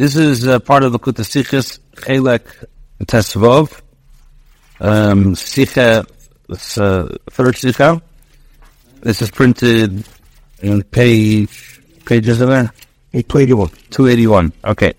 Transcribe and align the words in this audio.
This 0.00 0.16
is 0.16 0.48
uh, 0.48 0.58
part 0.60 0.82
of 0.82 0.92
the 0.92 0.98
Kutasichas 0.98 1.78
Chelek 1.94 2.46
Tesvov. 3.04 3.82
Um, 4.80 5.34
Sicha, 5.34 6.06
uh, 6.48 7.18
third 7.28 7.54
Sicha. 7.54 8.00
This 9.02 9.20
is 9.20 9.30
printed 9.30 10.08
in 10.62 10.82
page, 10.84 11.82
pages 12.06 12.40
in 12.40 12.48
there? 12.48 12.72
281. 13.12 13.68
281. 13.90 14.52
Okay. 14.64 14.94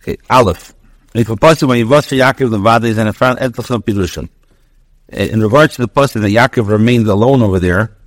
Okay, 0.00 0.16
Aleph. 0.30 0.72
If 1.12 1.28
a 1.28 1.36
person 1.36 1.68
when 1.68 1.84
Yivosha 1.84 2.16
Yaakov 2.16 2.48
the 2.48 2.58
Vada 2.58 2.86
is 2.86 2.96
in 2.96 3.06
a 3.06 3.12
front 3.12 3.38
Pirushim. 3.38 4.30
In 5.10 5.42
regards 5.42 5.74
to 5.74 5.82
the 5.82 5.88
person 5.88 6.22
that 6.22 6.28
Yaakov 6.28 6.68
remained 6.68 7.06
alone 7.08 7.42
over 7.42 7.60
there, 7.60 7.98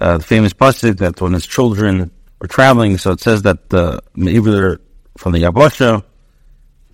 uh, 0.00 0.18
the 0.18 0.24
famous 0.24 0.52
pasuk 0.52 0.98
that 0.98 1.20
when 1.20 1.34
his 1.34 1.46
children 1.46 2.10
were 2.42 2.48
traveling, 2.48 2.98
so 2.98 3.12
it 3.12 3.20
says 3.20 3.42
that 3.42 3.72
uh, 3.72 4.00
either 4.16 4.80
from 5.16 5.32
the 5.32 5.38
Yabosha, 5.38 6.02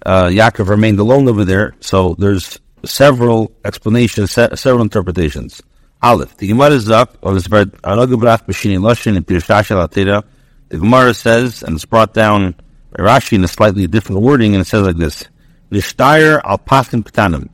uh, 0.04 0.26
Yaakov 0.26 0.68
remained 0.68 0.98
alone 0.98 1.26
over 1.26 1.44
there. 1.44 1.74
So 1.80 2.14
there's 2.18 2.60
several 2.84 3.50
explanations, 3.64 4.30
se- 4.32 4.50
several 4.56 4.82
interpretations. 4.82 5.62
Aleph. 6.02 6.36
The 6.36 6.48
Gemara 6.48 6.78
up, 6.94 7.16
or 7.22 7.32
bird, 7.40 7.72
Aragabrach 7.82 8.44
Bashini 8.46 8.78
Lashin 8.78 9.16
and 9.16 9.26
Pirshash 9.26 9.74
Latera. 9.74 10.22
The 10.68 10.78
Gemara 10.78 11.14
says, 11.14 11.62
and 11.62 11.76
it's 11.76 11.86
brought 11.86 12.12
down 12.12 12.54
by 12.90 13.04
Rashi 13.04 13.32
in 13.32 13.42
a 13.42 13.48
slightly 13.48 13.86
different 13.86 14.20
wording, 14.20 14.54
and 14.54 14.60
it 14.60 14.66
says 14.66 14.82
like 14.82 14.96
this: 14.96 15.24
Nishtayr 15.72 16.42
al 16.44 16.58
Pasim 16.58 17.02
Ketanim. 17.02 17.48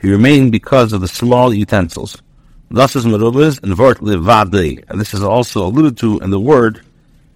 He 0.00 0.08
remained 0.08 0.52
because 0.52 0.92
of 0.92 1.00
the 1.00 1.08
small 1.08 1.52
utensils. 1.52 2.22
Thus 2.70 2.94
is 2.94 3.04
Merubas 3.04 3.60
and 3.62 3.74
Vort 3.74 3.96
Levadei. 3.96 4.84
And 4.88 5.00
this 5.00 5.12
is 5.12 5.24
also 5.24 5.66
alluded 5.66 5.98
to 5.98 6.20
in 6.20 6.30
the 6.30 6.40
word 6.40 6.82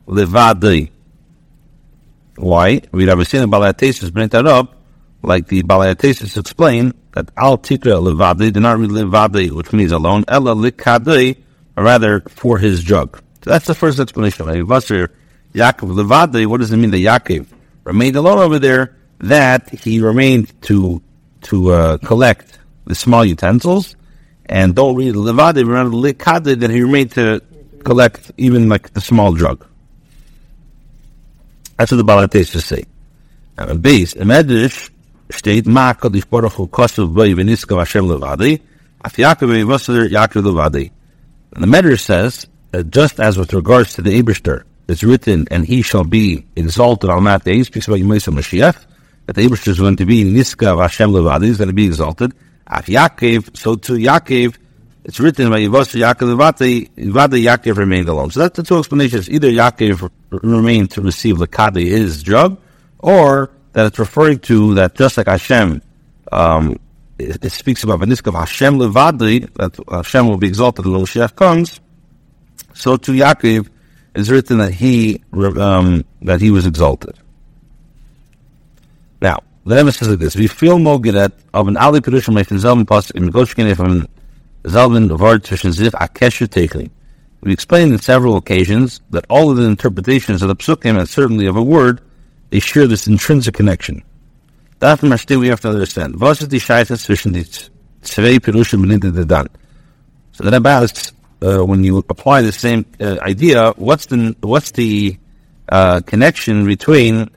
Levadei. 0.07 0.91
Why? 2.37 2.81
We 2.93 3.07
have 3.07 3.27
seen 3.29 3.41
the 3.43 3.49
Balayatesis 3.49 4.13
bring 4.13 4.29
that 4.29 4.47
up, 4.47 4.77
like 5.23 5.47
the 5.47 5.63
Balayatesis 5.63 6.37
explain 6.37 6.93
that 7.13 7.31
Al 7.37 7.59
Tikra 7.59 8.03
Levadei 8.03 8.53
did 8.53 8.61
not 8.61 8.79
read 8.79 8.91
Levadei, 8.91 9.51
which 9.51 9.73
means 9.73 9.93
alone, 9.93 10.25
Ella 10.29 10.55
Likadei, 10.55 11.37
rather 11.77 12.21
for 12.23 12.59
his 12.59 12.83
drug. 12.83 13.21
So 13.43 13.51
that's 13.51 13.67
the 13.67 13.75
first 13.75 14.01
explanation. 14.01 14.47
Like, 14.47 14.57
Yaakov 14.57 15.09
Levadei, 15.55 16.47
what 16.47 16.59
does 16.61 16.73
it 16.73 16.77
mean 16.77 16.91
that 16.91 16.99
Yaakov 16.99 17.47
remained 17.85 18.17
alone 18.17 18.39
over 18.39 18.59
there? 18.59 18.97
That 19.21 19.71
he 19.71 20.01
remained 20.01 20.61
to 20.63 21.01
to 21.43 21.71
uh, 21.71 21.99
collect 21.99 22.59
the 22.87 22.95
small 22.95 23.25
utensils, 23.25 23.97
and 24.47 24.75
don't 24.75 24.97
read 24.97 25.15
Levadei, 25.15 25.67
remember 25.67 25.97
Likadei, 25.97 26.59
that 26.59 26.71
he 26.71 26.83
remained 26.83 27.13
to 27.13 27.41
collect 27.85 28.33
even 28.37 28.69
like 28.69 28.93
the 28.93 29.01
small 29.01 29.35
jug. 29.35 29.65
That's 31.77 31.91
what 31.91 31.99
the 31.99 32.05
Balatesh 32.05 32.61
say. 32.61 32.85
And 33.59 33.71
a 33.71 33.75
base, 33.75 34.15
a 34.15 34.21
Medrash, 34.21 34.91
steht, 35.31 35.67
Ma 35.67 35.93
Kodesh 35.93 36.29
Baruch 36.29 36.53
Hu 36.53 36.67
Kosev 36.69 37.15
Boi 37.15 37.35
Veniskav 37.35 37.79
Hashem 37.79 38.05
Levadi, 38.05 38.61
Af 39.05 39.15
Yaakov 39.17 40.09
Yaakov 40.09 40.43
Levadi. 40.43 40.91
And 41.55 41.63
the 41.63 41.67
Medrash 41.67 42.01
says, 42.01 42.47
that 42.71 42.91
just 42.91 43.21
as 43.21 43.39
with 43.39 43.53
regards 43.53 43.95
to 43.95 44.03
the 44.03 44.21
Eberster, 44.21 44.65
it's 44.89 45.03
written, 45.03 45.47
and 45.51 45.65
he 45.65 45.83
shall 45.83 46.05
be 46.05 46.45
exalted 46.57 47.11
on 47.11 47.25
that 47.25 47.45
day, 47.45 47.63
speaks 47.63 47.89
about 47.89 48.01
Yemesa 48.01 48.33
Mashiach, 48.35 48.77
that 49.27 49.35
the 49.35 49.47
Eberster 49.47 49.69
is 49.69 49.79
going 49.79 49.97
to 49.97 50.05
be 50.05 50.25
Niskav 50.25 50.81
Hashem 50.81 51.11
Levadi, 51.11 51.45
is 51.45 51.59
going 51.59 51.69
to 51.69 51.75
be 51.75 51.87
exalted. 51.87 52.33
Af 52.67 52.87
Yaakov, 52.87 53.57
so 53.57 53.77
to 53.77 53.93
Yaakov, 53.93 54.57
it's 55.05 55.21
written 55.21 55.51
by 55.51 55.61
Yivosser 55.61 56.01
Yaakov 56.01 56.35
Levadi 56.35 57.45
Yaakov 57.45 57.77
remained 57.77 58.09
alone. 58.09 58.31
So 58.31 58.41
that's 58.41 58.57
the 58.57 58.63
two 58.63 58.79
explanations. 58.79 59.29
Either 59.29 59.49
Yaakov 59.51 60.11
remained 60.31 60.93
to 60.93 61.03
receive 61.03 61.39
the 61.39 61.47
Kadi, 61.47 61.91
his 61.91 62.23
job, 62.23 62.59
or 62.99 63.51
that 63.75 63.87
it's 63.87 63.99
referring 63.99 64.39
to 64.41 64.75
that 64.75 64.95
just 64.95 65.19
like 65.19 65.27
Hashem, 65.27 65.83
um, 66.33 66.79
it, 67.19 67.45
it 67.45 67.51
speaks 67.51 67.85
about 67.85 68.01
Veniska 68.01 68.29
of 68.29 68.35
Hashem 68.35 68.79
Levadi, 68.79 69.53
that 69.55 69.79
Hashem 69.91 70.27
will 70.27 70.39
be 70.39 70.49
exalted 70.49 70.87
when 70.87 71.01
Mashiach 71.03 71.37
comes. 71.37 71.81
So 72.73 72.97
to 72.97 73.13
Yaakov 73.13 73.69
is 74.15 74.31
written 74.31 74.59
that 74.59 74.73
he 74.73 75.23
um, 75.35 76.05
that 76.23 76.41
he 76.41 76.51
was 76.51 76.67
exalted. 76.67 77.15
Now 79.21 79.43
the 79.67 79.77
Rebbe 79.77 79.93
says 79.93 80.09
like 80.09 80.19
this: 80.19 80.35
We 80.35 80.47
feel 80.47 80.79
mogedet 80.79 81.33
of 81.53 81.69
an 81.69 81.77
Ali 81.77 82.01
Pasuk 82.01 83.15
in 83.17 83.31
Goshkin 83.31 83.71
Zelman 83.71 84.09
We 87.43 87.53
explained 87.53 87.93
in 87.93 87.99
several 87.99 88.37
occasions 88.37 89.01
that 89.11 89.27
all 89.29 89.51
of 89.51 89.57
the 89.59 89.65
interpretations 89.65 90.41
of 90.43 90.49
the 90.49 90.57
psukim 90.57 90.99
and 90.99 91.09
certainly 91.09 91.47
of 91.47 91.57
a 91.57 91.63
word 91.63 92.01
they 92.51 92.61
share 92.61 92.87
this 92.87 93.07
intrinsic 93.07 93.55
connection. 93.55 94.03
That 94.79 95.01
from 95.01 95.11
we 95.41 95.49
have 95.49 95.61
to 95.63 95.69
understand. 95.69 96.21
Was 96.21 96.41
is 96.41 96.49
the 96.49 96.59
shaitas 96.59 97.05
zwischen 97.05 97.33
die 97.33 97.45
zwei 98.03 98.39
Perushim 98.39 98.85
beninte? 98.85 99.49
So 100.33 100.45
the 100.45 100.51
Rebbe 100.51 100.69
asks, 100.69 101.13
uh, 101.43 101.65
when 101.65 101.85
you 101.85 101.99
apply 101.99 102.43
the 102.43 102.53
same 102.53 102.87
uh, 103.01 103.17
idea, 103.21 103.73
what's 103.77 104.07
the 104.07 104.37
what's 104.41 104.71
the 104.71 105.19
uh, 105.69 106.01
connection 106.07 106.65
between 106.65 107.29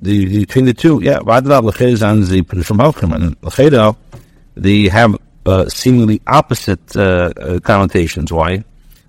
the 0.00 0.46
between 0.46 0.64
the 0.64 0.74
two? 0.74 1.00
Yeah, 1.02 1.18
they 4.56 4.88
have 4.88 5.18
uh, 5.50 5.68
seemingly 5.68 6.20
opposite 6.26 6.96
uh, 6.96 7.32
uh, 7.36 7.60
connotations. 7.60 8.32
Why? 8.32 8.64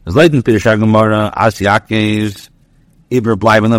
As 0.06 0.16
Leiden 0.16 0.42
Pirsha 0.42 0.80
Gemara, 0.80 1.32
As 1.36 1.60
Yaakov, 1.60 2.50
Iber 3.12 3.36
bleiben 3.36 3.72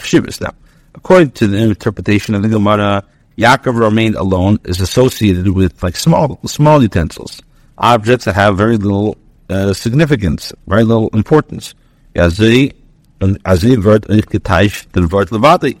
Chshivas. 0.00 0.40
Now, 0.40 0.54
according 0.94 1.30
to 1.32 1.46
the 1.46 1.58
interpretation 1.58 2.34
of 2.34 2.42
the 2.42 2.48
Gemara, 2.48 3.04
Yaakov 3.36 3.78
remained 3.78 4.14
alone 4.14 4.58
is 4.64 4.80
associated 4.80 5.48
with 5.48 5.82
like 5.82 5.96
small, 5.96 6.38
small 6.46 6.82
utensils, 6.82 7.42
objects 7.76 8.24
that 8.24 8.34
have 8.34 8.56
very 8.56 8.76
little 8.76 9.18
uh, 9.50 9.72
significance, 9.72 10.52
very 10.66 10.84
little 10.84 11.08
importance. 11.10 11.74
Yazei, 12.14 12.74
Azei 13.20 13.76
vert 13.82 14.02
Ketaish, 14.02 14.90
the 14.92 15.02
vert 15.02 15.28
Levadi. 15.30 15.76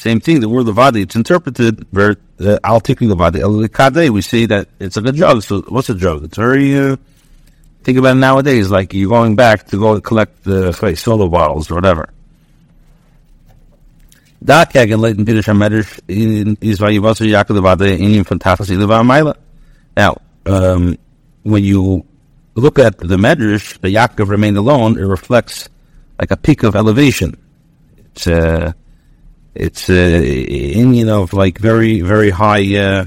Same 0.00 0.18
thing, 0.18 0.40
the 0.40 0.48
word 0.48 0.64
Levadi, 0.64 1.02
it's 1.02 1.14
interpreted, 1.14 1.80
Al 1.92 2.80
Tikri 2.80 3.06
Levadi, 3.12 4.08
we 4.08 4.22
say 4.22 4.46
that 4.46 4.68
it's 4.78 4.96
a 4.96 5.02
drug. 5.02 5.42
So 5.42 5.60
what's 5.68 5.90
a 5.90 5.94
drug? 5.94 6.24
It's 6.24 6.38
very, 6.38 6.74
uh, 6.74 6.96
think 7.82 7.98
about 7.98 8.16
it 8.16 8.20
nowadays, 8.20 8.70
like 8.70 8.94
you're 8.94 9.10
going 9.10 9.36
back 9.36 9.66
to 9.66 9.78
go 9.78 10.00
collect 10.00 10.44
the 10.44 10.72
say, 10.72 10.94
soda 10.94 11.28
bottles 11.28 11.70
or 11.70 11.74
whatever. 11.74 12.08
Now, 19.98 20.16
um, 20.46 20.96
when 21.42 21.62
you 21.62 22.06
look 22.54 22.78
at 22.78 22.96
the 22.96 23.18
Medrash, 23.18 23.78
the 23.82 23.94
Yaakov 23.94 24.28
remained 24.30 24.56
alone, 24.56 24.98
it 24.98 25.02
reflects 25.02 25.68
like 26.18 26.30
a 26.30 26.38
peak 26.38 26.62
of 26.62 26.74
elevation. 26.74 27.36
It's 27.98 28.26
uh, 28.26 28.72
it's 29.54 29.90
uh, 29.90 29.92
Indian 29.92 31.08
of 31.08 31.32
like 31.32 31.58
very 31.58 32.00
very 32.00 32.30
high 32.30 32.76
uh, 32.76 33.04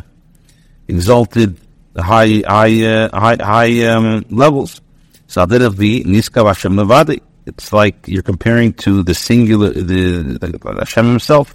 exalted 0.87 1.57
high 1.97 2.41
high 2.45 2.83
uh, 2.83 3.19
high 3.19 3.37
high 3.41 3.85
um, 3.87 4.25
levels. 4.29 4.81
So 5.27 5.45
that 5.45 5.61
of 5.61 5.77
the 5.77 6.03
Niska 6.03 6.45
Hashem 6.45 6.73
Levadi. 6.73 7.21
It's 7.45 7.73
like 7.73 8.07
you're 8.07 8.23
comparing 8.23 8.71
to 8.85 9.03
the 9.03 9.13
singular, 9.13 9.71
the, 9.71 10.37
the 10.39 10.75
Hashem 10.79 11.05
Himself. 11.05 11.53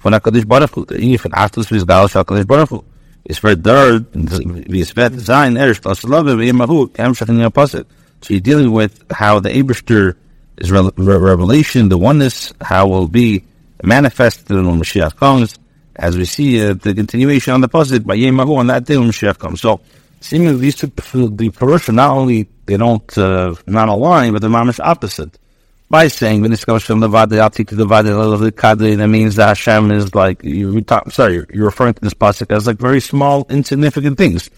Von 0.00 0.12
Hakadosh 0.12 0.46
Baruch 0.46 0.74
Hu, 0.74 0.84
von 0.84 1.32
Achtus 1.32 1.68
Vizgal 1.68 2.08
Hakadosh 2.08 2.46
Baruch 2.46 2.68
Hu. 2.68 2.84
It's 3.24 3.38
for 3.38 3.54
third, 3.56 4.06
wie 4.12 4.82
es 4.82 4.94
wird 4.94 5.18
sein, 5.18 5.56
erst, 5.56 5.86
das 5.86 6.02
Love, 6.02 6.38
wie 6.38 6.50
immer 6.50 6.68
hu, 6.68 6.88
kem 6.88 7.14
shachin 7.14 7.40
yapasit. 7.40 7.86
So 8.20 8.34
you're 8.34 8.40
dealing 8.40 8.70
with 8.70 9.02
how 9.10 9.40
the 9.40 9.48
Eberster 9.48 10.16
is 10.58 10.70
re- 10.70 10.90
re- 10.96 11.16
revelation, 11.16 11.88
the 11.88 11.96
oneness, 11.96 12.52
how 12.60 12.86
will 12.86 13.08
be 13.08 13.44
manifested 13.84 14.56
when 14.56 14.80
Mashiach 14.80 15.16
comes, 15.16 15.58
as 15.96 16.16
we 16.16 16.24
see 16.24 16.64
uh, 16.64 16.74
the 16.74 16.94
continuation 16.94 17.52
on 17.52 17.60
the 17.60 17.68
posit 17.68 18.06
by 18.06 18.16
Yemahu 18.16 18.56
on 18.56 18.66
that 18.68 18.84
day 18.84 18.96
when 18.96 19.08
Mashiach 19.08 19.38
comes. 19.38 19.60
So 19.60 19.80
seemingly 20.20 20.56
these 20.56 20.76
two, 20.76 20.86
the 20.88 21.50
Parusha, 21.50 21.94
not 21.94 22.10
only 22.10 22.48
they 22.66 22.76
don't 22.76 23.18
uh, 23.18 23.54
not 23.66 23.88
align, 23.88 24.32
but 24.32 24.42
the 24.42 24.48
mamish 24.48 24.80
opposite. 24.82 25.38
By 25.90 26.08
saying 26.08 26.40
when 26.40 26.50
this 26.50 26.64
comes 26.64 26.82
from 26.82 27.00
the 27.00 27.08
to 27.08 27.74
the 27.76 27.86
the 27.86 28.52
kadri, 28.56 28.96
that 28.96 29.06
means 29.06 29.36
that 29.36 29.48
Hashem 29.48 29.90
is 29.92 30.14
like 30.14 30.42
you. 30.42 30.80
Talk, 30.80 31.12
sorry, 31.12 31.44
you're 31.52 31.66
referring 31.66 31.94
to 31.94 32.00
this 32.00 32.14
pasuk 32.14 32.54
as 32.54 32.66
like 32.66 32.78
very 32.78 33.00
small, 33.00 33.46
insignificant 33.50 34.16
things. 34.16 34.50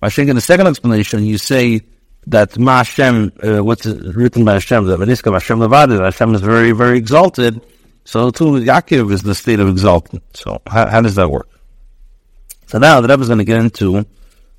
By 0.00 0.10
saying 0.10 0.28
in 0.28 0.36
the 0.36 0.42
second 0.42 0.66
explanation, 0.66 1.24
you 1.24 1.38
say 1.38 1.80
that 2.26 2.54
Hashem, 2.54 3.32
uh, 3.42 3.64
what's 3.64 3.86
written 3.86 4.44
by 4.44 4.54
Hashem, 4.54 4.84
that 4.86 5.00
Veniska 5.00 5.32
Hashem 5.32 5.58
Levada, 5.58 6.04
Hashem 6.04 6.34
is 6.34 6.42
very, 6.42 6.72
very 6.72 6.98
exalted. 6.98 7.60
So 8.06 8.30
too, 8.30 8.44
Yaakov 8.44 9.12
is 9.12 9.22
the 9.22 9.34
state 9.34 9.60
of 9.60 9.68
exalted. 9.68 10.22
So 10.32 10.62
how, 10.66 10.86
how 10.86 11.00
does 11.00 11.16
that 11.16 11.28
work? 11.28 11.48
So 12.68 12.78
now 12.78 13.00
the 13.00 13.08
Rebbe 13.08 13.22
is 13.22 13.28
going 13.28 13.38
to 13.38 13.44
get 13.44 13.58
into 13.58 14.06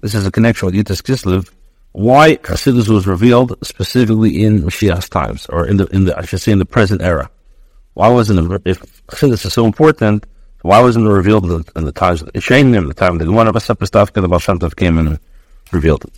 this 0.01 0.13
is 0.13 0.27
a 0.27 0.31
connection 0.31 0.67
with 0.67 0.75
Yud 0.75 0.85
Tes 0.85 1.01
Kislev 1.01 1.49
why 1.97 2.35
Chassidus 2.35 2.89
was 2.89 3.07
revealed 3.07 3.57
specifically 3.65 4.43
in 4.43 4.61
Mashiach's 4.61 5.09
times, 5.09 5.47
or 5.47 5.65
in 5.65 5.77
the 5.77 5.87
in 5.87 6.05
the 6.05 6.15
I 6.15 6.25
should 6.25 6.41
say 6.41 6.51
in 6.51 6.59
the 6.59 6.65
present 6.65 7.01
era. 7.01 7.27
Why 7.95 8.09
wasn't 8.09 8.51
it, 8.51 8.61
if 8.65 8.79
Chassidus 9.07 9.43
is 9.47 9.53
so 9.53 9.65
important? 9.65 10.27
Why 10.61 10.79
wasn't 10.79 11.07
it 11.07 11.09
revealed 11.09 11.45
in 11.45 11.49
the, 11.49 11.71
in 11.75 11.85
the 11.85 11.91
times 11.91 12.21
of 12.21 12.31
Ishainim, 12.33 12.87
the 12.87 12.93
time 12.93 13.17
that 13.17 13.31
one 13.31 13.47
of 13.47 13.55
us 13.55 13.63
stuff 13.63 14.13
the 14.13 14.27
Baal 14.27 14.37
Shem 14.37 14.59
Tov 14.59 14.75
came 14.75 14.99
and 14.99 15.19
revealed 15.71 16.05
it? 16.05 16.13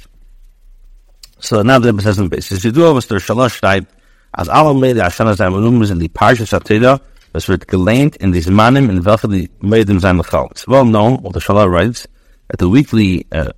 So 1.40 1.62
now 1.62 1.80
the 1.80 1.94
Rebbe 1.94 2.02
says 2.02 2.20
in 2.20 2.28
basis. 2.28 2.66
You 2.66 2.74
do 2.74 2.86
over 2.86 3.00
der 3.00 3.20
Shalosh 3.20 3.62
Shtaib, 3.62 3.88
as 4.36 4.50
alle 4.50 4.74
Mede 4.74 4.98
Ashana 4.98 5.34
Zaymanum 5.34 5.90
in 5.90 6.00
the 6.00 6.10
Parshas 6.10 6.60
Atida, 6.60 7.00
was 7.32 7.48
wird 7.48 7.68
gelehnt 7.68 8.16
in 8.18 8.32
these 8.32 8.50
manim 8.50 8.90
in 8.90 9.04
welche 9.04 9.28
die 9.28 9.50
Medim 9.62 10.00
zijn 10.00 10.18
lechal. 10.18 10.50
It's 10.52 10.68
well 10.68 10.86
known, 10.86 11.22
what 11.22 11.34
the 11.34 11.40
Shalah 11.40 11.70
writes, 11.70 12.08
that 12.50 12.58
the 12.58 12.70
weekly 12.70 13.28
uh, 13.32 13.52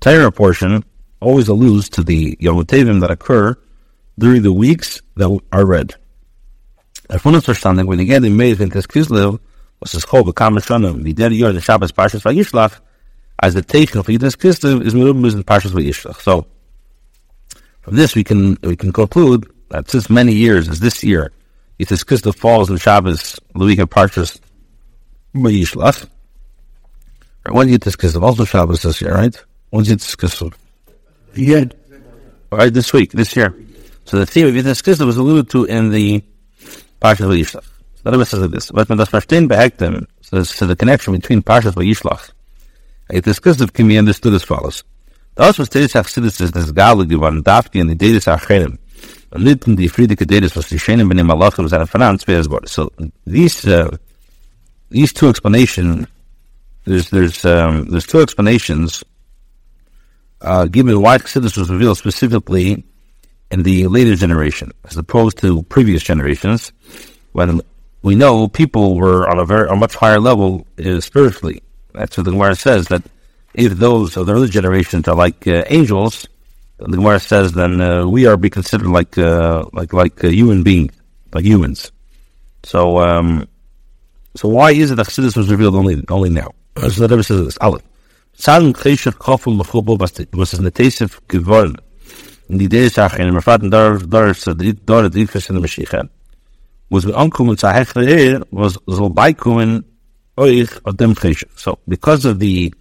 Torah 0.00 0.30
portion 0.30 0.84
always 1.20 1.48
alludes 1.48 1.88
to 1.90 2.04
the 2.04 2.36
Yom 2.40 2.64
Tevim 2.64 3.00
that 3.00 3.10
occur 3.10 3.56
during 4.18 4.42
the 4.42 4.52
weeks 4.52 5.02
that 5.16 5.40
are 5.52 5.66
read. 5.66 5.94
If 7.10 7.24
one 7.24 7.34
is 7.34 7.44
verstanden, 7.44 7.86
when 7.86 8.00
again 8.00 8.22
the 8.22 8.30
Meid 8.30 8.60
in 8.60 8.70
Kislev, 8.70 9.40
was 9.80 9.94
es 9.94 10.04
chol 10.04 10.22
bekam 10.24 10.58
shonim, 10.58 11.02
the 11.02 11.12
dead 11.12 11.32
year 11.32 11.52
the 11.52 11.60
Shabbos 11.60 11.92
Parshas 11.92 12.22
Vayishlach, 12.22 12.80
as 13.40 13.54
the 13.54 13.62
taken 13.62 14.02
for 14.02 14.12
Yud 14.12 14.20
Tes 14.20 14.36
Kislev 14.36 14.84
is 14.84 14.94
Merubim 14.94 15.32
in 15.32 15.42
Parshas 15.42 15.70
Vayishlach. 15.70 16.20
So, 16.20 16.46
from 17.80 17.96
this 17.96 18.14
we 18.14 18.22
can 18.22 18.58
we 18.62 18.76
can 18.76 18.92
conclude 18.92 19.50
that 19.70 19.90
since 19.90 20.10
many 20.10 20.34
years, 20.34 20.68
as 20.68 20.80
this 20.80 21.02
year, 21.02 21.32
Yud 21.78 21.88
Tes 21.88 22.02
Kislev 22.02 22.34
falls 22.34 22.70
in 22.70 22.76
Shabbos, 22.76 23.38
the 23.54 23.64
week 23.64 23.78
of 23.78 23.88
Parshas 23.88 24.40
Vayishlach, 25.34 26.08
when 27.48 27.68
Yud 27.68 27.82
Tes 27.82 27.94
Kislev 27.94 28.22
also 28.22 28.44
Shabbos 28.44 28.82
this 28.82 29.00
year, 29.00 29.14
right? 29.14 29.44
When's 29.70 29.88
Yud 29.88 30.00
Tes 30.00 30.16
Kislev? 30.16 30.54
Yeah. 31.34 31.66
Right, 32.50 32.72
this 32.72 32.92
week, 32.92 33.12
this 33.12 33.36
year. 33.36 33.54
So 34.06 34.18
the 34.18 34.26
theme 34.26 34.48
of 34.48 34.54
Yud 34.54 34.64
Tes 34.64 34.82
Kislev 34.82 35.06
was 35.06 35.18
alluded 35.18 35.50
to 35.50 35.66
in 35.66 35.90
the 35.90 36.24
Parshas 37.00 37.28
Vayishlach. 37.28 37.64
So 38.02 38.10
the 38.10 38.24
says 38.24 38.40
like 38.40 38.50
this. 38.50 38.72
What 38.72 38.88
man 38.88 38.98
das 38.98 39.10
verstehen 39.10 39.48
behektem, 39.48 40.06
so, 40.20 40.42
so 40.42 40.66
the 40.66 40.74
connection 40.74 41.12
between 41.12 41.42
Parshas 41.42 41.74
Vayishlach, 41.74 42.30
Yud 43.12 43.22
Tes 43.22 43.38
Kislev 43.38 43.72
can 43.72 43.86
be 43.86 43.98
understood 43.98 44.34
as 44.34 44.42
follows. 44.42 44.82
Das 45.36 45.56
was 45.60 45.68
Teres 45.68 45.94
Achsidis 45.94 46.40
ist 46.40 46.56
das 46.56 46.74
Gale 46.74 47.06
geworden, 47.06 47.44
Dafki 47.44 47.80
und 47.80 47.86
die 47.86 47.94
Dedes 47.94 48.26
Acherim. 48.26 48.80
In 49.34 49.44
die 49.44 49.88
was 52.38 52.48
die. 52.48 52.66
So, 52.66 52.90
these, 53.26 53.66
uh, 53.66 53.96
these 54.90 55.12
two 55.12 55.28
explanations, 55.28 56.06
there's, 56.84 57.10
there's, 57.10 57.44
um, 57.44 57.86
there's 57.90 58.06
two 58.06 58.20
explanations 58.20 59.04
uh, 60.40 60.66
given 60.66 61.00
why 61.00 61.18
Chassidus 61.18 61.56
was 61.58 61.70
revealed 61.70 61.98
specifically 61.98 62.84
in 63.50 63.62
the 63.62 63.86
later 63.86 64.14
generation, 64.14 64.70
as 64.84 64.96
opposed 64.96 65.38
to 65.38 65.62
previous 65.64 66.02
generations, 66.02 66.72
when 67.32 67.60
we 68.02 68.14
know 68.14 68.48
people 68.48 68.96
were 68.96 69.28
on 69.28 69.38
a 69.38 69.44
very 69.44 69.68
a 69.68 69.76
much 69.76 69.94
higher 69.94 70.20
level 70.20 70.66
uh, 70.84 71.00
spiritually. 71.00 71.62
That's 71.92 72.16
what 72.16 72.24
the 72.24 72.30
Gemara 72.30 72.54
says 72.54 72.88
that 72.88 73.02
if 73.54 73.72
those 73.72 74.16
of 74.16 74.26
the 74.26 74.34
early 74.34 74.48
generations 74.48 75.08
are 75.08 75.16
like 75.16 75.46
uh, 75.46 75.64
angels, 75.68 76.28
the 76.78 76.96
Gemara 76.96 77.18
says 77.18 77.52
then 77.52 77.80
uh, 77.80 78.06
we 78.06 78.26
are 78.26 78.36
be 78.36 78.50
considered 78.50 78.86
like 78.86 79.18
uh, 79.18 79.64
like 79.72 79.92
like 79.92 80.20
human 80.20 80.62
beings, 80.62 80.92
like 81.32 81.44
humans. 81.44 81.90
So 82.62 82.98
um, 82.98 83.48
so 84.36 84.48
why 84.48 84.70
is 84.70 84.90
it 84.90 84.94
that 84.96 85.06
Chassidus 85.06 85.36
was 85.36 85.50
revealed 85.50 85.74
only 85.74 86.04
only 86.08 86.30
now? 86.30 86.52
So 86.76 87.06
the 87.06 87.22
says 87.22 87.44
this. 87.44 87.58
Aleph. 87.58 87.82
Mechubo. 88.36 89.98
In 92.48 92.90
sag 92.90 93.20
in 93.20 93.34
Merfaten 93.34 93.70
dar 93.70 93.98
dar 93.98 94.28
in 94.28 94.34
Mashiach. 95.60 96.08
Was 96.90 97.02
zu 97.02 97.10
Hechler 97.10 98.44
was 98.50 98.78
of 100.84 100.96
dem 100.96 101.14
Chesher. 101.14 101.48
So 101.56 101.78
because 101.88 102.24
of 102.24 102.38
the 102.38 102.72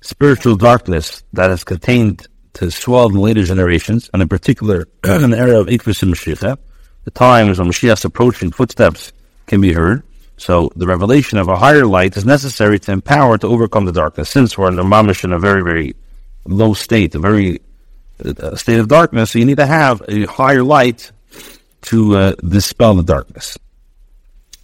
spiritual 0.00 0.56
darkness 0.56 1.22
that 1.32 1.50
is 1.50 1.64
contained 1.64 2.26
to 2.56 2.70
swell 2.70 3.08
in 3.08 3.14
later 3.14 3.44
generations, 3.44 4.08
and 4.12 4.22
in 4.22 4.28
particular 4.28 4.88
in 5.04 5.30
the 5.30 5.38
era 5.38 5.60
of 5.60 5.66
Ikvis 5.66 6.02
and 6.02 6.14
Mashiach, 6.14 6.58
the 7.04 7.10
times 7.10 7.58
when 7.58 7.68
Mashiach's 7.68 8.04
approaching 8.04 8.50
footsteps 8.50 9.12
can 9.46 9.60
be 9.60 9.72
heard, 9.72 10.02
so 10.38 10.70
the 10.74 10.86
revelation 10.86 11.38
of 11.38 11.48
a 11.48 11.56
higher 11.56 11.86
light 11.86 12.16
is 12.16 12.24
necessary 12.24 12.78
to 12.80 12.92
empower 12.92 13.38
to 13.38 13.46
overcome 13.46 13.84
the 13.84 13.92
darkness. 13.92 14.30
Since 14.30 14.56
we're 14.56 14.68
in 14.68 14.76
the 14.76 14.82
mamish 14.82 15.22
in 15.24 15.32
a 15.32 15.38
very, 15.38 15.62
very 15.62 15.96
low 16.46 16.72
state, 16.74 17.14
a 17.14 17.18
very 17.18 17.60
uh, 18.24 18.56
state 18.56 18.78
of 18.78 18.88
darkness, 18.88 19.32
so 19.32 19.38
you 19.38 19.44
need 19.44 19.58
to 19.58 19.66
have 19.66 20.02
a 20.08 20.24
higher 20.24 20.62
light 20.62 21.12
to 21.82 22.16
uh, 22.16 22.34
dispel 22.48 22.94
the 22.94 23.02
darkness. 23.02 23.58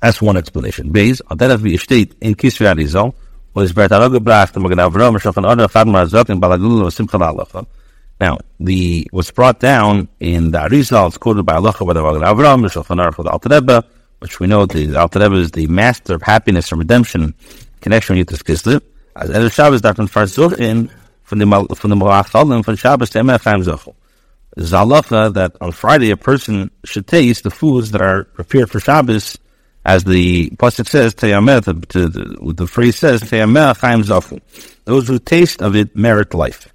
That's 0.01 0.21
one 0.21 0.37
explanation. 0.37 0.91
Beis, 0.93 1.21
dat 1.37 1.51
is 1.51 1.63
wie 1.63 1.79
steht 1.79 2.17
in 2.21 2.35
Kisri 2.35 2.67
Arizal, 2.67 3.15
wo 3.55 3.61
es 3.61 3.77
werd 3.77 3.93
gebracht, 4.11 4.57
und 4.57 4.67
genau 4.69 4.87
Avram, 4.87 5.19
von 5.21 5.45
Adar, 5.45 5.69
Fadma, 5.69 6.01
Azot, 6.01 6.31
in 6.31 6.41
Balagul, 6.41 6.83
und 6.83 6.91
Simcha. 6.91 7.19
Now, 8.23 8.39
the, 8.61 9.09
what's 9.11 9.33
brought 9.33 9.59
down 9.59 10.07
in 10.21 10.53
the 10.53 10.59
Arizal, 10.59 11.09
it's 11.09 11.19
quoted 11.19 11.43
by 11.43 11.57
Allah, 11.57 11.73
whether 11.81 12.01
Avram, 12.01 12.63
Shulchan 12.71 13.05
Aruch, 13.05 13.25
the 13.25 13.31
Alter 13.31 13.49
Rebbe, 13.49 13.85
which 14.21 14.39
we 14.39 14.47
know 14.47 14.65
the 14.65 14.95
Alter 14.95 15.19
Rebbe 15.19 15.35
is 15.35 15.51
the 15.51 15.67
master 15.67 16.15
of 16.15 16.23
happiness 16.23 16.71
and 16.71 16.79
redemption 16.79 17.35
connection 17.81 18.17
with 18.17 18.29
this 18.29 18.45
Kislev. 18.45 18.81
As 19.17 19.29
Eder 19.29 19.51
Shabbos 19.51 19.81
darf 19.81 19.99
man 19.99 20.07
in 20.61 20.89
from 21.25 21.41
the 21.41 21.75
from 21.75 21.91
the 21.91 21.97
Malach 21.97 22.65
from 22.65 22.77
Shabbos 22.77 23.11
to 23.11 23.19
Emech 23.19 23.43
Chaim 23.43 23.63
Zochel. 23.63 23.97
Zalacha 24.57 25.35
that 25.35 25.57
on 25.61 25.73
Friday 25.73 26.13
a 26.13 26.17
person 26.17 26.71
should 26.85 27.09
taste 27.09 27.43
the 27.43 27.51
foods 27.51 27.91
that 27.91 28.03
are 28.03 28.23
prepared 28.23 28.71
for 28.71 28.79
Shabbos, 28.79 29.37
as 29.85 30.05
the 30.05 30.51
pasuk 30.51 30.89
says, 30.89 31.17
"Teyameh." 31.17 31.65
The, 31.65 31.75
the, 31.75 32.53
the 32.53 32.67
phrase 32.69 32.95
says, 32.95 33.23
"Teyameh 33.23 33.77
Chaim 33.79 34.03
Zochel." 34.05 34.41
Those 34.85 35.09
who 35.09 35.19
taste 35.19 35.61
of 35.61 35.75
it 35.75 35.97
merit 35.97 36.35
life. 36.35 36.72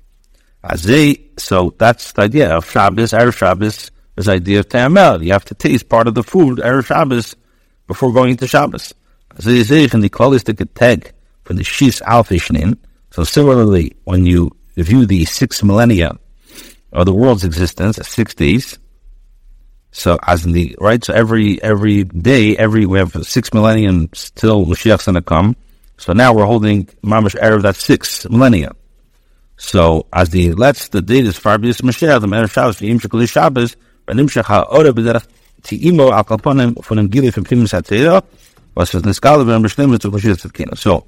So 1.38 1.74
that's 1.78 2.12
the 2.14 2.24
idea 2.24 2.56
of 2.56 2.70
Shabbos, 2.70 3.12
Erev 3.12 3.36
Shabbos 3.36 3.92
this 4.18 4.28
idea 4.28 4.60
of 4.60 4.68
Ta'amel. 4.68 5.24
You 5.24 5.32
have 5.32 5.46
to 5.46 5.54
taste 5.54 5.88
part 5.88 6.08
of 6.08 6.16
the 6.16 6.24
food, 6.24 6.58
Erev 6.58 6.88
Shabbos, 6.88 7.36
before 7.86 8.12
going 8.12 8.32
into 8.32 8.48
Shabbos. 8.48 8.94
The 9.36 9.64
for 11.44 11.54
the 11.54 11.64
Alfishnin. 11.64 12.78
So 13.12 13.24
similarly, 13.24 13.96
when 14.04 14.26
you 14.26 14.52
view 14.76 15.06
the 15.06 15.24
six 15.26 15.64
millennia 15.64 16.18
of 16.92 17.06
the 17.06 17.14
world's 17.14 17.44
existence 17.44 18.00
six 18.08 18.34
days, 18.34 18.80
so 19.92 20.18
as 20.24 20.46
in 20.46 20.52
the 20.52 20.76
right, 20.80 21.04
so 21.04 21.14
every 21.14 21.62
every 21.62 22.04
day, 22.04 22.58
every 22.58 22.88
we 22.88 22.98
have 22.98 23.14
six 23.26 23.54
millennium 23.54 24.10
till 24.36 24.66
Mashiach's 24.66 25.06
gonna 25.06 25.22
come. 25.22 25.56
So 25.98 26.14
now 26.14 26.34
we're 26.34 26.46
holding 26.46 26.86
Mamash 27.04 27.40
Erev 27.40 27.62
that 27.62 27.76
six 27.76 28.28
millennia. 28.30 28.74
So 29.58 30.06
as 30.14 30.30
the 30.30 30.54
lets 30.54 30.88
the 30.90 31.02
date 31.02 31.26
is 31.26 31.38
Fabius 31.38 31.82
Mashiach, 31.82 32.22
the 32.22 32.28
man 32.28 32.44
of 32.44 32.52
Shabbos, 32.52 32.80
Ve'im 32.80 33.00
Shekul 33.00 33.28
Shabbos, 33.28 33.76
Ve'im 34.08 34.30
Shech 34.30 34.46
Ha'ora 34.46 34.94
B'derech 34.94 35.28
Ti'imo 35.64 36.12
Al 36.12 36.24
Kalponim 36.24 36.82
von 36.84 36.98
dem 36.98 37.10
Gili 37.10 37.32
von 37.32 37.44
Pimus 37.44 37.74
HaTeira, 37.74 38.24
was 38.76 38.94
was 38.94 39.04
Neskala 39.04 39.44
Ve'em 39.44 39.66
B'Shnem 39.66 39.96
Ritzuk 39.96 40.12
Mashiach 40.12 40.52
Tzedkina. 40.52 40.78
So, 40.78 41.06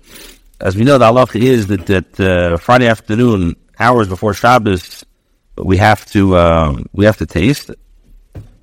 as 0.60 0.76
we 0.76 0.84
know, 0.84 0.98
the 0.98 1.06
halacha 1.06 1.40
is 1.40 1.68
that, 1.68 1.86
that 1.86 2.20
uh, 2.20 2.58
Friday 2.58 2.88
afternoon, 2.88 3.56
hours 3.78 4.08
before 4.08 4.34
Shabbos, 4.34 5.06
we 5.56 5.78
have 5.78 6.06
to 6.08 6.38
um, 6.38 6.86
we 6.94 7.06
have 7.06 7.18
to 7.18 7.26
taste. 7.26 7.72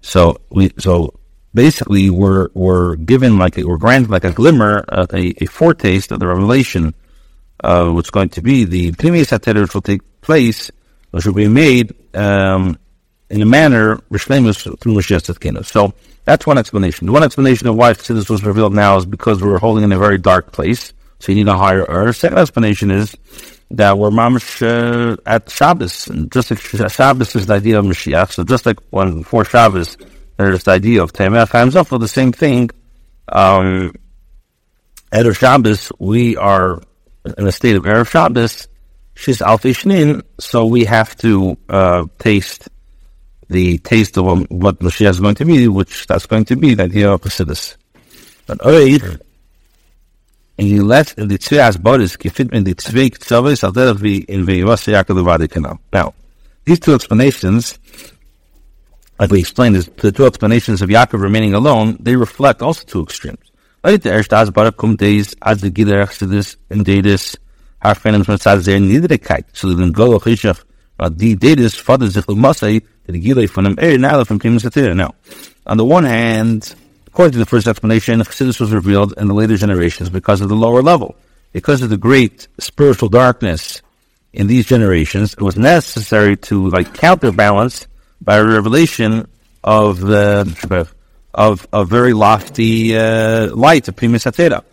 So 0.01 0.41
we 0.51 0.73
so 0.79 1.19
basically 1.55 2.11
we're 2.11 2.49
we're 2.55 2.97
given 2.97 3.39
like 3.39 3.57
a, 3.57 3.65
we're 3.65 3.77
granted 3.77 4.11
like 4.11 4.25
a 4.25 4.33
glimmer, 4.33 4.85
uh, 4.89 5.07
a, 5.13 5.33
a 5.43 5.47
foretaste 5.47 6.11
of 6.11 6.19
the 6.19 6.27
revelation 6.27 6.95
uh, 7.63 7.91
what's 7.91 8.11
going 8.11 8.29
to 8.31 8.43
be 8.43 8.65
the 8.65 8.93
Primus 8.93 9.31
HaTeira, 9.31 9.63
which 9.63 9.75
will 9.75 9.83
take 9.83 10.21
place, 10.21 10.71
which 11.11 11.27
will 11.27 11.33
be 11.35 11.49
made, 11.49 11.95
um, 12.15 12.79
in 13.31 13.43
a 13.43 13.47
manner, 13.47 13.97
Rishlemus 14.11 14.63
through 14.81 14.95
Mashiach 14.95 15.23
Tzidkenu. 15.23 15.65
So 15.65 15.95
that's 16.25 16.47
one 16.47 16.59
explanation. 16.59 17.07
The 17.07 17.13
one 17.13 17.23
explanation 17.23 17.69
of 17.69 17.77
why 17.77 17.93
this 17.93 18.29
was 18.29 18.45
revealed 18.45 18.75
now 18.75 18.97
is 18.97 19.07
because 19.07 19.43
we 19.43 19.49
were 19.49 19.59
holding 19.59 19.85
in 19.85 19.93
a 19.93 19.99
very 19.99 20.19
dark 20.19 20.53
place, 20.53 20.93
so 21.19 21.33
you 21.33 21.37
need 21.37 21.49
a 21.49 21.57
higher 21.57 21.85
earth. 21.89 22.17
Second 22.17 22.39
explanation 22.39 22.91
is 22.91 23.17
that 23.71 23.99
we're 23.99 24.11
mamish 24.11 24.63
uh, 24.63 25.17
at 25.27 25.51
Shabbos, 25.51 26.09
and 26.09 26.31
just 26.31 26.51
like 26.51 26.61
Shabbos 26.61 27.35
is 27.35 27.47
the 27.47 27.55
idea 27.55 27.79
of 27.79 27.85
Mashiach, 27.85 28.33
so 28.33 28.45
just 28.45 28.67
like 28.67 28.79
when 28.91 29.19
before 29.19 29.45
Shabbos 29.45 29.97
there's 30.37 30.65
the 30.65 30.73
idea 30.73 31.03
of 31.03 31.13
Temech 31.13 31.49
Hamzah, 31.49 31.87
for 31.87 31.99
the 31.99 32.09
same 32.09 32.31
thing, 32.31 32.71
um, 33.29 33.95
at 35.11 35.35
Shabbos 35.35 35.91
we 35.99 36.37
are 36.37 36.83
in 37.39 37.47
a 37.47 37.53
state 37.53 37.77
of 37.77 37.85
Erev 37.85 38.09
Shabbos, 38.09 38.69
she's 39.15 39.39
Alfi 39.39 40.23
so 40.39 40.67
we 40.67 40.85
have 40.85 41.17
to 41.17 41.57
uh, 41.69 42.05
taste 42.19 42.69
the 43.49 43.79
taste 43.79 44.19
of 44.19 44.25
what 44.51 44.79
Mashiach 44.81 45.11
is 45.11 45.21
going 45.21 45.37
to 45.37 45.45
be, 45.45 45.69
which 45.69 46.07
that's 46.07 46.27
going 46.27 46.45
to 46.47 46.57
be 46.57 46.75
the 46.75 46.85
idea 46.85 47.13
of 47.13 47.21
Chassidus. 47.21 47.77
But 48.47 48.59
Oid, 48.59 49.21
and 50.59 50.67
he 50.67 50.81
let 50.81 51.09
the 51.17 51.39
Tzvi 51.39 51.59
as 51.59 51.77
gefit 51.77 52.53
in 52.53 52.65
the 52.65 52.75
Tzvi 52.75 53.11
Ktzavis, 53.11 53.63
al 53.63 53.73
derech 53.73 53.97
vi 53.97 54.25
in 54.29 54.47
Veyivas 54.47 54.87
Yaakov 54.93 55.23
Levadi 55.23 55.49
Kanal. 55.49 55.79
Now, 55.93 56.15
these 56.65 56.81
two 56.81 56.95
explanations, 56.95 57.79
like 59.19 59.31
we 59.31 59.41
explained, 59.41 59.77
is 59.77 59.87
the 59.87 60.13
two 60.13 60.27
explanations 60.27 60.83
of 60.83 60.89
Yaakov 60.89 61.21
remaining 61.21 61.55
alone, 61.55 61.97
they 62.01 62.17
reflect 62.17 62.63
also 62.63 62.85
two 62.85 63.03
extremes. 63.03 63.39
So 69.53 69.69
the 69.69 69.91
Golo 69.93 70.19
Chishach, 70.19 70.65
Kim 74.41 74.57
Satira. 74.57 74.97
Now, 74.97 75.15
on 75.69 75.77
the 75.77 75.85
one 75.85 76.03
hand, 76.03 76.75
according 77.07 77.35
to 77.35 77.39
the 77.39 77.47
first 77.47 77.69
explanation, 77.69 78.19
Chassidus 78.19 78.59
was 78.59 78.73
revealed 78.73 79.15
in 79.19 79.29
the 79.29 79.35
later 79.35 79.57
generations 79.57 80.11
because 80.11 80.41
of 80.41 80.49
the 80.49 80.57
lower 80.57 80.83
level. 80.83 81.15
Because 81.53 81.81
of 81.83 81.89
the 81.89 81.97
great 81.97 82.49
spiritual 82.59 83.09
darkness 83.09 83.83
in 84.33 84.49
these 84.49 84.67
generations, 84.67 85.35
it 85.35 85.43
was 85.43 85.57
necessary 85.57 86.37
to 86.39 86.71
like 86.71 86.93
counterbalance 86.93 87.87
by 88.21 88.39
a 88.39 88.45
revelation 88.45 89.29
of 89.63 90.01
the 90.01 90.53
of 91.37 91.69
a 91.73 91.85
very 91.85 92.15
lofty 92.15 92.97
uh, 92.97 93.55
light 93.55 93.87
of 93.87 93.95
Primus 93.95 94.25
Hatera. 94.25 94.65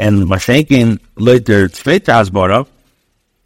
And 0.00 0.26
Mashenkin 0.26 0.98
later 1.16 1.68
Tzveta 1.68 2.24
Hasbara 2.24 2.66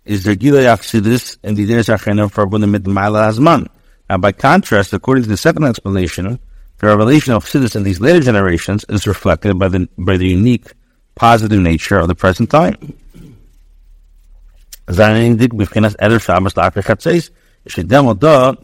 is 0.05 0.25
the 0.25 0.37
Gila 0.37 0.61
Yachsidis 0.61 1.37
and 1.43 1.57
the 1.57 1.67
Deres 1.67 1.89
Achenem 1.89 2.31
verbunden 2.31 2.71
mit 2.71 2.85
Maila 2.85 3.29
Hazman. 3.29 3.69
Now, 4.09 4.19
by 4.19 4.31
contrast, 4.33 4.93
according 4.93 5.25
to 5.25 5.29
the 5.29 5.37
second 5.37 5.65
explanation, 5.65 6.39
the 6.79 6.87
revelation 6.87 7.35
of 7.35 7.45
Chassidus 7.45 7.75
in 7.75 7.83
these 7.83 8.01
later 8.01 8.21
generations 8.21 8.87
is 8.89 9.07
reflected 9.07 9.59
by 9.59 9.69
the 9.69 9.89
by 9.99 10.17
the 10.17 10.29
unique 10.29 10.73
positive 11.17 11.59
nature 11.59 11.99
of 11.99 12.07
the 12.07 12.15
present 12.15 12.49
time. 12.49 12.77
Zayin 14.87 15.37
dik 15.37 15.51
b'chinas 15.51 15.97
eder 15.99 16.21
shabbos 16.21 16.55
la'akar 16.55 16.85
chatzeis, 16.85 17.31
shedem 17.69 18.07
odah 18.07 18.57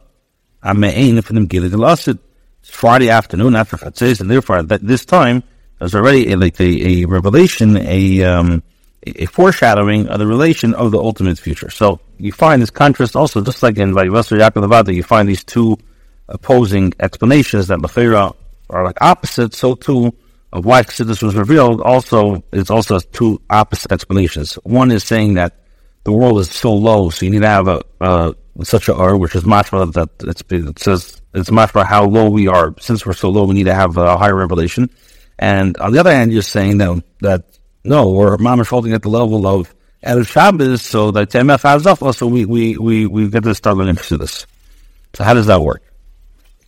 It's 2.62 2.71
Friday 2.71 3.11
afternoon 3.11 3.57
after 3.57 3.76
chatzeis, 3.76 4.21
and 4.21 4.31
therefore 4.31 4.59
at 4.59 4.69
this 4.69 5.04
time 5.04 5.42
there's 5.78 5.97
already 5.97 6.33
a, 6.33 6.37
like 6.37 6.61
a, 6.61 7.02
a 7.02 7.04
revelation, 7.07 7.76
a 7.76 8.23
um, 8.23 8.62
a 9.04 9.26
foreshadowing 9.26 10.07
of 10.09 10.21
the 10.21 10.26
relation 10.26 10.75
of 10.75 10.92
the 10.92 10.99
ultimate 10.99 11.38
future. 11.38 11.71
So 11.71 11.99
you 12.19 12.31
find 12.31 12.62
this 12.62 12.71
contrast 12.71 13.16
also, 13.16 13.40
just 13.40 13.62
like 13.64 13.78
in 13.78 13.92
Vayivasar 13.92 14.38
Yaakov 14.38 14.95
you 14.95 15.02
find 15.02 15.28
these 15.28 15.42
two 15.42 15.76
opposing 16.28 16.92
explanations 17.00 17.66
that 17.66 17.81
Lefera 17.81 18.35
are 18.71 18.85
like 18.85 19.02
opposite, 19.02 19.54
so 19.54 19.75
too 19.75 20.14
of 20.52 20.64
why 20.64 20.83
Chassidus 20.83 21.23
was 21.23 21.35
revealed 21.35 21.81
also 21.81 22.45
it's 22.52 22.71
also 22.71 23.00
two 23.00 23.40
opposite 23.50 23.90
explanations. 23.90 24.54
One 24.62 24.92
is 24.92 25.02
saying 25.02 25.35
that 25.35 25.57
the 26.04 26.12
world 26.12 26.38
is 26.40 26.50
so 26.50 26.73
low, 26.73 27.11
so 27.11 27.25
you 27.25 27.33
need 27.33 27.42
to 27.42 27.49
have 27.49 27.69
a, 27.69 27.83
uh, 28.00 28.33
such 28.64 28.88
a 28.88 28.94
R, 28.94 29.16
which 29.16 29.35
is 29.35 29.44
mashma 29.44 29.92
that 29.94 30.11
it's, 30.21 30.42
it 30.50 30.78
says 30.78 31.21
it's 31.35 31.50
mashma 31.50 31.85
how 31.85 32.04
low 32.04 32.28
we 32.28 32.49
are. 32.49 32.75
Since 32.80 33.06
we're 33.06 33.12
so 33.12 33.30
low, 33.30 33.44
we 33.44 33.54
need 33.54 33.64
to 33.64 33.75
have 33.75 33.97
a 33.97 34.16
higher 34.16 34.35
revelation. 34.35 34.90
And 35.38 35.76
on 35.78 35.92
the 35.92 35.99
other 35.99 36.12
hand, 36.12 36.32
you're 36.32 36.42
saying 36.42 36.78
that, 36.78 37.02
that 37.21 37.44
no, 37.85 38.11
we're 38.11 38.37
mamish 38.37 38.68
holding 38.68 38.92
at 38.92 39.02
the 39.02 39.09
level 39.09 39.47
of 39.47 39.75
Erev 40.04 40.26
Shabbos, 40.28 40.82
so 40.82 41.11
that 41.12 41.30
TMF 41.30 41.62
has 41.62 41.87
off, 41.87 42.16
so 42.16 42.26
we, 42.26 42.44
we, 42.44 42.76
we, 42.76 43.06
we 43.06 43.28
get 43.28 43.44
to 43.44 43.54
start 43.54 43.76
learning 43.76 43.99
this. 44.11 44.47
So 45.14 45.25
how 45.25 45.35
does 45.35 45.47
that 45.47 45.62
work? 45.62 45.82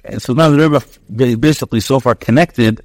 And 0.04 0.20
so 0.20 0.34
now 0.34 0.50
the 0.50 0.58
Rebbe 0.68 1.36
basically 1.36 1.80
so 1.80 1.98
far 1.98 2.14
connected 2.14 2.82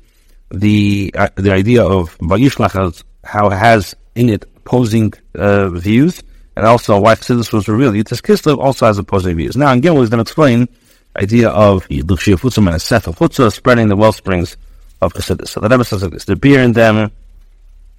the 0.51 1.13
uh, 1.15 1.29
the 1.35 1.51
idea 1.51 1.83
of 1.83 2.17
Vayishlach 2.19 3.03
how 3.23 3.49
has 3.49 3.95
in 4.15 4.29
it 4.29 4.45
opposing 4.55 5.13
uh, 5.35 5.69
views, 5.69 6.23
and 6.59 6.67
also 6.67 6.99
why 6.99 7.15
Chassidus 7.15 7.53
was 7.53 7.67
revealed. 7.67 7.95
Yud 7.95 8.05
Tes 8.05 8.21
Kislev 8.21 8.57
also 8.59 8.85
has 8.85 8.97
opposing 8.97 9.37
views. 9.37 9.55
Now, 9.55 9.71
again, 9.71 9.95
we're 9.95 10.07
going 10.07 10.17
to 10.17 10.21
explain 10.21 10.67
the 11.15 11.21
idea 11.21 11.49
of 11.49 11.87
Yiduchshia 11.87 12.37
Futzum 12.37 12.69
and 12.69 12.81
Seth 12.81 13.07
of 13.07 13.53
spreading 13.53 13.87
the 13.87 13.95
well 13.95 14.11
springs 14.11 14.57
of 15.01 15.13
Chassidus. 15.13 15.47
So 15.47 15.61
the 15.61 15.69
Rebbe 15.69 15.85
says 15.85 16.03
like 16.03 16.11
this, 16.11 16.25
the 16.25 16.35
beer 16.35 16.61
in 16.61 16.73
them 16.73 17.11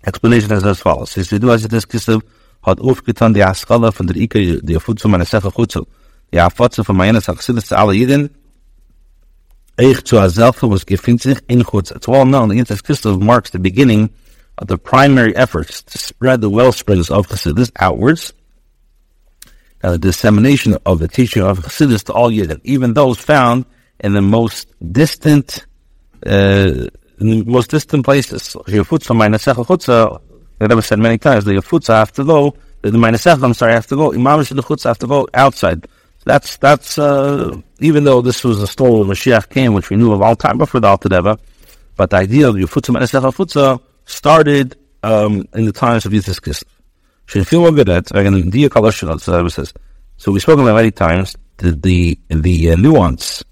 Explanation 0.07 0.53
is 0.53 0.65
as 0.65 0.81
follows. 0.81 1.17
Is 1.17 1.29
du 1.29 1.51
as 1.51 1.67
das 1.69 1.87
Kislev 1.87 2.23
hat 2.63 2.79
aufgetan 2.79 3.35
die 3.35 3.43
Askala 3.43 3.93
von 3.93 4.07
der 4.07 4.17
Ike, 4.17 4.61
die 4.63 4.79
Futzum 4.79 5.15
an 5.15 5.25
Sefer 5.25 5.51
Chutzel. 5.51 5.87
Die 6.33 6.39
Afatze 6.39 6.85
von 6.85 6.97
Mayanas 6.97 7.29
Achsidus 7.29 7.67
zu 7.67 7.77
alle 7.77 7.95
Jiden, 7.95 8.31
Eich 9.79 10.05
zu 10.05 10.19
Azelfa 10.19 10.71
was 10.71 10.87
gefindt 10.87 11.25
in 11.49 11.65
Chutz. 11.65 11.91
It's 11.91 12.09
well 12.09 12.25
known 12.25 12.49
that 12.49 12.55
Yud 12.57 12.69
Tes 12.69 12.83
Kislev 12.83 13.21
marks 13.21 13.51
the 13.51 13.59
beginning 13.59 14.11
of 14.57 14.69
the 14.69 14.79
primary 14.79 15.35
efforts 15.37 15.83
to 15.83 15.99
spread 15.99 16.41
the 16.41 16.51
well 16.51 16.73
springs 16.73 17.11
of 17.11 17.29
Chassidus 17.29 17.71
outwards, 17.77 18.33
the 19.81 19.99
dissemination 19.99 20.77
of 20.87 20.99
the 20.99 21.09
teaching 21.09 21.43
of 21.43 21.59
Chassidus 21.61 22.05
to 22.05 22.13
all 22.13 22.31
Yidden, 22.31 22.61
even 22.65 22.95
those 22.95 23.19
found 23.19 23.65
in 24.01 24.13
the 24.13 24.23
most 24.23 24.69
distant 24.93 25.67
uh, 26.27 26.89
the 27.21 27.45
most 27.45 27.71
distant 27.71 28.05
places. 28.05 28.57
Yafutza, 28.67 29.15
Mainasech, 29.15 29.55
Chutza, 29.65 30.21
the 30.59 30.69
Rebbe 30.69 30.83
said 30.83 30.99
many 30.99 31.19
times, 31.19 31.45
the 31.45 31.53
Yafutza 31.53 31.95
have 31.95 32.13
to 32.13 32.25
go, 32.25 32.55
the 32.83 32.91
Mainasech, 32.91 33.43
I'm 33.43 33.55
sorry, 33.55 33.73
have 33.73 33.87
to 33.89 33.97
go, 33.97 34.13
Imam 34.13 34.39
the 34.39 34.63
Chutza 34.63 34.85
have 34.85 34.99
to 34.99 35.07
go 35.07 35.29
outside. 35.35 35.87
That's, 36.25 36.57
that's, 36.59 36.99
uh, 36.99 37.57
even 37.79 38.05
though 38.05 38.21
this 38.21 38.45
was 38.45 38.61
a 38.63 38.67
story 38.67 38.93
when 38.93 39.09
Mashiach 39.09 39.49
came, 39.51 39.75
which 39.75 39.91
we 39.91 39.97
knew 39.97 40.13
of 40.13 40.23
all 40.23 40.37
time 40.37 40.59
before 40.59 40.81
the 40.81 40.89
Alta 40.89 41.39
but 41.97 42.11
the 42.11 42.17
idea 42.17 42.49
of 42.49 42.55
Yafutza, 42.57 42.95
Mainasech, 42.95 43.23
Chutza 43.35 43.81
started, 44.07 44.77
um, 45.03 45.47
in 45.55 45.65
the 45.67 45.73
times 45.73 46.07
of 46.07 46.13
Kislev. 47.31 47.45
Shinfil 47.45 47.71
Magadet, 47.71 48.11
again, 48.19 48.51
Dia 48.51 48.69
Kalashon, 48.69 49.21
so 49.21 49.49
says, 49.49 49.73
so 50.17 50.33
we've 50.33 50.43
spoken 50.43 50.65
about 50.65 50.77
many 50.77 50.91
times, 50.91 51.37
the, 51.59 51.73
the, 51.73 52.19
the 52.29 52.73
uh, 52.73 52.77
nuance 52.77 53.45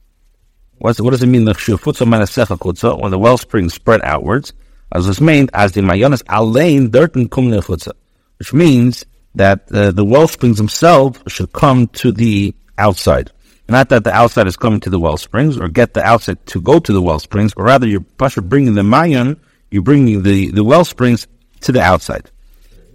What's, 0.79 1.01
what 1.01 1.11
does 1.11 1.23
it 1.25 1.27
mean? 1.27 1.45
The 1.45 2.99
when 3.01 3.11
the 3.11 3.19
wellspring 3.19 3.69
spread 3.69 4.01
outwards, 4.05 4.53
as 4.93 5.09
was 5.09 5.21
meant 5.21 5.51
as 5.53 5.73
the 5.73 5.81
mayonas 5.81 6.23
alein 6.25 6.89
dirten 6.91 7.29
kumne 7.29 7.93
which 8.39 8.53
means 8.53 9.05
that 9.35 9.71
uh, 9.73 9.91
the 9.91 10.05
well 10.05 10.29
springs 10.29 10.57
themselves 10.57 11.21
should 11.27 11.53
come 11.53 11.89
to 11.89 12.13
the 12.13 12.55
outside. 12.79 13.33
Not 13.69 13.89
that 13.89 14.05
the 14.05 14.13
outside 14.13 14.47
is 14.47 14.57
coming 14.57 14.79
to 14.81 14.91
the 14.91 15.01
well 15.01 15.17
springs 15.17 15.59
or 15.59 15.69
get 15.69 15.95
the 15.95 16.05
outside 16.05 16.47
to 16.47 16.61
go 16.61 16.79
to 16.79 16.93
the 16.93 17.03
well 17.03 17.19
springs, 17.19 17.53
or 17.57 17.65
rather 17.65 17.89
you're 17.89 18.01
bringing 18.01 18.75
the 18.75 18.83
mayon, 18.83 19.37
you're 19.73 19.83
bringing 19.83 20.23
the, 20.23 20.53
the 20.53 20.63
well 20.63 20.85
springs 20.85 21.27
to 21.63 21.73
the 21.73 21.83
outside. 21.83 22.31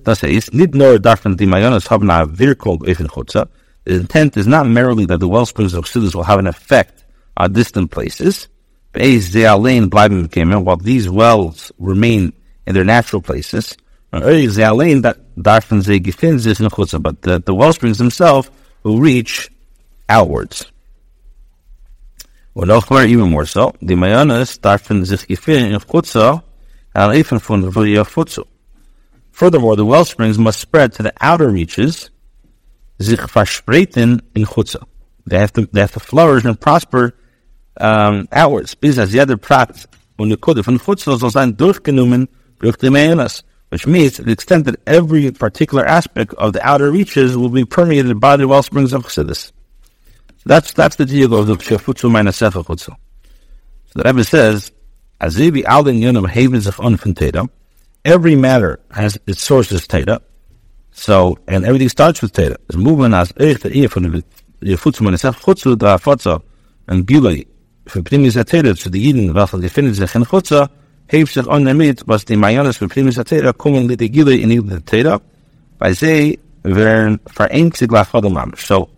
Thus, 0.03 0.23
it's 0.23 0.51
nid 0.53 0.75
nor 0.75 0.97
darfen 0.97 1.37
the 1.37 1.45
virkol 1.45 2.85
chutza. 3.07 3.47
The 3.85 3.95
intent 3.95 4.37
is 4.37 4.47
not 4.47 4.67
merely 4.67 5.05
that 5.05 5.19
the 5.19 5.27
well 5.27 5.45
springs 5.45 5.73
of 5.73 5.85
Chassidus 5.85 6.15
will 6.15 6.23
have 6.23 6.39
an 6.39 6.47
effect 6.47 7.03
on 7.37 7.53
distant 7.53 7.91
places. 7.91 8.47
While 8.93 10.77
these 10.77 11.09
wells 11.09 11.71
remain 11.79 12.33
in 12.67 12.73
their 12.73 12.83
natural 12.83 13.21
places, 13.21 13.75
but 14.11 14.25
the, 17.21 17.43
the 17.45 17.55
well 17.55 17.73
springs 17.73 17.97
themselves 17.97 18.51
will 18.83 18.99
reach 18.99 19.49
outwards. 20.07 20.65
even 22.55 23.29
more 23.31 23.45
so, 23.45 23.73
the 23.81 23.95
Mayanas 23.95 24.59
darfen 24.59 25.05
sich 25.05 25.27
gefinden 25.27 25.73
in 25.73 25.79
Chutza, 25.79 26.43
even 26.95 27.39
von 27.39 27.61
der 27.61 27.71
Futzu. 28.05 28.45
Furthermore, 29.33 29.75
the 29.75 29.83
well 29.83 30.05
springs 30.05 30.37
must 30.37 30.59
spread 30.59 30.93
to 30.93 31.03
the 31.03 31.13
outer 31.19 31.49
reaches, 31.49 32.11
sich 33.01 33.19
verspreiten 33.19 34.21
in 34.35 34.45
Chutza. 34.45 34.85
They 35.25 35.39
have 35.39 35.51
to, 35.53 35.65
they 35.65 35.81
have 35.81 35.91
to 35.93 35.99
flourish 35.99 36.45
and 36.45 36.59
prosper 36.59 37.15
um, 37.81 38.27
outwards, 38.31 38.75
bis 38.75 38.99
als 38.99 39.11
jeder 39.11 39.37
Prat 39.37 39.89
und 40.17 40.29
die 40.29 40.37
Kode 40.37 40.63
von 40.63 40.77
Chutzl 40.77 41.17
soll 41.17 41.31
sein 41.31 41.57
durchgenommen 41.57 42.27
durch 42.59 42.77
die 42.77 42.91
Meonas, 42.91 43.43
which 43.71 43.87
means 43.87 44.17
to 44.17 44.23
the 44.23 44.31
extent 44.31 44.65
that 44.65 44.79
every 44.85 45.31
particular 45.31 45.83
aspect 45.83 46.35
of 46.35 46.53
the 46.53 46.61
outer 46.61 46.91
reaches 46.91 47.35
will 47.35 47.49
be 47.49 47.65
permeated 47.65 48.19
by 48.19 48.37
the 48.37 48.47
well 48.47 48.61
springs 48.61 48.93
of 48.93 49.03
Chassidus. 49.03 49.51
So 50.37 50.45
that's, 50.45 50.73
that's 50.73 50.97
the 50.97 51.07
deal 51.07 51.33
of 51.33 51.47
the 51.47 51.55
Shefutzu 51.55 52.11
minus 52.11 52.39
Chutzl. 52.39 52.75
So 52.75 52.95
the 53.95 54.03
Rebbe 54.03 54.23
says, 54.23 54.71
Azibi 55.19 55.67
Alden 55.67 55.99
Yonam 55.99 56.29
Havens 56.29 56.67
of 56.67 56.75
Unfin 56.77 57.15
every 58.05 58.35
matter 58.35 58.79
has 58.91 59.19
its 59.27 59.41
source 59.41 59.71
is 59.71 59.87
Teda. 59.87 60.21
So, 60.91 61.37
and 61.47 61.65
everything 61.65 61.89
starts 61.89 62.21
with 62.21 62.33
Teda. 62.33 62.57
The 62.67 62.77
movement 62.77 63.13
as 63.13 63.31
Eich, 63.33 63.61
the 63.61 63.69
Eich 63.69 63.89
von 63.89 64.03
the 64.11 64.23
Yefutzu 64.61 65.01
minus 65.01 65.21
Sefer 65.21 65.39
Chutzl, 65.39 65.77
the 65.77 65.97
Fatsa, 65.97 66.41
and 66.87 67.05
Gilei, 67.05 67.45
für 67.85 68.03
Primis 68.03 68.37
Atera 68.37 68.75
zu 68.75 68.89
den 68.89 69.01
Jiden, 69.01 69.33
welche 69.33 69.59
gefunden 69.59 69.93
sich 69.93 70.15
in 70.15 70.25
Chutza, 70.25 70.69
heeft 71.07 71.33
sich 71.33 71.47
an 71.47 71.65
damit, 71.65 72.03
was 72.07 72.25
die 72.25 72.35
Mayanas 72.35 72.77
für 72.77 72.87
Primis 72.87 73.19
Atera 73.19 73.53
kommen 73.53 73.87
mit 73.87 73.99
der 73.99 74.09
Gile 74.09 74.35
in 74.35 74.49
die 74.49 74.73
Atera, 74.73 75.19
weil 75.79 75.93
sie 75.93 76.39
werden 76.63 77.19
vereint 77.27 77.75
sich 77.75 77.89
gleich 77.89 78.07
So, 78.57 78.89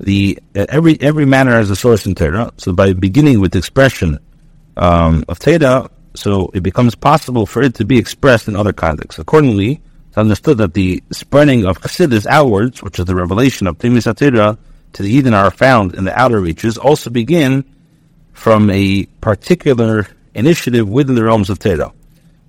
the, 0.00 0.38
uh, 0.56 0.66
every, 0.68 1.00
every 1.00 1.26
matter 1.26 1.52
has 1.52 1.70
a 1.70 1.76
source 1.76 2.06
in 2.06 2.14
Torah, 2.14 2.52
so 2.56 2.72
by 2.72 2.92
beginning 2.92 3.40
with 3.40 3.52
the 3.52 3.58
expression 3.58 4.18
um, 4.76 5.24
of 5.28 5.38
Teda, 5.38 5.88
so 6.18 6.50
it 6.54 6.62
becomes 6.62 6.94
possible 6.94 7.46
for 7.46 7.62
it 7.62 7.74
to 7.76 7.84
be 7.84 7.98
expressed 7.98 8.48
in 8.48 8.56
other 8.56 8.72
contexts. 8.72 9.18
Accordingly, 9.18 9.80
it's 10.08 10.18
understood 10.18 10.58
that 10.58 10.74
the 10.74 11.02
spreading 11.12 11.64
of 11.64 11.80
Chassidus 11.80 12.26
outwards, 12.26 12.82
which 12.82 12.98
is 12.98 13.04
the 13.04 13.14
revelation 13.14 13.66
of 13.66 13.78
Pnimis 13.78 14.12
Atira, 14.12 14.58
to 14.94 15.02
the 15.02 15.10
Eden 15.10 15.34
are 15.34 15.50
found 15.50 15.94
in 15.94 16.04
the 16.04 16.18
outer 16.18 16.40
reaches, 16.40 16.78
also 16.78 17.10
begin 17.10 17.64
from 18.32 18.70
a 18.70 19.04
particular 19.20 20.06
initiative 20.34 20.88
within 20.88 21.14
the 21.14 21.24
realms 21.24 21.50
of 21.50 21.58
Torah, 21.58 21.92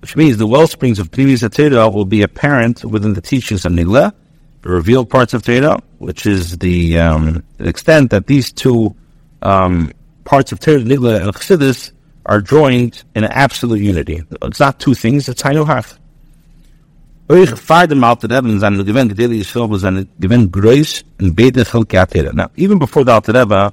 which 0.00 0.16
means 0.16 0.36
the 0.36 0.46
well 0.46 0.66
springs 0.66 0.98
of 0.98 1.10
Pnimis 1.10 1.48
Atira 1.48 1.92
will 1.92 2.04
be 2.04 2.22
apparent 2.22 2.84
within 2.84 3.14
the 3.14 3.20
teachings 3.20 3.64
of 3.64 3.72
Nigla, 3.72 4.12
the 4.62 4.68
revealed 4.68 5.10
parts 5.10 5.34
of 5.34 5.42
Torah, 5.42 5.82
which 5.98 6.26
is 6.26 6.58
the, 6.58 6.98
um, 6.98 7.42
extent 7.58 8.10
that 8.10 8.26
these 8.26 8.52
two 8.52 8.94
um, 9.42 9.92
parts 10.24 10.52
of 10.52 10.60
Torah, 10.60 10.80
Nigla 10.80 11.22
and 11.22 11.34
Chassidus, 11.34 11.92
are 12.26 12.40
joined 12.40 13.02
in 13.14 13.24
absolute 13.24 13.80
unity. 13.80 14.22
It's 14.42 14.60
not 14.60 14.78
two 14.78 14.94
things, 14.94 15.28
it's 15.28 15.42
Hainu 15.42 15.66
Hach. 15.66 15.96
Euch 17.30 17.54
gewinn 18.88 19.08
gewinn 20.18 22.34
Now, 22.34 22.50
even 22.56 22.78
before 22.80 23.04
the 23.04 23.12
Alter 23.12 23.32
Rebbe 23.32 23.72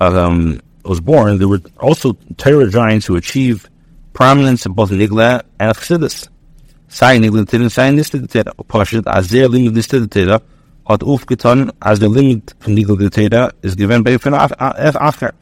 um, 0.00 0.58
was 0.84 1.00
born, 1.00 1.38
there 1.38 1.48
were 1.48 1.60
also 1.78 2.14
Torah 2.38 2.70
giants 2.70 3.04
who 3.04 3.16
achieved 3.16 3.68
prominence 4.14 4.64
in 4.64 4.72
both 4.72 4.90
Nigla 4.90 5.42
and 5.60 5.76
Chassidus. 5.76 6.28
Sei 6.88 7.18
Nigla 7.18 7.46
Tira, 7.46 7.68
sei 7.68 7.90
Nista 7.90 8.26
Tira. 8.26 8.54
Pashit, 8.64 9.06
as 9.06 9.28
their 9.28 9.48
limit 9.48 9.74
Nista 9.74 10.10
Tira, 10.10 10.40
hat 10.88 11.00
aufgetan, 11.00 11.70
as 11.82 11.98
the 11.98 12.08
limit 12.08 12.54
Nigla 12.60 13.12
Tira 13.12 13.52
is 13.62 13.74
given 13.74 14.02
by 14.02 14.16
von 14.16 14.32
Acher. 14.32 15.32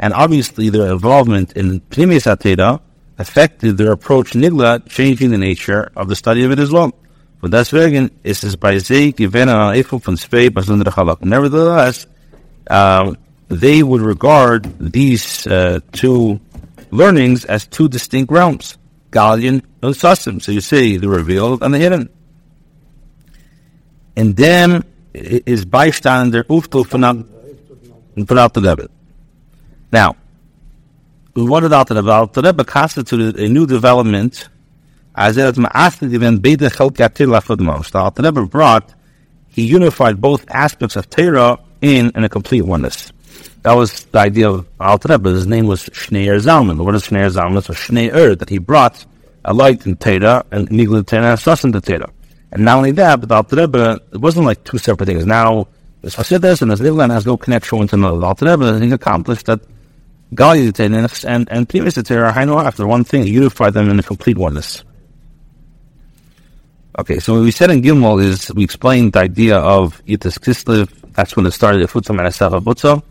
And 0.00 0.14
obviously 0.14 0.70
their 0.70 0.90
involvement 0.90 1.52
in 1.52 1.80
Pnimis 1.82 2.26
Atira 2.26 2.80
affected 3.18 3.76
their 3.76 3.92
approach 3.92 4.32
Nigla, 4.32 4.88
changing 4.88 5.30
the 5.30 5.36
nature 5.36 5.92
of 5.94 6.08
the 6.08 6.16
study 6.16 6.42
of 6.42 6.50
it 6.50 6.58
as 6.58 6.72
well. 6.72 6.94
Von 7.42 7.50
deswegen 7.50 8.10
ist 8.24 8.42
es 8.42 8.56
bei 8.56 8.78
sie 8.78 9.12
gewähne 9.12 9.54
an 9.54 9.74
Eifel 9.74 10.00
von 10.02 10.16
zwei 10.16 10.48
Chalak. 10.48 11.22
Nevertheless, 11.22 12.06
um, 12.70 13.16
they 13.48 13.82
would 13.82 14.00
regard 14.00 14.66
these 14.78 15.46
uh, 15.46 15.80
two 15.92 16.40
learnings 16.90 17.44
as 17.44 17.66
two 17.66 17.88
distinct 17.88 18.32
realms, 18.32 18.78
Galian 19.10 19.62
and 19.82 19.94
Sasim. 19.94 20.40
So 20.40 20.52
you 20.52 20.62
see 20.62 20.96
the 20.96 21.08
revealed 21.08 21.62
and 21.62 21.74
the 21.74 21.78
hidden. 21.78 22.08
In 24.16 24.32
them 24.32 24.82
is 25.12 25.66
bystander 25.66 26.44
Uftul 26.44 26.86
von 26.86 27.26
the 28.16 28.99
Now, 29.92 30.16
what 31.34 31.64
about 31.64 31.88
the 31.88 31.98
about 31.98 32.32
the 32.32 32.42
Rebbe 32.42 32.64
constituted 32.64 33.38
a 33.38 33.48
new 33.48 33.66
development 33.66 34.48
as 35.14 35.36
it 35.36 35.56
was 35.56 35.96
given 35.96 36.38
beide 36.38 36.60
chelkatir 36.60 37.26
lafudmos. 37.26 37.90
The 38.14 38.22
Rebbe 38.22 38.46
brought, 38.46 38.94
he 39.48 39.62
unified 39.62 40.20
both 40.20 40.48
aspects 40.50 40.96
of 40.96 41.10
Torah 41.10 41.58
in, 41.80 42.12
in 42.14 42.24
a 42.24 42.28
complete 42.28 42.62
oneness. 42.62 43.12
That 43.62 43.74
was 43.74 44.04
the 44.04 44.18
idea 44.18 44.48
of 44.48 44.66
Alter 44.78 45.12
Rebbe. 45.12 45.30
His 45.30 45.46
name 45.46 45.66
was 45.66 45.84
Shneir 45.90 46.36
er 46.36 46.38
Zalman. 46.38 46.82
What 46.82 46.94
is 46.94 47.04
Shneir 47.04 47.26
er 47.26 47.30
Zalman? 47.30 47.62
So 47.62 47.74
Shneir, 47.74 48.14
er, 48.14 48.34
that 48.34 48.48
he 48.48 48.58
brought 48.58 49.04
a 49.44 49.52
light 49.52 49.86
in 49.86 49.96
Torah 49.96 50.44
and 50.50 50.70
and 50.70 50.80
in 50.80 50.86
the 50.86 51.82
Torah. 51.84 52.10
And 52.52 52.64
not 52.64 52.78
only 52.78 52.92
that, 52.92 53.20
but 53.20 53.30
Alter 53.30 53.56
Rebbe, 53.56 54.00
it 54.12 54.18
wasn't 54.18 54.46
like 54.46 54.64
two 54.64 54.78
separate 54.78 55.06
things. 55.06 55.26
Now, 55.26 55.68
there's 56.00 56.16
Hasidus 56.16 56.62
and 56.62 56.70
there's 56.70 56.80
Nigla 56.80 57.10
has 57.10 57.26
no 57.26 57.36
connection 57.36 57.78
with 57.78 57.92
another. 57.92 58.24
Alter 58.24 58.46
Rebbe, 58.46 58.80
he 58.80 58.90
accomplished 58.90 59.46
that 59.46 59.60
Gali 60.34 60.78
and, 60.78 61.24
and, 61.24 61.50
and 61.50 61.68
previous 61.68 61.94
Torah 62.02 62.32
are 62.32 62.66
after 62.66 62.86
one 62.86 63.04
thing, 63.04 63.26
unified 63.26 63.74
them 63.74 63.90
in 63.90 63.98
a 63.98 64.02
complete 64.02 64.38
oneness. 64.38 64.84
Okay, 66.98 67.18
so 67.18 67.34
what 67.34 67.42
we 67.42 67.50
said 67.50 67.70
in 67.70 67.82
Gimel 67.82 68.22
is 68.22 68.52
we 68.54 68.62
explained 68.62 69.14
the 69.14 69.20
idea 69.20 69.58
of 69.58 70.04
Yud 70.04 70.20
Tes 70.20 70.38
Kislev. 70.38 70.88
That's 71.14 71.36
when 71.36 71.46
it 71.46 71.52
started 71.52 71.86
Yefutzah 71.86 72.16
Manasecha 72.16 72.60
Chutzah. 72.60 73.02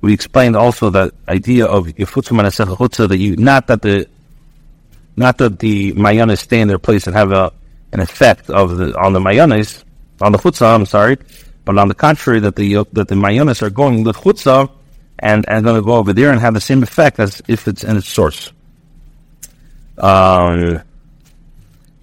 We 0.00 0.12
explained 0.12 0.56
also 0.56 0.90
that 0.90 1.12
idea 1.28 1.66
of 1.66 1.86
Yefutzah 1.86 2.32
Manasecha 2.38 2.76
Chutzah 2.76 3.08
that 3.08 3.18
you 3.18 3.36
not 3.36 3.66
that 3.68 3.82
the 3.82 4.08
not 5.16 5.38
that 5.38 5.58
the 5.58 5.92
mayanas 5.92 6.38
stay 6.38 6.60
in 6.60 6.68
their 6.68 6.78
place 6.78 7.06
and 7.06 7.14
have 7.14 7.32
a 7.32 7.52
an 7.92 8.00
effect 8.00 8.50
of 8.50 8.76
the 8.76 8.98
on 8.98 9.12
the 9.12 9.20
mayanas 9.20 9.84
on 10.20 10.32
the 10.32 10.38
chutzah. 10.38 10.74
I'm 10.74 10.86
sorry, 10.86 11.18
but 11.64 11.78
on 11.78 11.88
the 11.88 11.94
contrary, 11.94 12.40
that 12.40 12.56
the 12.56 12.84
that 12.92 13.08
the 13.08 13.14
mayanas 13.14 13.62
are 13.62 13.70
going 13.70 14.04
the 14.04 14.12
chutzah 14.12 14.70
and, 15.18 15.44
and 15.48 15.64
to 15.66 15.82
go 15.82 15.94
over 15.94 16.12
there 16.12 16.30
and 16.30 16.40
have 16.40 16.54
the 16.54 16.60
same 16.60 16.82
effect 16.82 17.18
as 17.18 17.42
if 17.48 17.68
it's 17.68 17.84
in 17.84 17.96
its 17.96 18.08
source. 18.08 18.52
Um, 19.98 20.82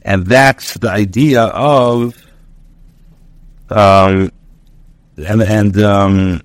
and 0.01 0.25
that's 0.25 0.75
the 0.75 0.89
idea 0.89 1.43
of, 1.43 2.15
um, 3.69 4.31
and, 5.17 5.41
and, 5.41 5.81
um, 5.81 6.41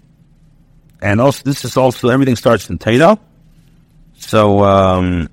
and 1.00 1.20
also, 1.20 1.42
this 1.44 1.64
is 1.64 1.76
also, 1.76 2.08
everything 2.08 2.36
starts 2.36 2.68
in 2.68 2.78
Teda. 2.78 3.18
So, 4.18 4.64
um, 4.64 5.28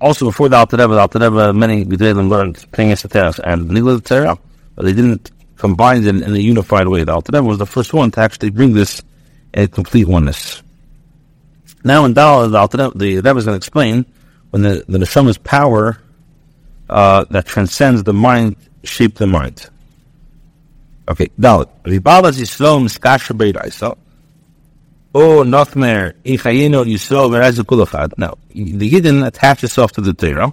also 0.00 0.26
before 0.26 0.48
the 0.48 0.56
Alter 0.56 0.76
the 0.76 0.98
Alter 0.98 1.52
many 1.52 1.84
Gedolim 1.84 2.28
learned 2.28 2.56
Pingas 2.72 3.08
Teres 3.08 3.38
and 3.38 3.70
Nigla 3.70 4.02
Terah, 4.02 4.38
but 4.74 4.84
they 4.84 4.92
didn't 4.92 5.30
combine 5.56 6.02
it 6.02 6.06
in, 6.06 6.22
in 6.22 6.34
a 6.34 6.38
unified 6.38 6.88
way. 6.88 7.04
The 7.04 7.12
Alter 7.12 7.42
was 7.42 7.58
the 7.58 7.66
first 7.66 7.92
one 7.92 8.10
to 8.12 8.20
actually 8.20 8.50
bring 8.50 8.72
this 8.72 9.02
a 9.54 9.68
complete 9.68 10.06
oneness. 10.06 10.62
Now 11.84 12.04
in 12.04 12.12
Dal, 12.12 12.48
the, 12.48 12.92
Rebbe 12.94 13.36
is 13.36 13.44
going 13.44 13.54
to 13.54 13.56
explain 13.56 14.06
when 14.50 14.62
the, 14.62 14.84
the 14.88 14.98
Neshama's 14.98 15.38
power 15.38 15.98
uh, 16.88 17.24
that 17.30 17.46
transcends 17.46 18.02
the 18.02 18.12
mind 18.12 18.56
shape 18.82 19.16
the 19.16 19.26
mind. 19.26 19.68
Okay, 21.08 21.28
Dalit. 21.38 21.68
Ribalas 21.84 22.38
Yisrael 22.38 22.80
miskasher 22.82 23.36
beiraisa. 23.36 23.96
Oh, 25.14 25.42
Nochmer, 25.42 26.14
Ichayino 26.24 26.84
Yisrael 26.84 27.30
v'rezu 27.30 27.62
kulachad. 27.64 28.16
Now, 28.16 28.38
the 28.54 28.90
Yidden 28.90 29.26
attach 29.26 29.64
itself 29.64 29.92
to 29.92 30.00
the 30.00 30.14
Torah. 30.14 30.52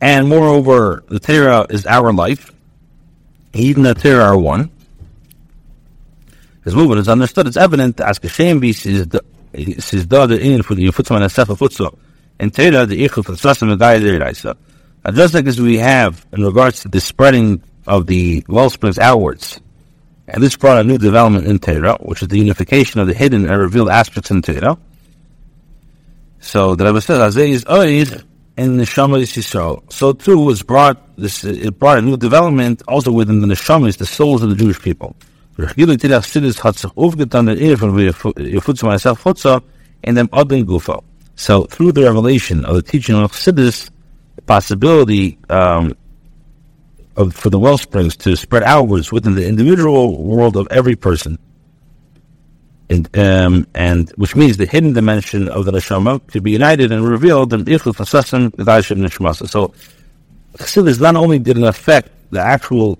And 0.00 0.28
moreover, 0.28 1.04
the 1.08 1.20
Torah 1.20 1.66
is 1.70 1.86
our 1.86 2.12
life. 2.12 2.52
Yidden 3.52 3.76
and 3.76 3.86
the 3.86 3.94
Torah 3.94 4.24
are 4.24 4.38
one. 4.38 4.70
His 6.64 6.74
movement 6.74 7.00
is 7.00 7.08
understood. 7.08 7.46
It's 7.46 7.56
evident 7.56 8.00
as 8.00 8.18
Kashem 8.18 8.62
is 8.64 9.08
the 9.08 9.22
is 9.52 10.04
in 10.04 10.62
for 10.62 10.74
the 10.74 10.86
futzma 10.88 11.20
na 11.20 11.26
sefa 11.26 11.56
futzma. 11.56 11.96
And 12.38 12.54
Torah 12.54 12.86
the 12.86 13.04
ichul 13.04 13.24
for 13.24 13.32
sasam 13.32 13.70
and 13.70 13.78
gaya 13.78 14.00
deraisa. 14.00 14.56
And 15.04 15.16
just 15.16 15.34
like 15.34 15.46
as 15.46 15.60
we 15.60 15.78
have 15.78 16.24
in 16.32 16.42
regards 16.44 16.80
to 16.82 16.88
the 16.88 17.00
spreading 17.00 17.62
of 17.86 18.06
the 18.06 18.44
well 18.48 18.70
springs 18.70 18.98
outwards, 18.98 19.60
and 20.28 20.42
this 20.42 20.56
brought 20.56 20.78
a 20.78 20.84
new 20.84 20.98
development 20.98 21.46
in 21.46 21.58
Torah, 21.58 21.98
which 22.00 22.22
is 22.22 22.28
the 22.28 22.38
unification 22.38 23.00
of 23.00 23.08
the 23.08 23.14
hidden 23.14 23.48
and 23.48 23.60
revealed 23.60 23.90
aspects 23.90 24.30
in 24.30 24.40
Torah. 24.40 24.78
So 26.40 26.74
the 26.74 26.84
Rebbe 26.86 27.00
says, 27.00 27.36
Azay 27.36 27.50
is 27.50 27.64
oid 27.64 28.24
the 28.56 28.62
Neshama 28.62 29.20
Yisrael. 29.20 29.92
So 29.92 30.12
too 30.12 30.38
was 30.38 30.62
brought 30.62 31.16
this. 31.16 31.44
It 31.44 31.78
brought 31.78 31.98
a 31.98 32.02
new 32.02 32.16
development 32.16 32.82
also 32.86 33.10
within 33.10 33.40
the 33.40 33.46
Neshamas, 33.46 33.98
the 33.98 34.06
souls 34.06 34.42
of 34.42 34.50
the 34.50 34.56
Jewish 34.56 34.80
people. 34.80 35.16
Hat 35.58 36.78
sich 36.78 36.90
aufgetan 36.96 37.46
der 37.46 37.76
von 37.78 39.62
in 40.02 40.14
dem 40.14 40.28
Gufa. 40.66 41.02
So 41.36 41.64
through 41.64 41.92
the 41.92 42.02
revelation 42.02 42.64
of 42.64 42.76
the 42.76 42.82
teaching 42.82 43.16
of 43.16 43.32
Chassidus, 43.32 43.90
the 44.36 44.42
possibility 44.42 45.38
um, 45.48 45.94
of 47.16 47.34
for 47.34 47.50
the 47.50 47.58
well 47.58 47.78
springs 47.78 48.16
to 48.16 48.36
spread 48.36 48.62
outwards 48.62 49.12
within 49.12 49.34
the 49.34 49.46
individual 49.46 50.22
world 50.22 50.56
of 50.56 50.68
every 50.70 50.96
person, 50.96 51.38
and, 52.90 53.18
um, 53.18 53.66
and 53.74 54.10
which 54.16 54.36
means 54.36 54.56
the 54.56 54.66
hidden 54.66 54.92
dimension 54.92 55.48
of 55.48 55.64
the 55.64 55.72
neshama 55.72 56.20
to 56.32 56.40
be 56.40 56.50
united 56.50 56.92
and 56.92 57.08
revealed 57.08 57.52
in 57.52 57.64
Ichuf 57.64 57.96
Asasan 57.96 58.50
Neshmasa. 58.52 59.48
So 59.48 59.72
Chassidus 60.58 61.00
not 61.00 61.16
only 61.16 61.38
did 61.38 61.56
it 61.58 61.64
affect 61.64 62.10
the 62.30 62.40
actual 62.40 62.98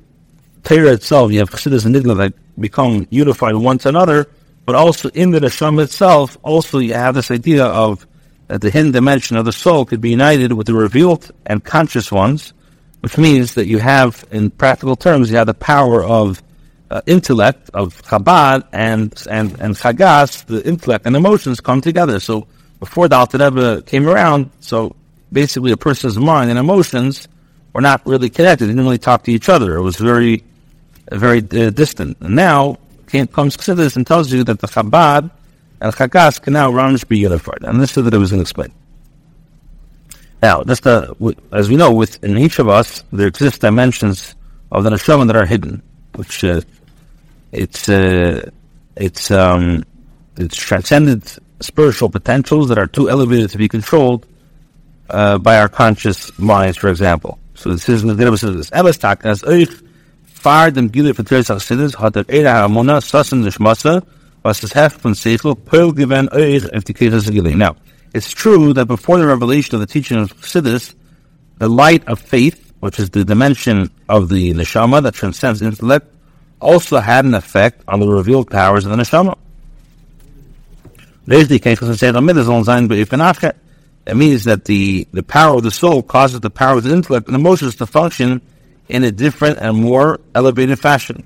Torah 0.62 0.92
itself, 0.92 1.32
you 1.32 1.40
have 1.40 1.50
Chassidus 1.50 1.86
and 1.86 1.94
Nidla 1.94 2.16
that 2.18 2.34
become 2.58 3.06
unified 3.10 3.54
one 3.54 3.78
to 3.78 3.88
another, 3.88 4.28
but 4.64 4.74
also 4.74 5.08
in 5.10 5.30
the 5.30 5.40
neshama 5.40 5.84
itself, 5.84 6.38
also 6.42 6.78
you 6.78 6.94
have 6.94 7.14
this 7.14 7.30
idea 7.30 7.64
of 7.64 8.06
that 8.48 8.60
the 8.60 8.70
hidden 8.70 8.92
dimension 8.92 9.36
of 9.36 9.44
the 9.44 9.52
soul 9.52 9.84
could 9.84 10.00
be 10.00 10.10
united 10.10 10.52
with 10.52 10.66
the 10.66 10.74
revealed 10.74 11.30
and 11.46 11.64
conscious 11.64 12.12
ones, 12.12 12.52
which 13.00 13.16
means 13.16 13.54
that 13.54 13.66
you 13.66 13.78
have, 13.78 14.24
in 14.30 14.50
practical 14.50 14.94
terms, 14.94 15.30
you 15.30 15.36
have 15.36 15.46
the 15.46 15.54
power 15.54 16.04
of 16.04 16.42
uh, 16.90 17.00
intellect, 17.06 17.70
of 17.72 18.00
Chabad, 18.02 18.68
and, 18.72 19.12
and, 19.30 19.58
and 19.60 19.74
Chagas, 19.74 20.44
the 20.44 20.66
intellect 20.68 21.06
and 21.06 21.16
emotions 21.16 21.60
come 21.60 21.80
together. 21.80 22.20
So 22.20 22.46
before 22.78 23.08
the 23.08 23.16
Alter 23.16 23.38
Rebbe 23.38 23.82
came 23.82 24.06
around, 24.06 24.50
so 24.60 24.94
basically 25.32 25.72
a 25.72 25.76
person's 25.76 26.18
mind 26.18 26.50
and 26.50 26.58
emotions 26.58 27.28
were 27.72 27.80
not 27.80 28.06
really 28.06 28.28
connected. 28.28 28.66
They 28.66 28.72
didn't 28.72 28.84
really 28.84 28.98
talk 28.98 29.24
to 29.24 29.32
each 29.32 29.48
other. 29.48 29.76
It 29.76 29.82
was 29.82 29.96
very 29.96 30.44
very 31.18 31.38
uh, 31.38 31.70
distant. 31.70 32.18
And 32.20 32.37
now 32.37 32.79
comes 33.33 33.57
Chassidus 33.57 33.96
and 33.96 34.07
tells 34.07 34.33
you 34.33 34.44
that 34.44 34.61
the 34.61 34.66
Chabad 34.66 35.31
and 35.81 35.94
Chagas 35.94 36.40
can 36.40 36.55
now 36.55 36.72
run 36.72 36.96
be 37.09 37.18
unified. 37.18 37.62
And 37.62 37.81
this 37.81 37.96
is 37.96 38.05
what 38.05 38.14
I 38.14 38.18
was 38.18 38.31
going 38.31 38.38
to 38.38 38.42
explain. 38.42 38.72
Now, 40.42 40.64
just 40.64 40.87
uh, 40.87 41.14
as 41.53 41.68
we 41.68 41.77
know, 41.77 41.92
within 41.92 42.37
each 42.38 42.59
of 42.59 42.68
us, 42.68 43.05
there 43.12 43.29
exist 43.29 43.61
dimensions 43.61 44.35
of 44.72 44.83
the 44.85 44.90
neshama 44.90 45.27
that 45.29 45.37
are 45.37 45.46
hidden, 45.46 45.83
which 46.16 46.42
uh, 46.42 46.62
it's 47.53 47.88
uh, 47.88 48.51
it's 48.96 49.31
um, 49.31 49.85
it's 50.37 50.57
transcendent 50.57 51.38
spiritual 51.61 52.11
potentials 52.11 52.68
that 52.70 52.79
are 52.79 52.88
too 52.88 53.09
elevated 53.09 53.51
to 53.51 53.59
be 53.59 53.68
controlled 53.68 54.27
uh, 55.11 55.38
by 55.38 55.59
our 55.61 55.68
conscious 55.68 56.37
minds, 56.38 56.77
for 56.77 56.88
example. 56.88 57.38
So 57.55 57.70
this 57.70 57.88
is 57.88 58.03
the 58.03 58.14
this. 58.57 58.70
As 58.70 59.44
Nishmasa 63.44 64.05
was 64.42 64.61
Pearl 65.64 65.92
the 65.92 67.55
Now, 67.57 67.76
it's 68.12 68.31
true 68.33 68.72
that 68.72 68.87
before 68.87 69.18
the 69.18 69.26
revelation 69.28 69.76
of 69.76 69.81
the 69.81 69.87
teaching 69.87 70.18
of 70.18 70.37
Chassidus, 70.40 70.96
the 71.59 71.68
light 71.68 72.09
of 72.09 72.18
faith, 72.18 72.72
which 72.81 72.98
is 72.98 73.11
the 73.11 73.24
dimension 73.24 73.88
of 74.09 74.28
the 74.31 74.52
neshama 74.52 75.00
that 75.05 75.14
transcends 75.14 75.62
intellect, 75.62 76.12
also 76.61 76.98
had 76.98 77.24
an 77.24 77.35
effect 77.35 77.85
on 77.87 78.00
the 78.00 78.09
revealed 78.09 78.50
powers 78.50 78.85
of 78.85 78.90
the 78.90 78.96
neshama. 78.96 79.38
It 84.05 84.16
means 84.16 84.44
that 84.44 84.64
the, 84.64 85.07
the 85.12 85.22
power 85.22 85.57
of 85.57 85.62
the 85.62 85.70
soul 85.70 86.02
causes 86.02 86.40
the 86.40 86.50
power 86.50 86.78
of 86.78 86.83
the 86.83 86.92
intellect 86.92 87.28
and 87.28 87.37
emotions 87.37 87.76
to 87.76 87.87
function 87.87 88.42
in 88.92 89.05
a 89.05 89.11
different 89.11 89.59
and 89.59 89.78
more 89.78 90.20
elevated 90.35 90.78
fashion. 90.78 91.24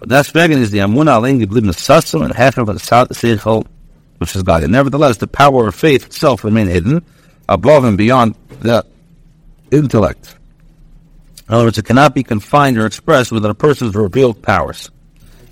But 0.00 0.08
that's 0.08 0.30
vegan 0.30 0.58
is 0.58 0.70
the 0.70 0.78
amuna 0.78 1.20
aling 1.20 1.38
geblieben 1.38 1.68
sassum 1.68 2.24
and 2.24 2.32
half 2.34 2.56
of 2.56 2.66
the 2.66 2.78
South 2.78 3.10
seichel, 3.10 3.66
which 4.16 4.34
is 4.34 4.42
God. 4.42 4.62
And 4.62 4.72
nevertheless, 4.72 5.18
the 5.18 5.26
power 5.26 5.68
of 5.68 5.74
faith 5.74 6.06
itself 6.06 6.44
remain 6.44 6.66
hidden 6.66 7.04
above 7.46 7.84
and 7.84 7.98
beyond 7.98 8.34
the 8.60 8.86
intellect. 9.70 10.34
In 11.46 11.54
other 11.54 11.64
words, 11.64 11.76
it 11.76 11.84
cannot 11.84 12.14
be 12.14 12.22
confined 12.22 12.78
or 12.78 12.86
expressed 12.86 13.30
within 13.30 13.50
a 13.50 13.54
person's 13.54 13.94
revealed 13.94 14.40
powers. 14.40 14.90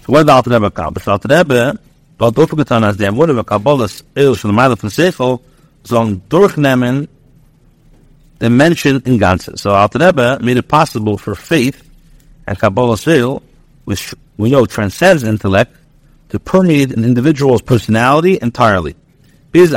So 0.00 0.06
what 0.06 0.20
did 0.20 0.28
the 0.28 0.32
Alter 0.32 0.50
Rebbe 0.50 0.66
accomplish? 0.66 1.06
Alter 1.06 1.28
Rebbe, 1.28 1.78
dort 2.16 2.34
aufgetan, 2.36 2.82
als 2.82 2.96
der 2.96 3.14
Wurde, 3.14 3.44
Kabbalas, 3.44 4.02
Il, 4.16 4.34
von 4.36 4.48
der 4.48 4.56
Meile 4.56 4.76
von 4.78 4.88
Seichel, 4.88 5.38
sollen 5.84 6.22
durchnehmen 6.30 7.08
the 8.42 8.50
mention 8.50 9.00
in 9.06 9.18
Ganze. 9.20 9.56
So 9.56 9.72
Alter 9.72 10.00
Rebbe 10.00 10.40
made 10.42 10.56
it 10.56 10.66
possible 10.66 11.16
for 11.16 11.36
faith 11.36 11.88
and 12.44 12.58
Kabbalah 12.58 12.98
Sil, 12.98 13.38
which 13.84 14.16
we 14.36 14.50
know 14.50 14.66
transcends 14.66 15.22
intellect, 15.22 15.76
to 16.30 16.40
permeate 16.40 16.90
an 16.90 17.04
individual's 17.04 17.62
personality 17.62 18.40
entirely. 18.42 18.94
To 19.52 19.60
the 19.60 19.76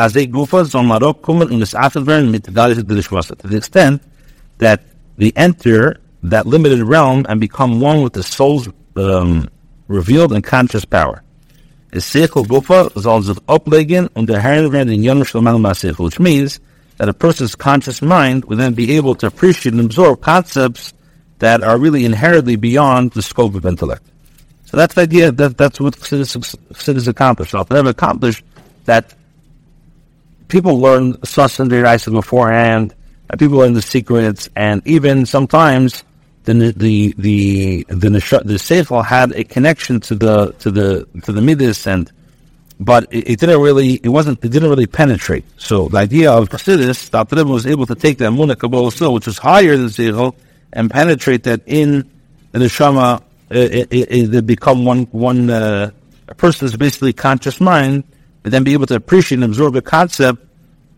extent 3.55 4.01
that 4.57 4.83
they 5.17 5.31
enter 5.35 5.99
that 6.23 6.47
limited 6.47 6.81
realm 6.81 7.25
and 7.29 7.39
become 7.39 7.79
one 7.79 8.01
with 8.01 8.13
the 8.13 8.23
soul's 8.23 8.67
um, 8.95 9.47
revealed 9.87 10.33
and 10.33 10.43
conscious 10.43 10.85
power. 10.85 11.21
Which 11.91 12.15
means 16.19 16.59
that 16.97 17.09
a 17.09 17.13
person's 17.13 17.55
conscious 17.55 18.01
mind 18.01 18.45
would 18.45 18.57
then 18.57 18.73
be 18.73 18.95
able 18.95 19.15
to 19.15 19.27
appreciate 19.27 19.73
and 19.73 19.85
absorb 19.85 20.21
concepts 20.21 20.93
that 21.39 21.63
are 21.63 21.77
really 21.77 22.05
inherently 22.05 22.55
beyond 22.55 23.11
the 23.11 23.21
scope 23.21 23.55
of 23.55 23.65
intellect. 23.65 24.03
So 24.65 24.77
that's 24.77 24.95
the 24.95 25.01
idea. 25.01 25.31
That 25.31 25.57
that's 25.57 25.79
what 25.79 25.95
Chassidus 25.95 27.07
accomplished. 27.07 27.51
So 27.51 27.63
they've 27.63 27.85
accomplished 27.85 28.43
that 28.85 29.13
people 30.47 30.79
learn 30.79 31.23
sus 31.23 31.59
and 31.59 31.69
beforehand, 31.69 32.93
and 33.29 33.39
people 33.39 33.57
learn 33.57 33.73
the 33.73 33.81
secrets, 33.81 34.49
and 34.55 34.81
even 34.85 35.25
sometimes 35.25 36.03
the 36.43 36.53
the 36.53 36.71
the 36.71 37.13
the 37.17 37.85
the, 37.89 38.09
the 38.45 38.55
Seichel 38.55 39.05
had 39.05 39.31
a 39.33 39.43
connection 39.43 39.99
to 40.01 40.15
the 40.15 40.53
to 40.59 40.71
the 40.71 41.07
to 41.23 41.31
the 41.31 41.41
midas 41.41 41.85
and 41.87 42.11
but 42.79 43.07
it, 43.11 43.29
it, 43.31 43.39
didn't 43.39 43.61
really, 43.61 43.93
it 44.03 44.09
wasn't, 44.09 44.43
it 44.43 44.49
didn't 44.49 44.69
really 44.69 44.87
penetrate. 44.87 45.45
So 45.57 45.87
the 45.87 45.97
idea 45.97 46.31
of 46.31 46.49
Chassidus, 46.49 47.13
Alter 47.13 47.45
was 47.45 47.65
able 47.65 47.85
to 47.85 47.95
take 47.95 48.17
the 48.17 48.25
Amunah 48.25 48.57
Kabbalah 48.57 49.11
which 49.11 49.27
was 49.27 49.37
higher 49.37 49.77
than 49.77 49.87
Zechel, 49.87 50.35
and 50.73 50.91
penetrate 50.91 51.43
that 51.43 51.61
in 51.65 52.09
the 52.51 52.59
Neshama, 52.59 53.21
uh, 53.21 53.21
it, 53.51 54.45
become 54.45 54.83
one, 54.83 55.03
one, 55.11 55.49
uh, 55.49 55.91
person's 56.37 56.75
basically 56.75 57.13
conscious 57.13 57.61
mind, 57.61 58.03
and 58.43 58.53
then 58.53 58.63
be 58.63 58.73
able 58.73 58.87
to 58.87 58.95
appreciate 58.95 59.37
and 59.37 59.45
absorb 59.45 59.75
a 59.75 59.81
concept 59.81 60.43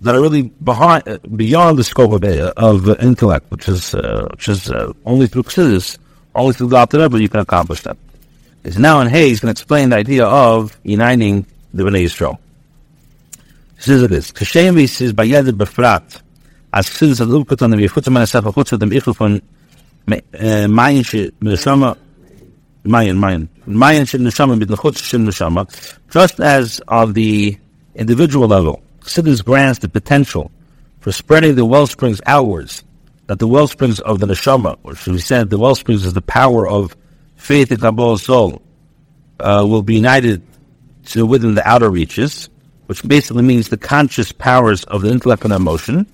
that 0.02 0.16
are 0.16 0.22
really 0.22 0.44
behind, 0.44 1.08
uh, 1.08 1.18
beyond 1.36 1.78
the 1.78 1.84
scope 1.84 2.12
of, 2.12 2.24
uh, 2.24 2.54
of 2.58 2.88
intellect, 3.02 3.50
which 3.52 3.68
is, 3.68 3.94
uh, 3.94 4.28
which 4.32 4.48
is 4.48 4.72
only 5.06 5.28
through 5.28 5.44
Chassidus, 5.44 5.98
only 6.34 6.54
through 6.54 6.76
Alter 6.76 7.18
you 7.18 7.30
can 7.30 7.42
accomplish 7.42 7.82
that. 7.82 7.98
Is 8.63 8.78
now 8.78 9.00
in 9.02 9.08
Hayes 9.08 9.40
going 9.40 9.54
to 9.54 9.60
explain 9.60 9.90
the 9.90 9.96
idea 9.96 10.26
of 10.26 10.78
uniting 10.84 11.46
the 11.78 11.84
Bnei 11.84 12.04
Yisrael. 12.04 12.38
Says 13.78 14.02
it 14.02 14.12
is. 14.12 14.32
Kashem 14.32 14.90
says 14.90 15.13
by 15.13 15.28
Yad 15.28 15.50
Befrat, 15.52 16.22
as 16.74 16.90
Chassidus 16.90 17.20
hat 17.20 17.28
umgetan, 17.28 17.78
wie 17.78 17.88
Futzer 17.88 18.12
meiner 18.12 18.26
Sefer 18.26 18.52
Chutz, 18.52 18.78
dem 18.78 18.90
Ichel 18.90 19.16
von 19.16 19.42
Mayin 20.08 21.06
she 21.06 21.32
Neshama, 21.42 21.96
Mayin, 22.84 23.18
Mayin, 23.18 23.48
Mayin 23.68 24.08
she 24.08 24.18
Neshama 24.18 24.58
mit 24.58 24.68
Nechutz 24.68 25.04
she 25.04 25.18
Neshama, 25.18 25.68
just 26.12 26.40
as 26.40 26.82
on 26.88 27.13
the 27.13 27.58
individual 27.94 28.48
level, 28.48 28.82
Chassidus 29.02 29.46
grants 29.46 29.80
the 29.80 29.88
potential 29.88 30.52
for 31.00 31.12
spreading 31.12 31.56
the 31.56 31.66
well 31.66 31.86
springs 31.86 32.20
outwards, 32.26 32.84
that 33.28 33.38
the 33.38 33.48
well 33.48 33.68
springs 33.68 34.00
of 34.00 34.20
the 34.20 34.26
Neshama, 34.26 34.78
or 34.84 34.96
should 34.96 35.13
we 35.13 35.20
say 35.20 35.44
the 35.44 35.60
well 35.60 35.76
springs 35.76 36.04
is 36.04 36.13
the 36.13 36.22
power 36.22 36.68
of 36.68 36.98
faith 37.36 37.72
in 37.72 37.78
Kabbalah's 37.78 38.24
soul, 38.24 38.63
uh, 39.40 39.63
will 39.68 39.84
be 39.84 39.94
united 39.94 40.42
to 41.08 41.26
within 41.26 41.56
the 41.56 41.67
outer 41.67 41.89
reaches, 41.89 42.50
which 42.88 43.04
basically 43.04 43.43
means 43.43 43.70
the 43.70 43.78
conscious 43.78 44.32
powers 44.32 44.84
of 44.86 45.02
the 45.02 45.10
intellect 45.10 45.43
and 45.43 45.54
emotion. 45.54 46.08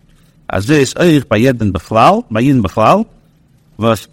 Was. 3.78 4.08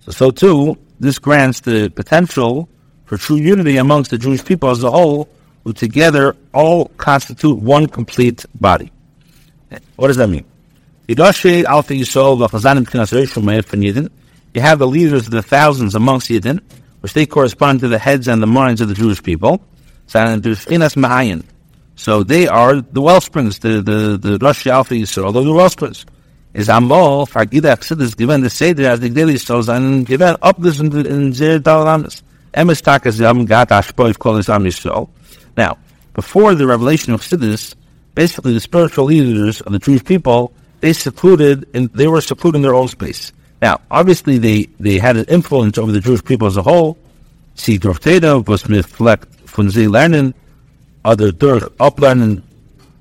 So, 0.00 0.12
so 0.12 0.30
too, 0.30 0.78
this 1.00 1.18
grants 1.18 1.60
the 1.60 1.90
potential 1.90 2.68
for 3.04 3.16
true 3.16 3.36
unity 3.36 3.76
amongst 3.78 4.10
the 4.10 4.18
Jewish 4.18 4.44
people 4.44 4.70
as 4.70 4.82
a 4.82 4.90
whole, 4.90 5.28
who 5.64 5.72
together 5.72 6.36
all 6.52 6.86
constitute 6.96 7.58
one 7.58 7.86
complete 7.86 8.44
body. 8.60 8.92
What 9.96 10.08
does 10.08 10.16
that 10.16 10.28
mean? 10.28 10.44
You 11.06 11.14
have 14.62 14.78
the 14.78 14.86
leaders 14.86 15.26
of 15.26 15.30
the 15.30 15.42
thousands 15.42 15.94
amongst 15.94 16.28
Yidden, 16.28 16.60
which 17.00 17.12
they 17.12 17.26
correspond 17.26 17.80
to 17.80 17.88
the 17.88 17.98
heads 17.98 18.28
and 18.28 18.42
the 18.42 18.46
minds 18.46 18.80
of 18.80 18.88
the 18.88 18.94
Jewish 18.94 19.22
people. 19.22 19.62
So 20.06 20.38
they 22.22 22.48
are 22.48 22.80
the 22.80 23.00
wellsprings, 23.00 23.58
the 23.58 23.82
the 23.82 24.16
the 24.16 24.38
Rosh 24.40 24.66
Alpha 24.66 24.94
Yisrael, 24.94 25.32
the 25.32 25.52
wellsprings. 25.52 26.06
Is 26.54 26.68
Amol 26.68 27.28
Fargida 27.28 27.76
Chassidus 27.76 28.16
given 28.16 28.40
the 28.40 28.50
Seder 28.50 28.86
as 28.86 29.00
the 29.00 29.10
daily 29.10 29.36
souls 29.36 29.68
and 29.68 30.06
given 30.06 30.34
up 30.40 30.58
this 30.58 30.80
in 30.80 31.32
Zer 31.34 31.58
Dalamis. 31.58 32.22
Emes 32.54 32.82
Takas 32.82 33.20
Yam 33.20 33.44
Gat 33.44 33.68
Ashpoiv 33.68 34.18
Kol 34.18 34.36
Am 34.36 34.42
Yisrael. 34.42 35.10
Now, 35.56 35.78
before 36.14 36.54
the 36.54 36.66
revelation 36.66 37.12
of 37.12 37.20
Chassidus, 37.20 37.74
basically 38.14 38.54
the 38.54 38.60
spiritual 38.60 39.04
leaders 39.04 39.60
of 39.60 39.72
the 39.72 39.78
Jewish 39.78 40.04
people, 40.04 40.52
they 40.80 40.92
secluded 40.92 41.68
and 41.74 41.90
they 41.90 42.08
were 42.08 42.20
secluded 42.20 42.56
in 42.56 42.62
their 42.62 42.74
own 42.74 42.88
space. 42.88 43.32
Now, 43.60 43.80
obviously, 43.90 44.38
they, 44.38 44.68
they 44.78 44.98
had 44.98 45.16
an 45.16 45.24
influence 45.26 45.78
over 45.78 45.90
the 45.90 46.00
Jewish 46.00 46.24
people 46.24 46.46
as 46.46 46.56
a 46.56 46.62
whole. 46.62 46.96
Sie 47.54 47.78
Dorfteda 47.78 48.46
was 48.46 48.62
sie 49.70 49.86
lernen, 49.86 50.34
oder 51.04 51.32
durch 51.32 51.64
ablernen 51.78 52.42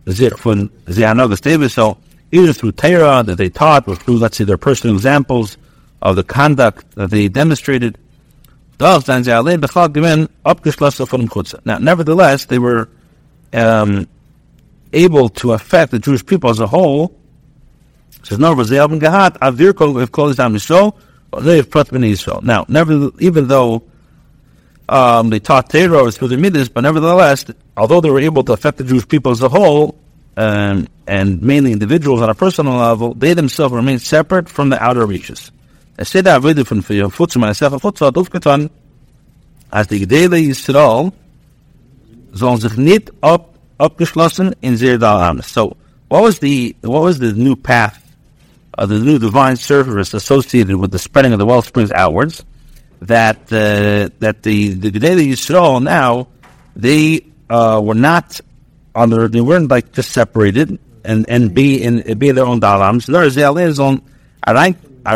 sich 0.08 0.34
von 0.38 0.70
sie 0.88 1.04
Davis. 1.42 1.74
So, 1.74 1.98
either 2.32 2.54
through 2.54 2.72
Torah 2.72 3.24
that 3.24 3.38
they 3.38 3.50
taught, 3.50 3.88
or 3.88 3.96
through, 3.96 4.18
let's 4.18 4.38
say, 4.38 4.46
their 4.46 4.58
personal 4.58 4.96
examples 4.96 5.58
of 6.02 6.16
the 6.16 6.24
conduct 6.24 6.90
that 6.96 7.12
they 7.12 7.28
demonstrated. 7.28 7.98
Now, 8.80 9.00
nevertheless, 11.80 12.46
they 12.46 12.60
were 12.60 12.90
um, 13.54 14.08
able 14.94 15.30
to 15.30 15.54
affect 15.54 15.92
the 15.92 16.00
Jewish 16.00 16.26
people 16.26 16.50
as 16.52 16.60
a 16.60 16.68
whole 16.68 17.17
says, 18.28 18.40
no, 18.40 18.54
they 18.56 18.76
haven't 18.76 19.00
gehat, 19.00 19.38
avir 19.40 19.76
kol 19.76 19.98
if 20.00 20.12
kol 20.12 20.30
is 20.30 20.40
am 20.40 20.54
Yisrael, 20.54 20.96
they 21.42 21.58
have 21.58 21.70
prat 21.70 21.90
ben 21.90 22.02
Yisrael. 22.02 22.44
Now, 22.44 22.66
never, 22.68 23.10
even 23.20 23.48
though 23.48 23.84
um, 24.90 25.30
they 25.30 25.40
taught 25.40 25.70
Torah 25.70 26.12
through 26.12 26.28
the 26.30 26.38
midas, 26.38 26.70
but 26.70 26.82
nevertheless, 26.82 27.46
although 27.76 28.02
they 28.02 28.10
were 28.10 28.20
able 28.20 28.44
to 28.44 28.54
affect 28.54 28.78
the 28.80 28.84
Jewish 28.84 29.08
people 29.08 29.32
as 29.32 29.42
a 29.42 29.50
whole, 29.50 29.98
um, 30.36 30.88
and 31.08 31.42
mainly 31.42 31.72
individuals 31.72 32.22
on 32.22 32.30
a 32.30 32.36
personal 32.36 32.76
level, 32.76 33.14
they 33.14 33.34
themselves 33.34 33.74
remain 33.74 34.00
separate 34.00 34.50
from 34.50 34.70
the 34.70 34.82
outer 34.84 35.06
reaches. 35.06 35.52
I 35.98 36.04
say 36.04 36.22
that 36.22 36.44
really 36.44 36.64
from 36.64 36.84
Futzum 36.84 37.46
and 37.46 37.56
Sefer 37.56 37.78
Futzah 37.78 38.12
aufgetan, 38.12 38.70
als 39.72 39.88
die 39.88 40.00
Gedele 40.00 40.38
Yisrael 40.38 41.12
sollen 42.34 42.60
sich 42.60 42.78
nicht 42.78 43.12
abgeschlossen 43.80 44.54
in 44.62 44.76
Zerdal 44.76 45.44
So, 45.44 45.76
what 46.08 46.24
was 46.24 46.40
the 46.40 46.76
what 46.82 47.04
was 47.04 47.20
the 47.20 47.34
new 47.34 47.56
path 47.56 48.07
of 48.78 48.90
the 48.90 49.00
new 49.00 49.20
divine 49.20 49.56
service 49.56 50.14
associated 50.14 50.76
with 50.76 50.92
the 50.92 51.00
spreading 51.00 51.34
of 51.34 51.40
the 51.40 51.46
well 51.46 51.62
springs 51.62 51.92
outwards, 51.92 52.46
that 53.02 53.38
uh, 53.52 54.10
that 54.20 54.44
the 54.44 54.74
the 54.74 54.92
Gedei 54.92 55.28
Yisrael 55.28 55.82
now 55.82 56.28
they 56.76 57.26
uh, 57.50 57.82
were 57.84 57.96
not 57.96 58.40
under 58.96 59.28
they 59.28 59.42
weren't 59.42 59.70
like 59.70 59.92
just 59.94 60.12
separated 60.12 60.80
and 61.04 61.26
and 61.30 61.54
be 61.54 61.82
in 61.82 62.18
be 62.18 62.30
in 62.30 62.36
their 62.36 62.46
own 62.46 62.60
dalams. 62.60 63.10
Nor 63.10 63.24
is 63.24 63.36
they 63.36 63.44
on 63.44 64.02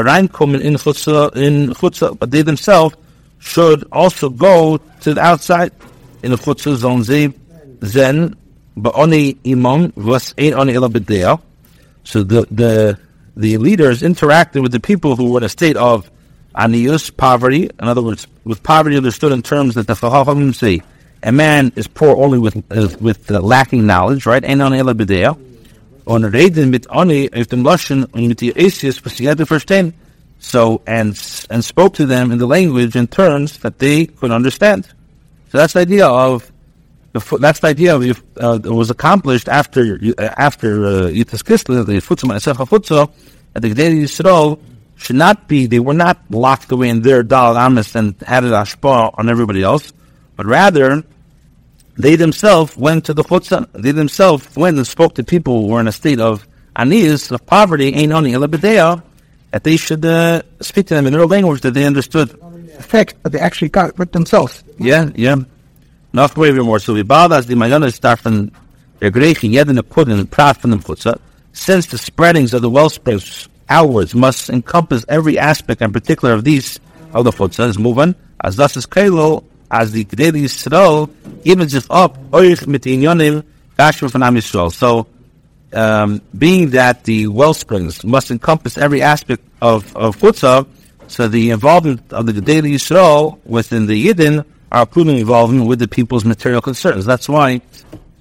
reinkommen 0.03 0.61
in 0.61 0.75
chutza 0.75 1.35
in 1.35 1.69
chutza, 1.69 2.17
but 2.17 2.31
they 2.31 2.41
themselves 2.41 2.95
should 3.39 3.83
also 3.91 4.29
go 4.29 4.77
to 5.01 5.13
the 5.13 5.21
outside 5.21 5.71
in 6.23 6.31
the 6.31 6.37
chutza 6.37 6.75
zone 6.75 7.03
ze 7.03 7.33
zen 7.83 8.35
but 8.77 8.93
only 8.95 9.37
imam 9.45 9.91
was 9.95 10.33
ain't 10.37 10.55
only 10.55 10.73
ela 10.75 10.89
So 12.03 12.23
the 12.23 12.47
the 12.49 12.97
the 13.35 13.57
leaders 13.57 14.01
interacted 14.01 14.61
with 14.61 14.71
the 14.71 14.79
people 14.79 15.15
who 15.15 15.31
were 15.31 15.39
in 15.39 15.43
a 15.43 15.49
state 15.49 15.77
of 15.77 16.09
anius, 16.55 17.15
poverty. 17.15 17.69
In 17.79 17.87
other 17.87 18.01
words, 18.01 18.27
with 18.43 18.63
poverty 18.63 18.97
understood 18.97 19.31
in 19.31 19.41
terms 19.41 19.75
that 19.75 19.87
the 19.87 19.93
Chachamim 19.93 20.53
say 20.53 20.81
a 21.23 21.31
man 21.31 21.71
is 21.75 21.87
poor 21.87 22.15
only 22.15 22.39
with 22.39 22.57
uh, 22.71 22.89
with 22.99 23.29
uh, 23.31 23.39
lacking 23.39 23.85
knowledge, 23.85 24.25
right? 24.25 24.43
And 24.43 24.61
on 24.61 24.73
ela 24.73 24.93
b'dea. 24.93 25.37
On 26.07 26.23
reden 26.23 26.71
mit 26.71 26.87
ani 26.89 27.29
if 27.31 27.49
the 27.49 27.57
Russian 27.57 28.05
und 28.13 28.27
mit 28.27 28.39
die 28.39 28.53
Asius 28.55 29.03
was 29.03 29.13
sie 29.13 29.25
verstehen. 29.25 29.93
So 30.39 30.81
and 30.87 31.09
and 31.49 31.63
spoke 31.63 31.93
to 31.95 32.05
them 32.05 32.31
in 32.31 32.39
the 32.39 32.47
language 32.47 32.95
in 32.95 33.07
terms 33.07 33.59
that 33.59 33.77
they 33.77 34.07
could 34.07 34.31
understand. 34.31 34.85
So 35.51 35.57
that's 35.59 35.73
the 35.73 35.81
idea 35.81 36.07
of 36.07 36.51
that's 37.13 37.59
the 37.59 37.67
idea 37.67 37.95
of 37.95 38.23
uh, 38.37 38.59
it 38.63 38.69
was 38.69 38.89
accomplished 38.89 39.49
after 39.49 39.99
uh, 40.17 40.23
after 40.37 40.77
Yud 41.09 41.29
Tes 41.29 41.43
Kislev, 41.43 41.85
the 41.85 41.93
Futzma 41.93 42.35
Esecha 42.35 42.67
Futzo, 42.67 43.11
at 43.55 43.61
the 43.61 43.69
Gedei 43.69 44.03
Yisrael 44.03 44.59
should 44.95 45.17
not 45.17 45.47
be. 45.47 45.65
They 45.65 45.79
were 45.79 45.93
not 45.93 46.19
locked 46.29 46.71
away 46.71 46.89
in 46.89 47.01
their 47.01 47.23
Dal 47.23 47.57
Amis 47.57 47.95
and 47.95 48.15
had 48.21 48.43
it 48.43 48.51
ashpa 48.51 49.13
on 49.17 49.29
everybody 49.29 49.61
else, 49.61 49.91
but 50.35 50.45
rather 50.45 51.03
they 51.97 52.15
themselves 52.15 52.77
went 52.77 53.05
to 53.05 53.13
the 53.13 53.23
chutzah. 53.23 53.67
They 53.73 53.91
themselves 53.91 54.55
went 54.55 54.77
and 54.77 54.87
spoke 54.87 55.15
to 55.15 55.23
people 55.23 55.61
who 55.61 55.67
were 55.67 55.79
in 55.79 55.87
a 55.87 55.91
state 55.91 56.19
of 56.19 56.47
anis, 56.75 57.31
of 57.31 57.45
poverty, 57.45 57.93
ain't 57.93 58.13
only 58.13 58.33
elabedea, 58.33 59.03
that 59.51 59.63
they 59.63 59.77
should 59.77 60.05
uh, 60.05 60.41
speak 60.61 60.87
to 60.87 60.95
them 60.95 61.07
in 61.07 61.13
their 61.13 61.25
language 61.25 61.61
that 61.61 61.73
they 61.73 61.85
understood. 61.85 62.37
Effect 62.79 63.21
that 63.23 63.31
they 63.31 63.39
actually 63.39 63.69
got 63.69 63.97
with 63.99 64.11
themselves. 64.11 64.63
Yeah, 64.79 65.09
yeah. 65.13 65.35
Noch 66.13 66.35
way 66.35 66.51
more. 66.51 66.79
So 66.79 66.93
we 66.93 67.03
bad 67.03 67.31
as 67.31 67.47
the 67.47 67.55
mayana 67.55 67.91
starten 67.91 68.51
der 68.99 69.11
Griechen 69.11 69.51
jeden 69.51 69.77
a 69.77 70.25
prat 70.25 70.57
from 70.57 70.71
the 70.71 70.77
chutzah. 70.77 71.17
Since 71.53 71.87
the 71.87 71.97
spreadings 71.97 72.53
of 72.53 72.61
the 72.61 72.69
wellsprings 72.69 73.47
outwards 73.69 74.13
must 74.13 74.49
encompass 74.49 75.05
every 75.07 75.39
aspect 75.39 75.81
and 75.81 75.93
particular 75.93 76.33
of 76.33 76.43
these 76.43 76.79
of 77.13 77.23
the 77.23 77.31
chutzah, 77.31 77.69
is 77.69 77.79
moving 77.79 78.13
as 78.43 78.57
thus 78.57 78.75
is 78.75 78.85
kelo 78.85 79.45
as 79.69 79.93
the 79.93 80.03
Gedei 80.03 80.31
Yisrael 80.31 81.09
even 81.45 81.67
if 81.73 81.89
up 81.89 82.17
oich 82.31 82.67
mit 82.67 82.81
inyonim 82.81 83.45
gashma 83.79 84.11
from 84.11 84.23
Am 84.23 84.35
Yisrael. 84.35 84.71
So, 84.73 85.07
um, 85.71 86.21
being 86.37 86.71
that 86.71 87.05
the 87.05 87.27
well 87.27 87.53
springs 87.53 88.03
must 88.03 88.31
encompass 88.31 88.77
every 88.77 89.01
aspect 89.01 89.43
of 89.61 89.95
of 89.95 90.17
Chutzah, 90.17 90.67
so 91.07 91.29
the 91.29 91.51
involvement 91.51 92.11
of 92.11 92.25
the 92.25 92.33
Gedei 92.33 92.63
Yisrael 92.63 93.39
within 93.45 93.85
the 93.85 94.07
Yidden 94.07 94.43
are 94.71 94.85
proving 94.85 95.17
involvement 95.17 95.67
with 95.67 95.79
the 95.79 95.87
people's 95.87 96.25
material 96.25 96.61
concerns. 96.61 97.05
That's 97.05 97.27
why, 97.27 97.61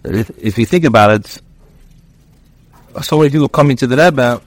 if, 0.04 0.30
if 0.38 0.58
you 0.58 0.66
think 0.66 0.84
about 0.84 1.10
it, 1.12 1.42
so 3.02 3.18
many 3.18 3.30
people 3.30 3.48
coming 3.48 3.76
to 3.76 3.86
the 3.86 3.96
Rebbe 3.96 4.42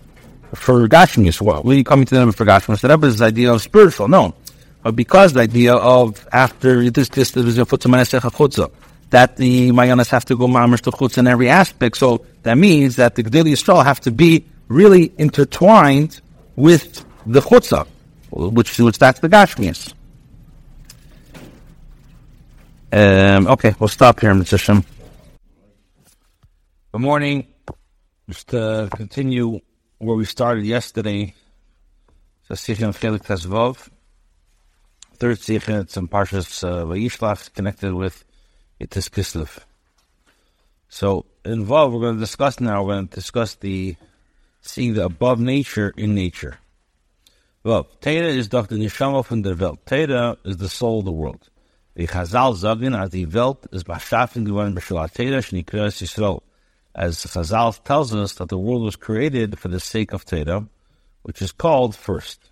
for 0.53 0.87
Gashmius. 0.87 1.39
What? 1.41 1.63
What 1.63 1.73
are 1.73 1.77
you 1.77 1.83
coming 1.83 2.05
to 2.05 2.15
the 2.15 2.21
Rebbe 2.21 2.33
for 2.33 2.45
Gashmius? 2.45 2.81
The 2.81 2.89
Rebbe 2.89 3.07
is 3.07 3.19
the 3.19 3.25
idea 3.25 3.53
of 3.53 3.61
spiritual. 3.61 4.07
No 4.07 4.35
but 4.83 4.97
because 4.97 5.31
the 5.33 5.39
idea 5.39 5.73
of 5.73 6.27
after 6.31 6.89
this 6.91 7.07
this 7.09 7.31
Futsamanese 7.31 8.19
HaKhutza, 8.19 8.69
that 9.11 9.37
the 9.37 9.71
mayanas 9.71 10.09
have 10.09 10.25
to 10.25 10.35
go 10.35 10.47
mamish 10.47 10.81
to 10.81 10.91
chutz 10.91 11.17
in 11.17 11.25
every 11.25 11.49
aspect. 11.49 11.97
So 11.97 12.25
that 12.43 12.57
means 12.57 12.97
that 12.97 13.15
the 13.15 13.23
Gedei 13.23 13.53
Yisrael 13.53 13.83
have 13.83 14.01
to 14.01 14.11
be 14.11 14.45
really 14.67 15.13
intertwined 15.17 16.19
with 16.57 17.05
the 17.25 17.39
chutzah, 17.39 17.87
which 18.29 18.77
which 18.77 18.99
that's 18.99 19.21
the 19.21 19.29
gashmias. 19.29 19.93
Um, 22.93 23.47
okay, 23.47 23.73
we'll 23.79 23.87
stop 23.87 24.19
here, 24.19 24.33
Mr. 24.33 24.85
Good 26.91 27.01
morning. 27.01 27.47
Just 28.29 28.49
to 28.49 28.87
continue 28.95 29.59
where 29.97 30.15
we 30.15 30.25
started 30.25 30.63
yesterday. 30.63 31.33
Sasichin 32.47 32.93
Chelek 32.93 33.25
Tazvov 33.25 33.89
third 35.23 35.39
Sikha, 35.39 35.79
it's 35.79 35.95
in 35.95 36.09
Parshas 36.09 36.63
uh, 36.63 37.49
connected 37.55 37.93
with 37.93 38.25
Yud 38.81 38.89
Tes 38.89 39.07
Kislev. 39.07 39.57
So, 40.89 41.25
involved, 41.45 41.95
we're 41.95 42.01
going 42.01 42.15
to 42.15 42.19
discuss 42.19 42.59
now, 42.59 42.83
we're 42.83 42.95
going 42.95 43.07
to 43.07 43.15
discuss 43.15 43.55
the 43.55 43.95
seeing 44.61 44.93
the 44.95 45.05
above 45.05 45.39
nature 45.39 45.93
in 45.95 46.13
nature. 46.13 46.57
Well, 47.63 47.87
Teda 48.01 48.27
is 48.27 48.49
Dr. 48.49 48.75
Nishama 48.75 49.25
von 49.25 49.41
the 49.41 49.55
Welt. 49.55 49.85
Teda 49.85 50.37
is 50.43 50.57
the 50.57 50.67
soul 50.67 50.99
of 50.99 51.05
the 51.05 51.11
world. 51.13 51.49
The 51.95 52.07
Chazal 52.07 52.55
sagen, 52.55 52.99
as 52.99 53.11
the 53.11 53.25
Welt 53.27 53.67
is 53.71 53.83
Bashafen 53.83 54.45
geworden 54.45 54.73
B'Shalat 54.73 55.13
Teda, 55.13 55.37
Shnikras 55.37 56.01
Yisrael. 56.01 56.41
As 56.95 57.17
Chazal 57.17 57.83
tells 57.83 58.15
us 58.15 58.33
that 58.33 58.49
the 58.49 58.57
world 58.57 58.81
was 58.83 58.95
created 58.95 59.59
for 59.59 59.67
the 59.67 59.79
sake 59.79 60.11
of 60.11 60.25
Teda, 60.25 60.67
which 61.21 61.41
is 61.41 61.51
called 61.51 61.95
first. 61.95 62.49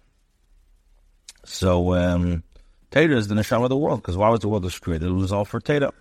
So, 1.43 1.95
um, 1.95 2.43
Teda 2.91 3.15
is 3.15 3.29
the 3.29 3.35
neshama 3.35 3.63
of 3.63 3.69
the 3.69 3.77
world, 3.77 4.01
because 4.01 4.15
why 4.15 4.29
was 4.29 4.41
the 4.41 4.47
world 4.47 4.63
was 4.63 4.77
created? 4.77 5.07
It 5.07 5.11
was 5.11 5.31
all 5.31 5.45
for 5.45 5.59
Teda. 5.59 5.91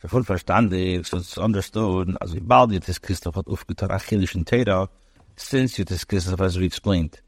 So 0.00 0.08
full 0.08 0.22
verstandig, 0.22 1.06
so 1.06 1.16
it's 1.16 1.38
understood, 1.38 2.16
as 2.20 2.34
we 2.34 2.40
bald 2.40 2.70
Yud 2.70 2.84
Tes 2.84 2.98
Kislev 2.98 3.34
hat 3.34 3.46
aufgetan 3.46 3.88
achillish 3.88 4.36
in 4.36 4.44
Teda, 4.44 4.88
since 5.34 5.78
Yud 5.78 5.88
Tes 5.88 6.04
Kislev, 6.04 6.40
as 6.44 6.56
we 6.56 6.66
explained, 6.66 7.20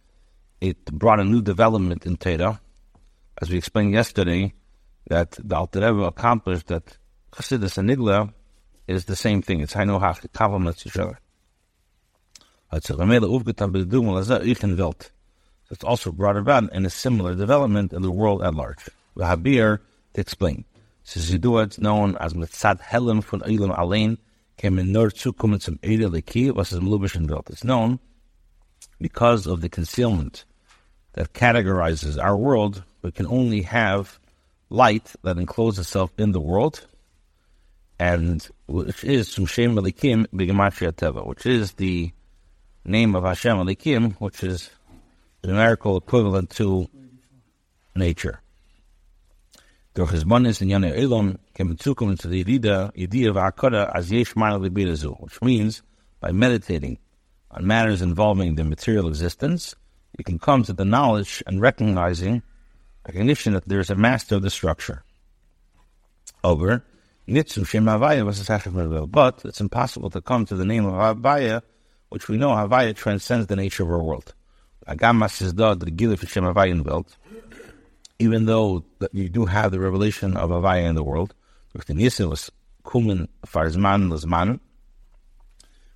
it 0.61 0.85
brought 0.85 1.19
a 1.19 1.25
new 1.25 1.43
development 1.43 2.07
in 2.07 2.17
Teda, 2.17 2.61
as 3.41 3.51
we 3.51 3.57
explained 3.59 3.93
yesterday, 3.93 4.53
that 5.09 5.33
the 5.43 5.57
Alter 5.57 5.81
Rebbe 5.81 6.05
accomplished 6.05 6.69
that 6.69 6.97
Chassidus 7.33 7.79
and 7.79 7.91
Nigla 7.91 8.33
is 8.87 9.07
the 9.07 9.17
same 9.17 9.43
thing. 9.43 9.61
It's 9.61 9.75
Hainu 9.75 10.01
Hach, 10.01 10.25
it 10.25 10.33
complements 10.33 10.87
each 10.87 10.97
other. 10.97 11.19
Er 12.73 12.81
in 14.63 14.77
Welt. 14.77 15.11
It's 15.71 15.85
also 15.85 16.13
brought 16.13 16.37
about 16.37 16.73
in 16.73 16.87
a 16.87 16.91
similar 16.91 17.35
development 17.35 17.93
in 17.93 18.03
the 18.03 18.11
world 18.11 18.43
at 18.43 18.55
large. 18.55 18.89
We 19.15 19.25
have 19.25 19.41
Habir 19.41 19.81
to 20.15 20.21
explain. 20.21 20.65
Yidua, 21.07 21.65
it's 21.65 21.79
known 21.79 22.17
as 22.17 22.35
Mitzad 22.35 22.81
Helim 22.81 23.23
von 23.23 23.41
Eilim 23.41 23.77
Alein, 23.77 24.19
came 24.59 24.79
in 24.79 24.93
Nur 24.93 25.11
Zukum 25.11 25.61
zum 25.61 25.79
Eide 25.83 26.11
Leki, 26.11 26.55
was 26.55 26.73
is 26.73 26.81
Melubishin 26.81 27.27
built. 27.27 27.49
It's 27.49 27.65
known 27.65 27.99
because 29.01 29.47
of 29.47 29.63
the 29.63 29.69
concealment 29.69 30.45
that 31.15 31.33
categorizes 31.33 32.23
our 32.23 32.37
world, 32.37 32.83
but 33.01 33.15
can 33.15 33.27
only 33.27 33.63
have 33.63 34.19
light 34.71 35.13
that 35.23 35.39
encloses 35.39 35.87
itself 35.87 36.13
in 36.19 36.33
the 36.33 36.41
world, 36.41 36.87
and 37.99 38.47
which 38.67 39.05
is 39.05 39.33
Shem 39.47 39.77
Elikim 39.77 40.27
Bigamatria 40.29 40.93
Teva, 40.93 41.27
which 41.27 41.47
is 41.47 41.73
the 41.73 42.13
name 42.85 43.15
of 43.15 43.25
Hashem 43.25 43.57
Elikim, 43.57 44.15
which 44.21 44.43
is 44.43 44.71
the 45.43 45.49
numerical 45.49 45.97
equivalent 45.97 46.51
to 46.51 46.89
nature. 47.95 48.41
Durch 49.95 50.11
his 50.11 50.25
manis 50.25 50.63
in 50.63 50.69
Yana 50.69 50.97
Elon 50.97 51.39
came 51.55 51.77
come 51.77 52.11
into 52.11 52.29
the 52.29 52.41
idea 52.41 53.31
of 53.31 53.37
Akara 53.37 53.91
as 53.95 54.13
yesh 54.13 54.35
which 54.37 55.43
means 55.43 55.83
by 56.21 56.31
meditating 56.31 56.99
on 57.51 57.67
matters 57.67 58.03
involving 58.03 58.55
the 58.55 58.65
material 58.65 59.09
existence, 59.09 59.75
you 60.17 60.25
can 60.25 60.39
come 60.39 60.63
to 60.63 60.73
the 60.73 60.85
knowledge 60.85 61.43
and 61.47 61.61
recognizing, 61.61 62.43
recognition 63.09 63.55
that 63.55 63.67
there 63.67 63.81
is 63.81 63.91
a 63.91 63.97
master 63.97 64.37
of 64.37 64.43
the 64.43 64.51
structure. 64.51 65.03
Over, 66.45 66.85
Havaya 67.27 68.25
was 68.25 68.49
a 68.49 69.07
but 69.07 69.45
it's 69.45 69.61
impossible 69.61 70.11
to 70.11 70.21
come 70.21 70.47
to 70.47 70.55
the 70.55 70.65
name 70.65 70.87
of 70.87 70.95
Havaya, 70.95 71.63
which 72.11 72.29
we 72.29 72.37
know 72.37 72.51
Havaya 72.51 72.95
transcends 72.95 73.47
the 73.47 73.57
nature 73.57 73.83
of 73.83 73.91
our 73.91 74.03
world. 74.03 74.35
Havaya 74.87 76.13
even 78.19 78.47
though 78.47 78.85
you 79.13 79.29
do 79.29 79.47
have 79.47 79.71
the 79.71 79.81
revelation 79.81 80.37
of 80.37 80.51
Avaya 80.51 80.85
in 80.85 80.95
the 80.95 81.05
world, 81.05 81.35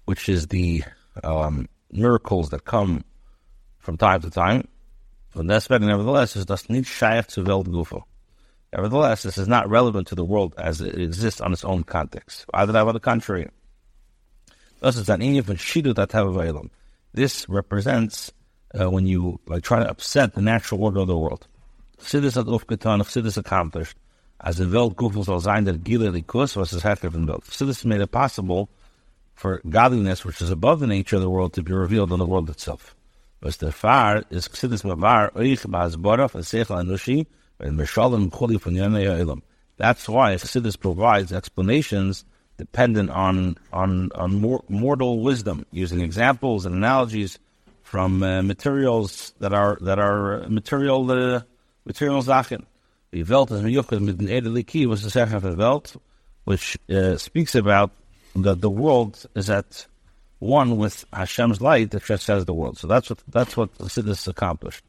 which 0.07 0.29
is 0.29 0.47
the 0.49 0.83
um, 1.23 1.69
miracles 1.91 2.51
that 2.51 2.65
come 2.65 3.05
from 3.79 3.97
time 3.97 4.21
to 4.21 4.31
time. 4.31 4.69
From 5.33 5.47
that 5.47 5.57
aspect, 5.57 5.83
nevertheless, 5.83 6.37
is 6.37 6.45
das 6.45 6.69
nicht 6.69 6.87
shaykh 6.87 7.27
to 7.29 7.43
Welt 7.43 7.67
Gufo. 7.67 8.03
Nevertheless, 8.73 9.23
this 9.23 9.39
is 9.39 9.49
not 9.49 9.69
relevant 9.69 10.07
to 10.09 10.15
the 10.15 10.25
world 10.25 10.55
as 10.59 10.81
it 10.81 10.99
exists 10.99 11.41
on 11.41 11.53
its 11.53 11.65
own 11.65 11.85
context. 11.85 12.45
Either 12.53 12.73
that 12.73 12.85
or 12.85 12.93
the 12.93 13.01
contrary. 13.01 13.49
Thus, 14.81 14.99
it's 14.99 15.09
an 15.09 15.23
Indian 15.23 15.45
from 15.45 15.57
Shidu 15.57 16.71
This 17.15 17.49
represents 17.49 18.33
uh, 18.79 18.91
when 18.91 19.07
you 19.07 19.41
like 19.47 19.63
try 19.63 19.79
to 19.79 19.89
upset 19.89 20.35
the 20.35 20.43
natural 20.43 20.83
order 20.85 21.01
of 21.01 21.07
the 21.07 21.17
world. 21.17 21.47
Chassidus 21.99 22.35
hat 22.35 22.47
aufgetan, 22.47 23.01
Chassidus 23.01 23.39
accomplished. 23.39 23.97
As 24.41 24.59
the 24.59 24.69
Welt 24.69 24.97
gufel 24.97 25.25
soll 25.25 25.41
sein, 25.41 25.65
der 25.65 25.75
Gile 25.75 26.11
Likus, 26.11 26.57
was 26.57 26.73
is 26.73 26.83
Hecker 26.83 27.11
von 27.11 27.27
Welt. 27.27 27.45
Chassidus 27.45 27.85
made 27.85 28.01
it 28.01 28.11
possible 28.11 28.69
for 29.35 29.63
godliness, 29.69 30.25
which 30.25 30.43
is 30.43 30.51
above 30.51 30.81
the 30.81 30.87
nature 30.87 31.17
of 31.17 31.23
the 31.23 31.31
world, 31.31 31.55
to 31.55 31.63
be 31.63 31.73
revealed 31.73 32.13
in 32.13 32.19
the 32.19 32.27
world 32.27 32.51
itself. 32.51 32.95
Was 33.43 33.59
der 33.59 33.73
Far 33.73 34.23
is 34.31 34.49
Chassidus 34.49 34.85
Mavar, 34.85 35.33
Oich 35.35 35.67
Ba'azboraf, 35.67 36.35
Seichel 36.35 36.85
Anushi, 36.85 37.27
and 37.59 37.77
Meshalim 37.77 38.31
Chuli 38.31 38.61
von 38.61 38.75
Yonei 38.75 39.19
Elam. 39.19 39.43
That's 39.77 40.09
why 40.09 40.37
Chassidus 40.37 40.79
provides 40.79 41.33
explanations 41.33 42.25
dependent 42.57 43.11
on 43.11 43.59
on 43.73 44.11
on 44.15 44.41
mor- 44.41 44.63
mortal 44.69 45.21
wisdom, 45.23 45.67
using 45.73 46.03
examples 46.03 46.67
and 46.67 46.77
analogies 46.77 47.41
from 47.83 48.23
uh, 48.23 48.43
materials 48.43 49.35
that 49.41 49.53
are 49.53 49.77
that 49.81 49.99
are 49.99 50.45
uh, 50.45 50.49
material 50.49 51.11
uh, 51.11 51.41
material 51.85 52.23
zaken. 52.23 52.65
The 53.11 53.25
Welt 53.25 53.51
is 53.51 53.61
miyuchad 53.61 54.01
mit 54.01 54.19
den 54.19 54.29
Edeliki 54.29 54.87
was 54.87 55.03
the 55.03 55.11
second 55.11 55.35
of 55.35 55.43
the 55.43 55.57
Welt, 55.57 55.97
which 56.45 56.79
uh, 56.89 57.17
speaks 57.17 57.57
about 57.57 57.91
that 58.37 58.61
the 58.61 58.71
world 58.71 59.27
is 59.35 59.51
at 59.51 59.87
one 60.43 60.77
with 60.77 61.05
Hashem's 61.13 61.61
light 61.61 61.93
that 61.93 62.03
transcends 62.03 62.45
the 62.47 62.53
world. 62.53 62.77
So 62.77 62.89
that's 62.89 63.09
what 63.09 63.21
that's 63.29 63.57
what 63.57 63.73
Chassidus 63.79 64.27
accomplished. 64.27 64.85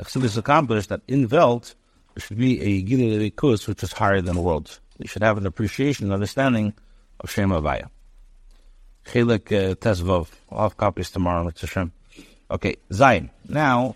Chassidus 0.00 0.36
accomplished 0.36 0.88
that 0.88 1.00
in 1.06 1.28
Welt 1.28 1.74
there 2.14 2.22
should 2.22 2.38
be 2.38 2.60
a 2.60 2.82
Gilei 2.82 3.30
Likus 3.30 3.68
which 3.68 3.84
is 3.84 3.92
higher 3.92 4.20
than 4.20 4.34
the 4.34 4.42
world. 4.42 4.80
You 4.98 5.06
should 5.06 5.22
have 5.22 5.38
an 5.38 5.46
appreciation 5.46 6.06
and 6.06 6.12
understanding 6.12 6.74
of 7.20 7.30
Shem 7.30 7.50
Havaya. 7.50 7.88
Chelik 9.04 9.52
uh, 9.52 9.74
Tezvov. 9.76 10.28
I'll 10.50 10.62
have 10.64 10.76
copies 10.76 11.12
tomorrow, 11.12 11.44
Mr. 11.44 11.60
Hashem. 11.60 11.92
Okay, 12.50 12.76
Zayin. 12.90 13.30
Now, 13.48 13.94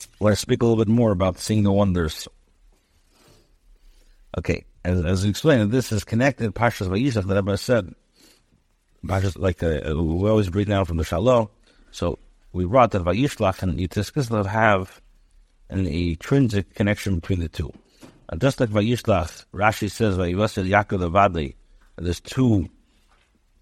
I 0.00 0.24
want 0.24 0.32
to 0.32 0.40
speak 0.40 0.62
a 0.62 0.64
little 0.64 0.82
bit 0.82 0.90
more 0.90 1.12
about 1.12 1.38
seeing 1.38 1.62
the 1.62 1.72
wonders. 1.72 2.26
Okay, 4.38 4.64
as, 4.82 5.04
as 5.04 5.24
explained, 5.24 5.72
this 5.72 5.92
is 5.92 6.04
connected. 6.04 6.54
Pashas 6.54 6.88
Vayishlach 6.88 7.26
that 7.26 7.34
Rebbe 7.34 7.58
said. 7.58 7.94
Like 9.02 9.62
uh, 9.62 9.80
we 9.86 10.28
always 10.28 10.52
read 10.52 10.68
now 10.68 10.84
from 10.84 10.98
the 10.98 11.04
Shalom. 11.04 11.48
So 11.90 12.18
we 12.52 12.64
brought 12.64 12.90
that 12.92 13.02
Vayishlach 13.02 13.62
and 13.62 13.78
Yitzchak 13.78 14.46
have 14.46 15.00
an 15.68 15.86
intrinsic 15.86 16.74
connection 16.74 17.16
between 17.16 17.40
the 17.40 17.48
two. 17.48 17.72
And 18.28 18.40
just 18.40 18.60
like 18.60 18.70
Vayishlach, 18.70 19.46
Rashi 19.54 19.90
says 19.90 20.16
Vayivasel 20.16 20.68
Yaakov 20.68 21.10
Levadli. 21.10 21.54
There's 21.96 22.20
two 22.20 22.68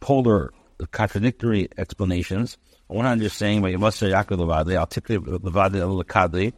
polar, 0.00 0.52
contradictory 0.90 1.68
explanations. 1.78 2.56
On 2.88 2.96
one 2.96 3.06
hand, 3.06 3.20
you're 3.20 3.30
saying 3.30 3.62
Vayivasel 3.62 4.12
Yaakov 4.12 4.38
Levadli, 4.38 4.76
articulate 4.76 5.24
Levadli 5.24 5.80
al 5.80 6.02
Lakadli, 6.02 6.52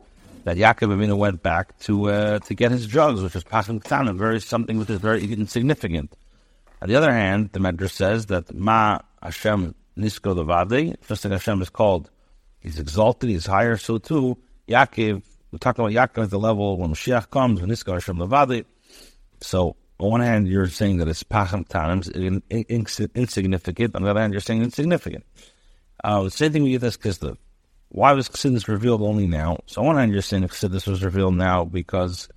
that 0.45 0.57
Yaakov 0.57 0.89
Avinu 0.89 1.17
went 1.17 1.43
back 1.43 1.79
to 1.81 2.11
uh, 2.11 2.39
to 2.41 2.55
get 2.55 2.71
his 2.71 2.87
drugs, 2.87 3.23
which 3.23 3.37
is 3.37 3.45
Pachim 3.45 3.83
Ktanim, 3.83 4.17
very 4.17 4.41
something 4.41 4.79
which 4.79 4.91
is 4.91 4.99
very 5.01 5.33
insignificant. 5.33 6.13
On 6.83 6.89
the 6.89 6.97
other 6.97 7.13
hand, 7.13 7.51
the 7.53 7.61
Medrash 7.61 7.91
says 7.91 8.27
that 8.27 8.55
Ma 8.55 9.01
Hashem 9.23 9.75
Nisko 9.97 10.35
Levadli, 10.35 10.97
just 11.07 11.25
like 11.25 11.33
Hashem 11.33 11.61
is 11.63 11.71
called, 11.71 12.11
he's 12.61 12.79
exalted, 12.79 13.29
he's 13.29 13.47
higher, 13.47 13.77
so 13.77 13.99
too 13.99 14.39
Yaakov 14.69 15.23
we're 15.53 15.59
talking 15.59 15.85
about 15.85 16.15
Yaakov 16.15 16.25
at 16.25 16.31
the 16.31 16.39
level 16.39 16.77
when 16.77 16.91
Mashiach 16.91 17.31
comes, 17.31 17.61
when 17.61 17.71
Niskar 17.71 17.95
Hashem 17.95 18.19
Levadi. 18.19 18.65
So, 19.41 19.77
on 19.99 20.11
one 20.11 20.21
hand, 20.21 20.49
you're 20.49 20.69
saying 20.69 20.99
that 20.99 21.09
it's 21.09 21.23
Pacham 21.23 21.65
Tanim, 21.65 22.09
in, 22.15 22.43
in, 22.51 22.65
in, 22.69 23.11
insignificant. 23.15 23.97
On 23.97 24.03
the 24.03 24.11
other 24.11 24.21
hand, 24.21 24.33
you're 24.33 24.41
saying 24.41 24.63
insignificant. 24.63 25.25
Uh, 26.05 26.23
the 26.23 26.31
same 26.31 26.53
thing 26.53 26.63
with 26.63 26.73
Yud 26.73 26.81
Tes 26.81 26.97
Kislev. 26.97 27.37
Why 27.89 28.13
was 28.13 28.29
Chassidus 28.29 28.69
revealed 28.69 29.03
only 29.03 29.27
now? 29.27 29.59
So, 29.67 29.81
on 29.81 29.89
one 29.89 29.97
hand, 29.97 30.13
you're 30.13 30.23
saying 30.23 30.45
Chassidus 30.45 30.87
was 30.87 31.03
revealed 31.03 31.35
now 31.35 31.65
because 31.65 32.29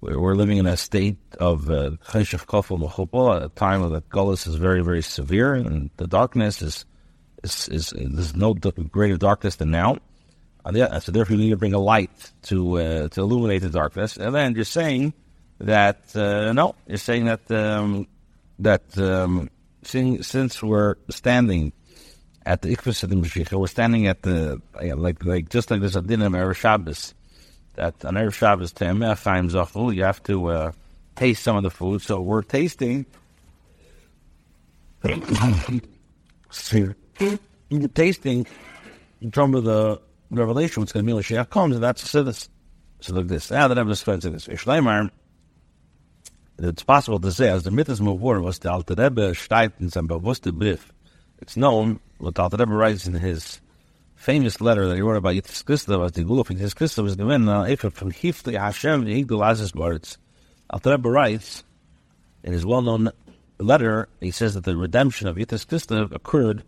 we're, 0.00 0.34
living 0.34 0.58
in 0.58 0.66
a 0.66 0.76
state 0.76 1.18
of 1.38 1.66
Cheshach 1.66 2.46
Kofel 2.46 2.80
Mechupol, 2.80 3.44
a 3.44 3.48
time 3.50 3.82
of 3.82 3.90
the 3.90 4.02
Gullus 4.02 4.46
is 4.46 4.54
very, 4.54 4.82
very 4.82 5.02
severe, 5.02 5.54
and 5.54 5.90
the 5.96 6.06
darkness 6.06 6.62
is, 6.62 6.84
is, 7.42 7.68
is, 7.68 7.92
there's 7.96 8.34
no 8.34 8.54
greater 8.54 9.16
darkness 9.16 9.56
than 9.56 9.70
now. 9.70 9.98
Uh, 10.64 11.00
so 11.00 11.12
therefore, 11.12 11.36
you 11.36 11.42
need 11.42 11.50
to 11.50 11.56
bring 11.56 11.72
a 11.72 11.78
light 11.78 12.32
to 12.42 12.78
uh, 12.78 13.08
to 13.08 13.20
illuminate 13.22 13.62
the 13.62 13.70
darkness. 13.70 14.18
And 14.18 14.34
then 14.34 14.54
you're 14.54 14.64
saying 14.64 15.14
that 15.58 16.14
uh, 16.14 16.52
no, 16.52 16.74
you're 16.86 16.98
saying 16.98 17.24
that 17.26 17.50
um, 17.50 18.06
that 18.58 18.98
um, 18.98 19.48
since 19.82 20.62
we're 20.62 20.96
standing 21.08 21.72
at 22.44 22.62
the 22.62 22.74
Ikvus 22.74 23.52
we're 23.52 23.66
standing 23.66 24.06
at 24.06 24.22
the 24.22 24.60
like 24.96 25.24
like 25.24 25.48
just 25.48 25.70
like 25.70 25.80
there's 25.80 25.96
a 25.96 26.02
din 26.02 26.22
of 26.22 26.56
Shabbos 26.56 27.14
that 27.74 28.04
on 28.04 28.14
Erev 28.14 28.34
Shabbos 28.34 28.72
Temeh 28.72 29.22
Chaim 29.22 29.48
Zachul, 29.48 29.94
you 29.94 30.04
have 30.04 30.22
to 30.24 30.48
uh, 30.48 30.72
taste 31.16 31.42
some 31.42 31.56
of 31.56 31.62
the 31.62 31.70
food. 31.70 32.02
So 32.02 32.20
we're 32.20 32.42
tasting. 32.42 33.06
you're 35.02 36.94
tasting 37.94 38.46
of 39.54 39.64
the 39.64 40.00
revelation, 40.30 40.80
what's 40.80 40.92
going 40.92 41.06
to 41.06 41.14
be 41.14 41.18
Mashiach 41.18 41.50
comes, 41.50 41.74
and 41.74 41.84
that's 41.84 42.04
Chassidus. 42.04 42.48
So 43.00 43.14
look 43.14 43.28
this. 43.28 43.50
Now 43.50 43.68
that 43.68 43.78
I'm 43.78 43.90
explaining 43.90 44.32
this, 44.32 44.48
it's 46.58 46.82
possible 46.82 47.18
to 47.20 47.32
say, 47.32 47.48
as 47.48 47.62
the 47.62 47.70
forward, 48.18 48.42
was 48.42 48.58
the 48.58 48.70
Alter 48.70 48.94
Rebbe 48.94 49.32
steigt 49.32 49.80
in 49.80 49.90
some 49.90 50.06
bewusste 50.06 50.52
brief. 50.52 50.92
It's 51.40 51.56
known, 51.56 52.00
what 52.18 52.34
the 52.34 52.42
Alter 52.42 52.58
Rebbe 52.58 52.72
writes 52.72 53.06
in 53.06 53.14
his 53.14 53.60
famous 54.20 54.60
letter 54.60 54.86
that 54.86 54.96
he 54.96 55.00
wrote 55.00 55.16
about 55.16 55.34
Yud 55.34 55.46
Tes 55.46 55.62
Kislev, 55.62 56.04
as 56.04 56.12
the 56.12 56.24
Guluf, 56.24 56.48
Yitzchak 56.48 57.02
was 57.02 57.16
given, 57.16 57.48
uh, 57.48 57.62
if 57.62 57.80
from 57.80 58.12
Hifli 58.12 58.58
Hashem, 58.58 59.06
Yigdul 59.06 59.50
Aziz 59.50 59.74
words. 59.74 60.18
Rebbe 60.84 61.08
writes, 61.08 61.64
in 62.44 62.52
his 62.52 62.66
well-known 62.66 63.10
letter, 63.58 64.08
he 64.20 64.30
says 64.30 64.54
that 64.54 64.64
the 64.64 64.76
redemption 64.76 65.26
of 65.26 65.36
Yud 65.36 65.48
Tes 65.48 65.64
Kislev 65.64 66.14
occurred 66.14 66.62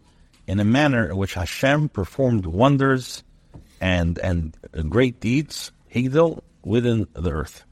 in 0.46 0.60
a 0.60 0.64
manner 0.64 1.10
in 1.10 1.16
which 1.18 1.34
Hashem 1.34 1.90
performed 1.90 2.46
wonders 2.46 3.22
and 3.80 4.18
and 4.18 4.56
great 4.88 5.20
deeds 5.20 5.72
higdil 5.94 6.40
within 6.64 7.06
the 7.12 7.30
earth. 7.30 7.64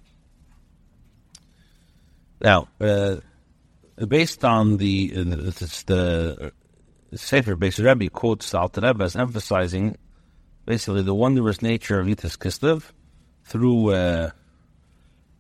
Now, 2.40 2.68
uh, 2.80 3.16
based 4.06 4.44
on 4.44 4.76
the 4.76 5.12
uh, 5.16 5.24
the 5.24 6.52
Sefer 7.14 7.56
Beis 7.56 7.84
Rebbe 7.84 8.10
quotes 8.10 8.54
Alter 8.54 8.80
Rebbe 8.82 9.04
as 9.04 9.16
emphasizing 9.16 9.96
basically 10.66 11.02
the 11.02 11.14
wondrous 11.14 11.62
nature 11.62 11.98
of 11.98 12.06
Yud 12.06 12.18
Tes 12.18 12.36
Kislev 12.36 12.84
through, 13.44 13.90
uh, 13.90 14.30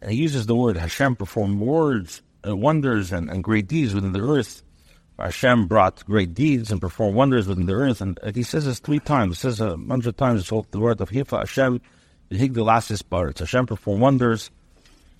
he 0.08 0.16
uses 0.16 0.46
the 0.46 0.56
word 0.56 0.76
Hashem 0.76 1.16
performed 1.16 1.60
words, 1.60 2.22
uh, 2.46 2.56
wonders 2.56 3.12
and, 3.12 3.30
and 3.30 3.44
great 3.44 3.68
deeds 3.68 3.94
within 3.94 4.12
the 4.12 4.20
earth 4.20 4.62
Hashem 5.20 5.66
brought 5.66 6.04
great 6.06 6.34
deeds 6.34 6.70
and 6.70 6.80
performed 6.80 7.14
wonders 7.14 7.46
within 7.46 7.66
the 7.66 7.74
earth. 7.74 8.00
And 8.00 8.18
he 8.34 8.42
says 8.42 8.64
this 8.64 8.78
three 8.78 9.00
times. 9.00 9.36
He 9.36 9.42
says 9.42 9.60
a 9.60 9.76
hundred 9.76 10.16
times 10.16 10.48
the 10.48 10.64
word 10.78 11.00
of 11.00 11.10
Hifa 11.10 11.40
Hashem, 11.40 11.80
Higdalasis 12.30 13.02
Baritz. 13.02 13.40
Hashem 13.40 13.66
performed 13.66 14.00
wonders 14.00 14.50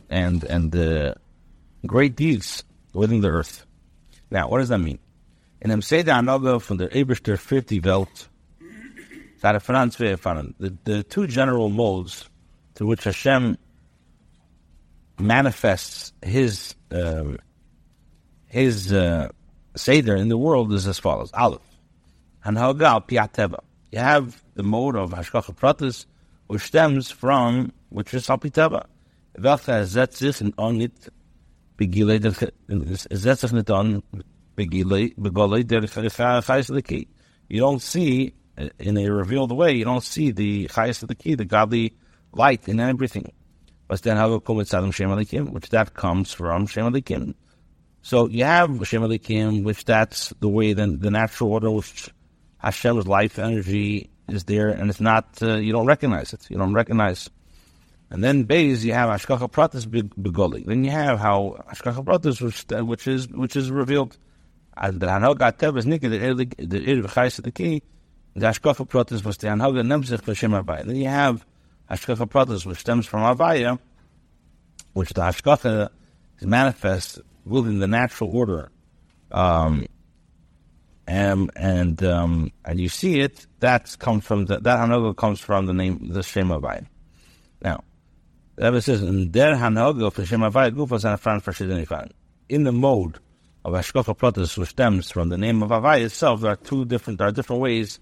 and 0.08 0.42
and 0.44 0.74
uh, 0.74 1.14
great 1.86 2.16
deeds 2.16 2.64
within 2.94 3.20
the 3.20 3.28
earth. 3.28 3.66
Now, 4.30 4.48
what 4.48 4.58
does 4.58 4.70
that 4.70 4.78
mean? 4.78 4.98
In 5.62 5.68
dem 5.68 5.82
Seder 5.82 6.12
Anova 6.12 6.60
from 6.60 6.78
the 6.78 6.88
Eberster 6.88 7.38
50 7.38 7.80
Welt, 7.80 8.28
the, 9.42 10.76
the 10.84 11.02
two 11.02 11.26
general 11.26 11.68
modes 11.68 12.28
through 12.74 12.86
which 12.86 13.04
Hashem 13.04 13.58
manifests 15.18 16.14
his 16.22 16.74
uh, 16.90 17.24
his 18.46 18.90
uh, 18.92 19.28
Seder 19.76 20.16
in 20.16 20.28
the 20.28 20.38
world 20.38 20.72
is 20.72 20.86
as 20.86 20.98
follows. 20.98 21.30
Aleph. 21.34 21.60
Hanhaga 22.44 23.06
piateva. 23.06 23.60
You 23.92 23.98
have 23.98 24.42
the 24.54 24.62
mode 24.62 24.96
of 24.96 25.10
Hashkacha 25.10 25.54
Pratis, 25.56 26.06
which 26.46 26.62
stems 26.62 27.10
from, 27.10 27.72
which 27.90 28.14
is 28.14 28.26
Alpiteva. 28.28 28.86
Welche 29.38 29.86
setzt 29.86 30.40
in 30.40 30.52
onit 30.52 31.10
begile, 31.76 32.18
setzt 32.18 33.40
sich 33.42 33.52
nicht 33.52 33.70
an 33.70 34.02
key. 36.82 37.08
You 37.48 37.60
don't 37.60 37.82
see, 37.82 38.34
in 38.78 38.96
a 38.96 39.08
revealed 39.10 39.52
way, 39.52 39.72
you 39.72 39.84
don't 39.84 40.04
see 40.04 40.30
the 40.30 40.66
Chayes 40.68 41.02
of 41.02 41.08
the 41.08 41.14
key, 41.14 41.34
the 41.34 41.44
godly 41.44 41.94
light 42.32 42.68
in 42.68 42.80
everything. 42.80 43.32
But 43.88 44.02
then 44.02 44.16
how 44.16 44.38
come 44.38 44.60
it's 44.60 44.72
Adam 44.72 44.92
Shem 44.92 45.10
Alikim, 45.10 45.50
which 45.50 45.70
that 45.70 45.94
comes 45.94 46.32
from 46.32 46.66
Shem 46.66 46.92
Alikim. 46.92 47.34
So 48.02 48.28
you 48.28 48.44
have 48.44 48.86
Shem 48.86 49.02
Elikim, 49.02 49.64
which 49.64 49.84
that's 49.84 50.32
the 50.40 50.48
way 50.48 50.72
the, 50.72 50.86
the 50.86 51.10
natural 51.10 51.52
order, 51.52 51.70
which 51.70 52.08
Hashem's 52.58 53.06
life 53.06 53.38
energy 53.38 54.10
is 54.28 54.44
there, 54.44 54.68
and 54.68 54.90
it's 54.90 55.00
not, 55.00 55.42
uh, 55.42 55.56
you 55.56 55.72
don't 55.72 55.86
recognize 55.86 56.32
it. 56.32 56.48
You 56.48 56.56
don't 56.56 56.72
recognize. 56.72 57.28
And 58.10 58.24
then 58.24 58.44
Beis, 58.44 58.82
you 58.84 58.92
have 58.92 59.08
Ashkacha 59.10 59.50
Pratis 59.50 59.86
Begoli. 59.86 60.66
Then 60.66 60.84
you 60.84 60.90
have 60.90 61.18
how 61.18 61.64
Ashkacha 61.72 62.04
Pratis, 62.04 62.40
which, 62.40 62.86
which 62.86 63.06
is 63.06 63.28
which 63.28 63.56
is 63.56 63.70
revealed. 63.70 64.18
And 64.80 64.98
the 64.98 65.06
Hanel 65.06 65.36
Gatev 65.36 65.76
is 65.76 65.86
Nikki, 65.86 66.08
the 66.08 66.26
Irv 66.26 66.38
the 66.38 67.52
key, 67.52 67.82
The 68.34 68.46
Ashkafa 68.46 68.88
Pratis 68.88 69.22
was 69.22 69.36
the 69.36 69.48
Anhaga 69.48 69.82
Nemzich 69.82 70.22
Vashem 70.22 70.58
Avaya. 70.58 70.86
Then 70.86 70.96
you 70.96 71.08
have 71.08 71.44
Ashkafa 71.90 72.26
Pratis, 72.26 72.64
which 72.64 72.78
stems 72.78 73.06
from 73.06 73.20
Avaya, 73.20 73.78
which 74.94 75.10
the 75.10 75.20
Ashkafa 75.20 75.90
is 76.38 76.46
manifest 76.46 77.20
within 77.44 77.78
the 77.78 77.86
natural 77.86 78.34
order. 78.34 78.70
Um, 79.30 79.84
and 81.06 81.50
and 81.56 82.02
um, 82.02 82.50
and 82.64 82.80
you 82.80 82.88
see 82.88 83.20
it. 83.20 83.46
That 83.58 83.94
comes 83.98 84.24
from 84.24 84.46
the, 84.46 84.60
that 84.60 84.78
hanoga 84.78 85.14
comes 85.14 85.40
from 85.40 85.66
the 85.66 85.74
name 85.74 86.08
the 86.10 86.22
Shem 86.22 86.48
Avayim. 86.48 86.86
Now, 87.60 87.84
the 88.56 88.64
Rebbe 88.64 88.80
says 88.80 89.02
in 89.02 89.30
der 89.30 89.56
hanoga 89.56 90.10
for 90.10 90.24
Shem 90.24 90.40
Avayim 90.40 90.70
gufas 90.70 91.04
and 91.04 91.20
Afran 91.20 91.42
for 91.42 92.08
In 92.48 92.64
the 92.64 92.72
mode 92.72 93.18
of 93.64 93.72
Ashkofa 93.74 94.16
Pratis, 94.16 94.56
which 94.56 94.70
stems 94.70 95.10
from 95.10 95.28
the 95.28 95.38
name 95.38 95.62
of 95.62 95.70
Avaya 95.70 96.04
itself, 96.04 96.40
there 96.40 96.52
are 96.52 96.56
two 96.56 96.84
different 96.84 97.18
there 97.18 97.28
are 97.28 97.32
different 97.32 97.62
ways 97.62 98.00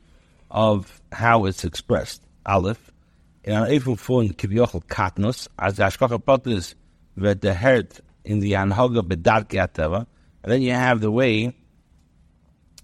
of 0.50 1.00
how 1.12 1.44
it's 1.46 1.64
expressed. 1.64 2.22
Aleph, 2.46 2.92
in 3.44 3.52
an 3.52 3.64
Eifel 3.64 3.98
Fun 3.98 4.30
Kivyochel 4.30 4.84
Katnus, 4.84 5.48
as 5.59 5.76
the 5.76 5.84
Ashkofa 5.84 6.22
Pratis 6.22 6.74
wird 7.16 7.40
the 7.40 7.54
herd 7.54 7.92
in 8.24 8.40
the 8.40 8.52
Anhoga 8.52 9.02
Bedarke 9.02 9.66
Ateva, 9.66 10.06
and 10.42 10.52
then 10.52 10.62
you 10.62 10.72
have 10.72 11.00
the 11.00 11.11
way 11.11 11.54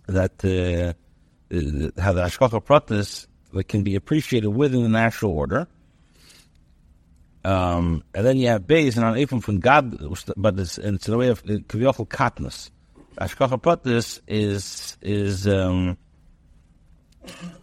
that 0.07 0.45
uh, 0.45 0.93
uh, 1.55 1.91
how 2.01 2.13
the 2.13 2.23
Ashkacha 2.23 2.63
Pratis 2.63 3.27
can 3.69 3.83
be 3.83 3.95
appreciated 3.95 4.49
within 4.49 4.83
the 4.83 4.89
natural 4.89 5.33
order. 5.33 5.69
Um, 7.45 8.03
and 8.15 8.25
then 8.25 8.39
you 8.39 8.49
have 8.49 8.63
Beis 8.63 8.97
and 8.97 9.05
on 9.05 9.19
even 9.19 9.41
from 9.41 9.61
God, 9.61 9.99
but 10.37 10.59
it's, 10.59 10.79
it's 10.79 11.07
in 11.07 11.13
the 11.13 11.19
way 11.19 11.29
of 11.29 11.45
Kaviyachal 11.45 12.09
Katnus. 12.09 12.71
Ashkacha 13.19 14.21
is 14.27 14.97
is 15.03 15.47
um, 15.47 15.97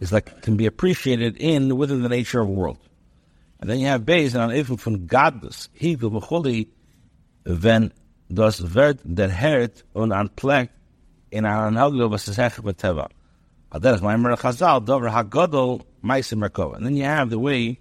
is 0.00 0.12
like 0.12 0.42
can 0.42 0.56
be 0.56 0.66
appreciated 0.66 1.36
in 1.36 1.76
within 1.76 2.02
the 2.02 2.08
nature 2.08 2.40
of 2.40 2.46
the 2.46 2.52
world. 2.52 2.78
And 3.60 3.68
then 3.68 3.80
you 3.80 3.88
have 3.88 4.02
Beis 4.02 4.34
and 4.34 4.42
on 4.42 4.54
even 4.54 4.76
from 4.76 5.06
Godless. 5.06 5.68
He 5.72 5.96
will 5.96 6.10
wenn 7.44 7.92
das 8.28 8.60
wird 8.60 9.00
der 9.04 9.28
Herd 9.28 9.82
und 9.94 10.12
in 11.32 11.46
our 11.46 11.70
Anhaglo 11.70 12.10
Vasasech 12.10 12.60
Bateva. 12.60 13.08
That 13.72 13.94
is 13.94 14.00
Maimer 14.02 14.36
Chazal 14.38 14.84
Dover 14.84 15.08
Hagodol 15.08 15.82
Maisim 16.04 16.46
Merkova. 16.46 16.76
And 16.76 16.86
then 16.86 16.96
you 16.96 17.04
have 17.04 17.30
the 17.30 17.38
way, 17.38 17.80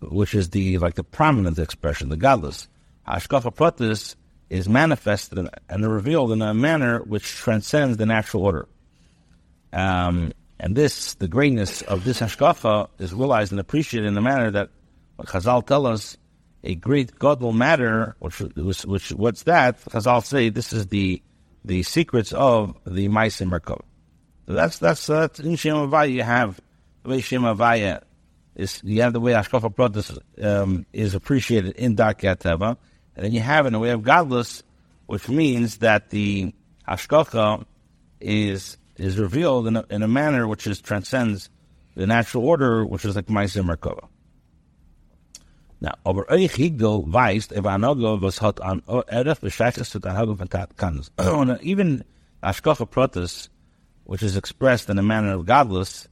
which 0.00 0.34
is 0.34 0.50
the 0.50 0.78
like 0.78 0.94
the 0.94 1.04
prominent 1.04 1.58
expression, 1.58 2.08
the 2.08 2.16
godless. 2.16 2.68
Hashkafa 3.06 3.54
Pratis 3.54 4.16
is 4.50 4.68
manifested 4.68 5.48
and 5.68 5.92
revealed 5.92 6.32
in 6.32 6.42
a 6.42 6.54
manner 6.54 7.00
which 7.00 7.36
transcends 7.36 7.96
the 7.96 8.06
natural 8.06 8.44
order. 8.44 8.68
Um, 9.72 10.32
and 10.60 10.74
this, 10.74 11.14
the 11.14 11.28
greatness 11.28 11.82
of 11.82 12.04
this 12.04 12.20
Hashkafa 12.20 12.88
is 12.98 13.12
realized 13.12 13.52
and 13.52 13.60
appreciated 13.60 14.06
in 14.06 14.14
the 14.14 14.20
manner 14.20 14.50
that 14.50 14.70
what 15.16 15.28
Chazal 15.28 15.66
tell 15.66 15.86
us, 15.86 16.16
a 16.64 16.74
great 16.74 17.18
God 17.18 17.40
will 17.40 17.52
matter, 17.52 18.16
which, 18.18 18.40
which, 18.40 18.84
which, 18.84 19.10
what's 19.10 19.44
that? 19.44 19.80
Chazal 19.84 20.24
say 20.24 20.48
this 20.48 20.72
is 20.72 20.86
the 20.88 21.22
the 21.64 21.82
secrets 21.82 22.32
of 22.32 22.74
the 22.86 23.08
Maisim 23.08 23.50
Merkava. 23.50 23.82
So 24.46 24.54
that's 24.54 24.78
that's 24.78 25.10
uh, 25.10 25.28
in 25.42 25.56
Shem 25.56 25.74
Avaya 25.74 26.10
you 26.10 26.22
have 26.22 26.60
the 27.02 27.10
way 27.10 27.20
Shem 27.20 27.42
Avaya 27.42 28.02
is 28.58 28.82
you 28.84 29.00
have 29.02 29.12
the 29.12 29.20
way 29.20 29.32
Ashkafa 29.32 29.74
Pratis 29.74 30.18
um, 30.44 30.84
is 30.92 31.14
appreciated 31.14 31.76
in 31.76 31.96
Darkei 31.96 32.36
Teva, 32.36 32.76
and 33.14 33.24
then 33.24 33.32
you 33.32 33.40
have 33.40 33.64
in 33.66 33.72
the 33.72 33.78
way 33.78 33.90
of 33.90 34.02
godless, 34.02 34.62
which 35.06 35.28
means 35.28 35.78
that 35.78 36.10
the 36.10 36.52
Ashkafa 36.86 37.64
is 38.20 38.76
is 38.96 39.18
revealed 39.18 39.68
in 39.68 39.76
a, 39.76 39.84
in 39.90 40.02
a 40.02 40.08
manner 40.08 40.46
which 40.48 40.66
is 40.66 40.80
transcends 40.80 41.48
the 41.94 42.06
natural 42.06 42.44
order, 42.44 42.84
which 42.84 43.04
is 43.04 43.16
like 43.16 43.26
Maisim 43.26 43.64
Merkava. 43.64 44.08
Now, 45.80 45.94
aber 46.04 46.28
euch 46.28 46.54
Higdel 46.56 47.06
weist, 47.06 47.52
noch, 47.52 48.20
was 48.20 48.38
hat 48.38 48.58
an 48.60 48.82
Erf 48.88 49.40
bescheiches 49.40 49.90
zu 49.90 50.00
der 50.00 51.58
even 51.62 52.04
Ashkocha 52.42 52.90
Protus, 52.90 53.48
which 54.02 54.24
is 54.24 54.36
expressed 54.36 54.90
in 54.90 54.98
a 54.98 55.02
manner 55.02 55.34
of 55.34 55.46
godless, 55.46 56.08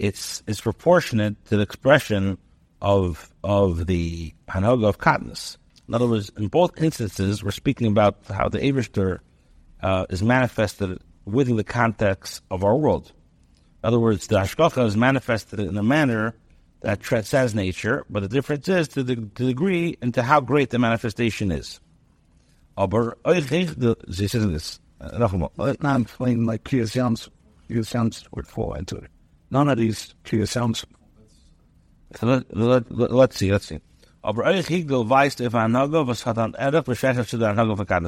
it's, 0.00 0.42
it's 0.46 0.62
proportionate 0.62 1.44
to 1.46 1.56
the 1.58 1.62
expression 1.62 2.38
of, 2.80 3.30
of 3.44 3.86
the 3.86 4.32
Hanoga 4.48 4.88
of 4.88 4.98
Katnus. 4.98 5.58
In 5.86 5.94
other 5.94 6.06
words, 6.06 6.30
in 6.38 6.48
both 6.48 6.80
instances, 6.80 7.44
we're 7.44 7.50
speaking 7.50 7.86
about 7.86 8.16
how 8.26 8.48
the 8.48 8.58
Avishter 8.58 9.18
uh, 9.82 10.06
is 10.08 10.22
manifested 10.22 10.98
within 11.26 11.56
the 11.56 11.64
context 11.64 12.42
of 12.50 12.64
our 12.64 12.76
world. 12.76 13.12
In 13.82 13.88
other 13.88 14.00
words, 14.00 14.26
the 14.26 14.36
Ashkocha 14.36 14.86
is 14.86 14.96
manifested 14.96 15.60
in 15.60 15.76
a 15.76 15.82
manner 15.82 16.34
that 16.80 17.00
transcends 17.00 17.54
nature, 17.54 18.06
but 18.08 18.20
the 18.20 18.28
difference 18.28 18.68
is 18.68 18.88
to 18.88 19.02
the, 19.02 19.16
to 19.16 19.44
the 19.44 19.48
degree 19.48 19.98
and 20.00 20.14
to 20.14 20.22
how 20.22 20.40
great 20.40 20.70
the 20.70 20.78
manifestation 20.78 21.52
is. 21.52 21.78
Aber 22.78 23.18
this. 24.52 24.80
Would 28.32 28.46
fall 28.46 28.72
into 28.74 28.96
it. 28.96 29.10
None 29.50 29.68
of 29.68 29.78
these 29.78 30.14
clear 30.24 30.46
sounds. 30.46 30.84
So 32.16 32.26
let, 32.26 32.56
let, 32.56 32.90
let, 32.90 33.12
let's 33.12 33.36
see, 33.36 33.50
let's 33.52 33.66
see. 33.66 33.80
Weist 34.22 35.50
von 35.50 35.74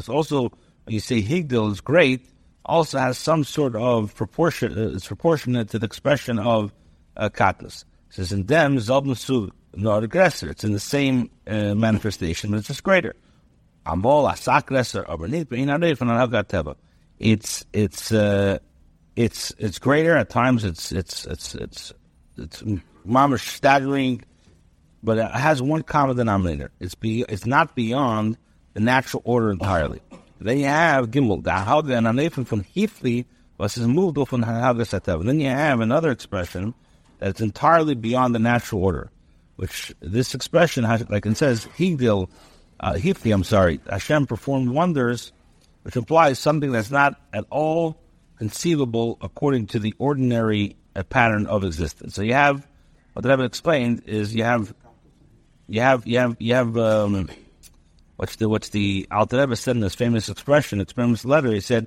Also, 0.08 0.52
you 0.86 1.00
say 1.00 1.22
Higdel 1.22 1.72
is 1.72 1.80
great, 1.80 2.26
also 2.64 2.98
has 2.98 3.18
some 3.18 3.44
sort 3.44 3.76
of 3.76 4.14
proportion, 4.14 4.76
uh, 4.76 4.94
it's 4.94 5.06
proportionate 5.06 5.70
to 5.70 5.78
the 5.78 5.86
expression 5.86 6.38
of 6.38 6.72
uh, 7.16 7.28
Katniss 7.28 7.84
says 8.12 8.30
in 8.30 8.44
them 8.46 8.76
zobnusu 8.76 9.50
not 9.74 10.04
aggressor. 10.04 10.50
It's 10.50 10.64
in 10.64 10.72
the 10.72 10.80
same 10.80 11.30
uh, 11.46 11.74
manifestation, 11.74 12.50
but 12.50 12.58
it's 12.58 12.68
just 12.68 12.82
greater. 12.82 13.16
Amol. 13.86 14.30
It's 17.18 17.64
it's 17.72 18.12
uh, 18.12 18.58
it's 19.16 19.52
it's 19.58 19.78
greater 19.78 20.16
at 20.16 20.30
times. 20.30 20.64
It's 20.64 20.92
it's 20.92 21.26
it's 21.26 21.54
it's 21.54 21.92
it's 22.36 22.62
mamish 23.06 23.46
staggering, 23.46 24.24
but 25.02 25.18
it 25.18 25.30
has 25.30 25.60
one 25.60 25.82
common 25.82 26.16
denominator. 26.16 26.70
It's 26.80 26.94
be 26.94 27.24
it's 27.28 27.46
not 27.46 27.74
beyond 27.74 28.38
the 28.74 28.80
natural 28.80 29.22
order 29.24 29.50
entirely. 29.50 30.00
Then 30.40 30.58
you 30.58 30.66
have 30.66 31.10
gimel 31.10 31.42
dahaga 31.42 31.96
and 31.98 32.06
anefin 32.06 32.46
from 32.46 32.64
hifli 32.64 33.26
moved 33.86 34.18
off 34.18 34.30
from 34.30 34.42
hanaga 34.42 35.24
Then 35.24 35.40
you 35.40 35.48
have 35.48 35.80
another 35.80 36.10
expression 36.10 36.74
that's 37.18 37.40
entirely 37.40 37.94
beyond 37.94 38.34
the 38.34 38.38
natural 38.38 38.82
order. 38.82 39.10
Which 39.56 39.94
this 40.00 40.34
expression 40.34 40.82
has, 40.84 41.08
like 41.08 41.26
it 41.26 41.36
says, 41.36 41.66
Higdil, 41.78 42.28
uh, 42.80 42.94
Hifli, 42.94 43.32
I'm 43.32 43.44
sorry, 43.44 43.80
Hashem 43.88 44.26
performed 44.26 44.70
wonders, 44.70 45.30
which 45.82 45.94
implies 45.94 46.38
something 46.38 46.72
that's 46.72 46.90
not 46.90 47.20
at 47.32 47.44
all 47.50 48.01
conceivable 48.42 49.18
according 49.20 49.68
to 49.68 49.78
the 49.78 49.94
ordinary 50.00 50.74
uh, 50.96 51.04
pattern 51.04 51.46
of 51.46 51.62
existence. 51.62 52.16
So 52.16 52.22
you 52.22 52.34
have 52.34 52.66
what 53.12 53.22
the 53.22 53.28
Rebbe 53.28 53.44
explained 53.44 54.02
is 54.06 54.34
you 54.34 54.42
have 54.42 54.74
you 55.68 55.80
have 55.80 56.04
you 56.08 56.18
have 56.18 56.34
you 56.40 56.54
have 56.54 56.76
um, 56.76 57.30
what's 58.16 58.34
the 58.34 58.48
what's 58.48 58.70
the 58.70 59.06
Alter 59.12 59.38
Rebbe 59.38 59.54
said 59.54 59.76
in 59.76 59.80
this 59.80 59.94
famous 59.94 60.28
expression, 60.28 60.80
its 60.80 60.92
famous 60.92 61.24
letter. 61.24 61.52
He 61.52 61.60
said 61.60 61.86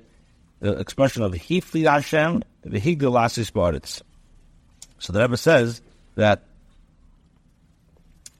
the 0.60 0.78
expression 0.78 1.22
of 1.22 1.32
Hifli 1.32 1.84
Hashem, 1.84 2.42
the 2.62 2.80
Higdil 2.80 3.22
Asis 3.22 3.50
Baritz. 3.50 4.00
So 4.98 5.12
the 5.12 5.20
Rebbe 5.20 5.36
says 5.36 5.82
that 6.14 6.44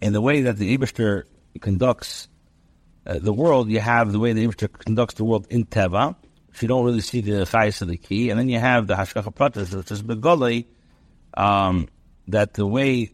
in 0.00 0.14
the 0.14 0.22
way 0.22 0.40
that 0.40 0.56
the 0.56 0.78
Ibishter 0.78 1.24
conducts 1.60 2.28
uh, 3.06 3.18
the 3.18 3.34
world, 3.34 3.68
you 3.68 3.80
have 3.80 4.10
the 4.10 4.18
way 4.18 4.32
the 4.32 4.46
Ibishter 4.46 4.72
conducts 4.72 5.16
the 5.16 5.24
world 5.24 5.46
in 5.50 5.66
Teva, 5.66 6.16
which 6.56 6.62
you 6.62 6.68
don't 6.68 6.86
really 6.86 7.02
see 7.02 7.20
the 7.20 7.44
chayes 7.44 7.82
of 7.82 7.88
the 7.88 7.98
key, 7.98 8.30
and 8.30 8.38
then 8.40 8.48
you 8.48 8.58
have 8.58 8.86
the 8.86 8.94
Hashkacha 8.94 9.34
Pratas, 9.34 9.74
which 9.76 9.90
is 9.90 10.02
Begoli, 10.02 10.64
um, 11.34 11.86
that 12.28 12.54
the 12.54 12.66
way 12.66 13.12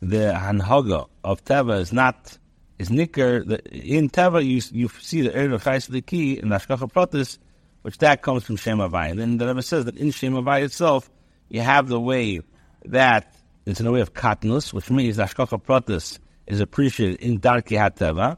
the 0.00 0.32
Hanhaga 0.32 1.08
of 1.24 1.44
Teva 1.44 1.80
is 1.80 1.92
not 1.92 2.38
is 2.78 2.90
nicker. 2.90 3.38
In 3.72 4.10
Teva, 4.10 4.44
you 4.44 4.62
you 4.70 4.88
see 5.00 5.22
the 5.22 5.34
area 5.34 5.52
of 5.52 5.64
chayes 5.64 5.88
of 5.88 5.92
the 5.94 6.02
key 6.02 6.38
in 6.38 6.50
the 6.50 6.54
Hashkacha 6.54 6.88
Pratas, 6.92 7.38
which 7.82 7.98
that 7.98 8.22
comes 8.22 8.44
from 8.44 8.54
Shem 8.54 8.78
Havai. 8.78 9.10
And 9.10 9.18
then 9.18 9.38
the 9.38 9.48
Rebbe 9.48 9.62
says 9.62 9.86
that 9.86 9.96
in 9.96 10.12
Shem 10.12 10.34
Havai 10.34 10.62
itself, 10.62 11.10
you 11.48 11.62
have 11.62 11.88
the 11.88 12.00
way 12.00 12.42
that 12.84 13.34
it's 13.66 13.80
in 13.80 13.88
a 13.88 13.90
way 13.90 14.02
of 14.02 14.14
katnus, 14.14 14.72
which 14.72 14.88
means 14.88 15.16
ashkocha 15.16 15.60
pratis 15.60 16.20
is 16.46 16.60
appreciated 16.60 17.20
in 17.20 17.40
darki 17.40 17.76
hateva, 17.76 18.36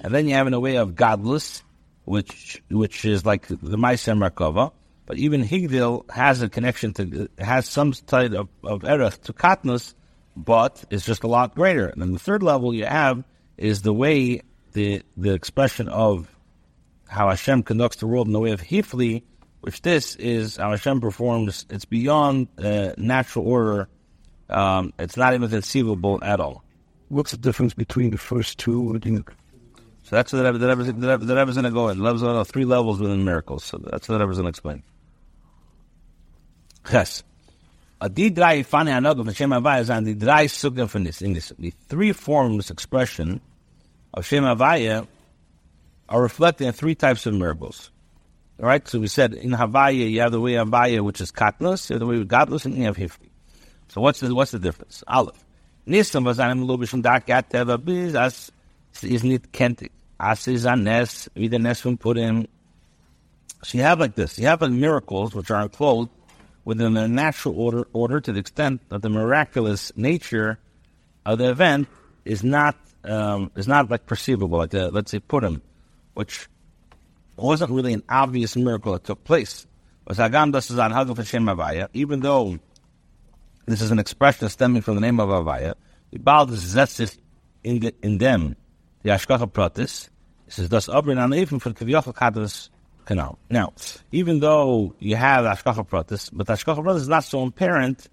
and 0.00 0.14
then 0.14 0.26
you 0.26 0.34
have 0.34 0.46
in 0.46 0.54
a 0.54 0.60
way 0.60 0.76
of 0.76 0.94
godless, 0.94 1.62
which 2.08 2.62
which 2.70 3.04
is 3.04 3.24
like 3.24 3.46
the 3.48 3.78
Maisem 3.78 4.18
Merkava. 4.18 4.72
But 5.06 5.16
even 5.18 5.42
Higdil 5.42 6.10
has 6.10 6.42
a 6.42 6.48
connection 6.48 6.92
to 6.94 7.28
has 7.38 7.66
some 7.66 7.92
type 7.92 8.32
of, 8.32 8.48
of 8.62 8.84
erech 8.84 9.22
to 9.22 9.32
katnus, 9.32 9.94
but 10.36 10.84
it's 10.90 11.06
just 11.06 11.22
a 11.22 11.28
lot 11.28 11.54
greater. 11.54 11.86
And 11.86 12.02
then 12.02 12.12
the 12.12 12.18
third 12.18 12.42
level 12.42 12.74
you 12.74 12.84
have 12.84 13.24
is 13.56 13.82
the 13.82 13.92
way 13.92 14.42
the 14.72 15.02
the 15.16 15.32
expression 15.32 15.88
of 15.88 16.28
how 17.08 17.30
Hashem 17.30 17.62
conducts 17.62 17.96
the 17.96 18.06
world 18.06 18.26
in 18.26 18.32
the 18.34 18.40
way 18.40 18.50
of 18.50 18.60
Hifli 18.60 19.22
which 19.60 19.82
this 19.82 20.16
is 20.16 20.56
how 20.56 20.70
Hashem 20.70 21.00
performs. 21.00 21.66
It's 21.70 21.84
beyond 21.84 22.48
uh, 22.58 22.92
natural 22.96 23.46
order. 23.46 23.88
Um, 24.48 24.92
it's 24.98 25.16
not 25.16 25.34
even 25.34 25.48
conceivable 25.48 26.22
at 26.22 26.40
all. 26.40 26.64
What's 27.08 27.32
the 27.32 27.36
difference 27.36 27.74
between 27.74 28.10
the 28.10 28.18
first 28.18 28.58
two? 28.58 28.98
So 30.08 30.16
that's 30.16 30.32
what 30.32 30.38
the 30.38 30.44
Rebbe, 30.52 30.56
the 30.56 30.68
Rebbe, 30.68 30.84
the 30.84 31.08
Rebbe, 31.08 31.24
the 31.26 31.36
Rebbe's 31.36 31.56
going 31.56 31.64
to 31.64 31.70
go 31.70 31.88
in. 31.88 31.98
The 31.98 32.04
Rebbe's 32.04 32.50
three 32.50 32.64
levels 32.64 32.98
within 32.98 33.26
miracles. 33.26 33.62
So 33.62 33.76
that's 33.76 34.08
what 34.08 34.16
the 34.16 34.24
Rebbe's 34.24 34.38
going 34.38 34.46
to 34.46 34.48
explain. 34.48 34.82
Yes. 36.90 37.22
The 38.00 38.14
three 41.88 42.12
forms 42.12 42.70
expression 42.70 43.42
of 44.14 44.24
Shem 44.24 44.44
Havaya 44.44 45.06
are 46.08 46.22
reflected 46.22 46.68
in 46.68 46.72
three 46.72 46.94
types 46.94 47.26
of 47.26 47.34
miracles. 47.34 47.90
All 48.60 48.66
right, 48.66 48.88
so 48.88 48.98
we 48.98 49.08
said 49.08 49.34
in 49.34 49.50
Havaya 49.50 50.10
you 50.10 50.22
have 50.22 50.32
the 50.32 50.40
way 50.40 50.52
Havaya 50.52 51.04
which 51.04 51.20
is 51.20 51.30
katnus, 51.30 51.90
you 51.90 51.94
have 51.94 52.00
the 52.00 52.06
way 52.06 52.16
of 52.16 52.26
godless, 52.28 52.64
and 52.64 52.78
you 52.78 52.84
have 52.84 52.96
hifti. 52.96 53.28
So 53.88 54.00
what's 54.00 54.20
the 54.20 54.34
what's 54.34 54.52
the 54.52 54.58
difference? 54.58 55.04
Aleph. 55.06 55.44
Nisam 55.86 56.24
was 56.24 56.38
an 56.40 56.66
lubishum 56.66 57.02
dark 57.02 57.28
at 57.28 57.50
teva 57.50 57.84
biz 57.84 58.14
as 58.14 58.50
is 59.02 59.22
nit 59.22 59.52
kentik. 59.52 59.90
As 60.20 60.48
is 60.48 60.64
a 60.64 60.74
nes, 60.74 61.28
wie 61.34 61.48
the 61.48 61.58
nes 61.58 61.80
from 61.80 61.96
Purim. 61.96 62.46
So 63.62 63.78
you 63.78 63.84
have 63.84 64.00
like 64.00 64.14
this. 64.14 64.38
You 64.38 64.46
have 64.46 64.62
like 64.62 64.70
miracles 64.70 65.34
which 65.34 65.50
are 65.50 65.62
enclosed 65.62 66.10
within 66.64 66.94
their 66.94 67.08
natural 67.08 67.58
order, 67.58 67.86
order 67.92 68.20
to 68.20 68.32
the 68.32 68.40
extent 68.40 68.80
that 68.88 69.02
the 69.02 69.08
miraculous 69.08 69.92
nature 69.96 70.58
of 71.24 71.38
the 71.38 71.50
event 71.50 71.88
is 72.24 72.42
not 72.42 72.76
um, 73.04 73.50
is 73.56 73.68
not 73.68 73.90
like 73.90 74.06
perceivable. 74.06 74.58
Like 74.58 74.70
the, 74.70 74.90
let's 74.90 75.10
say 75.10 75.20
Purim, 75.20 75.62
which 76.14 76.48
wasn't 77.36 77.70
really 77.70 77.92
an 77.92 78.02
obvious 78.08 78.56
miracle 78.56 78.92
that 78.92 79.04
took 79.04 79.22
place. 79.24 79.66
Even 80.10 80.50
though 82.20 82.58
this 83.66 83.82
is 83.82 83.90
an 83.90 83.98
expression 83.98 84.48
stemming 84.48 84.82
from 84.82 84.94
the 84.94 85.00
name 85.00 85.20
of 85.20 85.28
Avaya, 85.28 85.74
the 86.10 86.18
Baal 86.18 86.46
possesses 86.46 87.18
in, 87.62 87.80
the, 87.80 87.94
in 88.02 88.18
them 88.18 88.56
the 89.02 89.10
Ashkacha 89.10 89.50
Pratis. 89.50 90.08
It 90.46 90.52
says, 90.52 90.68
thus 90.68 90.88
Abrin 90.88 91.22
an 91.22 91.34
even 91.34 91.58
for 91.58 91.70
Kaviyachal 91.70 92.14
Kadras 92.14 92.70
Canal. 93.04 93.38
Now, 93.50 93.72
even 94.12 94.40
though 94.40 94.94
you 94.98 95.16
have 95.16 95.44
Ashkacha 95.44 95.86
Pratis, 95.86 96.30
but 96.32 96.46
Ashkacha 96.46 96.82
Pratis 96.82 96.96
is 96.96 97.08
not 97.08 97.24
so 97.24 97.44
apparent 97.46 98.08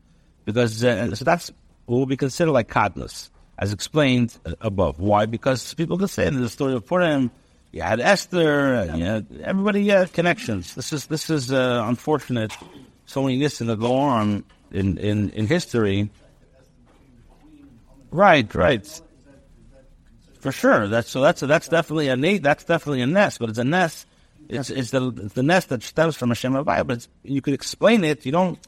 because, 0.46 0.84
uh, 0.84 1.16
so 1.16 1.26
that's 1.26 1.52
what 1.86 1.98
will 1.98 2.06
be 2.06 2.18
considered 2.18 2.52
like 2.52 2.70
Kadnas, 2.70 3.30
as 3.58 3.74
explained 3.74 4.38
uh, 4.46 4.54
above. 4.62 5.00
Why? 5.00 5.26
Because 5.26 5.74
people 5.74 5.98
can 5.98 6.08
say 6.08 6.28
in 6.28 6.40
the 6.42 6.50
story 6.50 6.74
of 6.74 6.86
Purim, 6.86 7.32
you 7.72 7.82
had 7.82 8.00
Esther, 8.00 8.76
and 8.76 9.00
you 9.00 9.06
had, 9.06 9.28
everybody 9.44 9.88
had 9.88 10.14
connections. 10.14 10.76
This 10.76 10.94
is, 10.94 11.08
this 11.08 11.30
is 11.30 11.52
uh, 11.52 11.84
unfortunate. 11.86 12.54
So 13.06 13.22
many 13.22 13.38
lists 13.38 13.60
that 13.60 13.80
go 13.80 13.96
on 13.96 14.46
in, 14.72 14.98
in, 14.98 15.30
in 15.32 15.48
history. 15.48 16.10
Right, 18.12 18.54
right. 18.56 19.02
For 20.46 20.52
sure. 20.52 20.88
That's 20.88 21.10
so. 21.10 21.22
That's 21.22 21.42
that's 21.42 21.68
definitely 21.70 22.08
a 22.10 22.16
na- 22.16 22.38
that's 22.40 22.66
definitely 22.66 23.02
a 23.02 23.08
nest, 23.08 23.40
but 23.40 23.50
it's 23.50 23.58
a 23.58 23.64
nest. 23.64 24.06
It's 24.48 24.70
it's 24.70 24.92
the 24.92 25.08
it's 25.08 25.34
the 25.34 25.42
nest 25.42 25.70
that 25.70 25.82
stems 25.82 26.16
from 26.16 26.30
Hashem 26.30 26.54
Havaya, 26.54 26.86
but 26.86 27.08
you 27.24 27.42
could 27.42 27.56
explain 27.56 28.04
it. 28.04 28.28
You 28.28 28.32
don't 28.32 28.60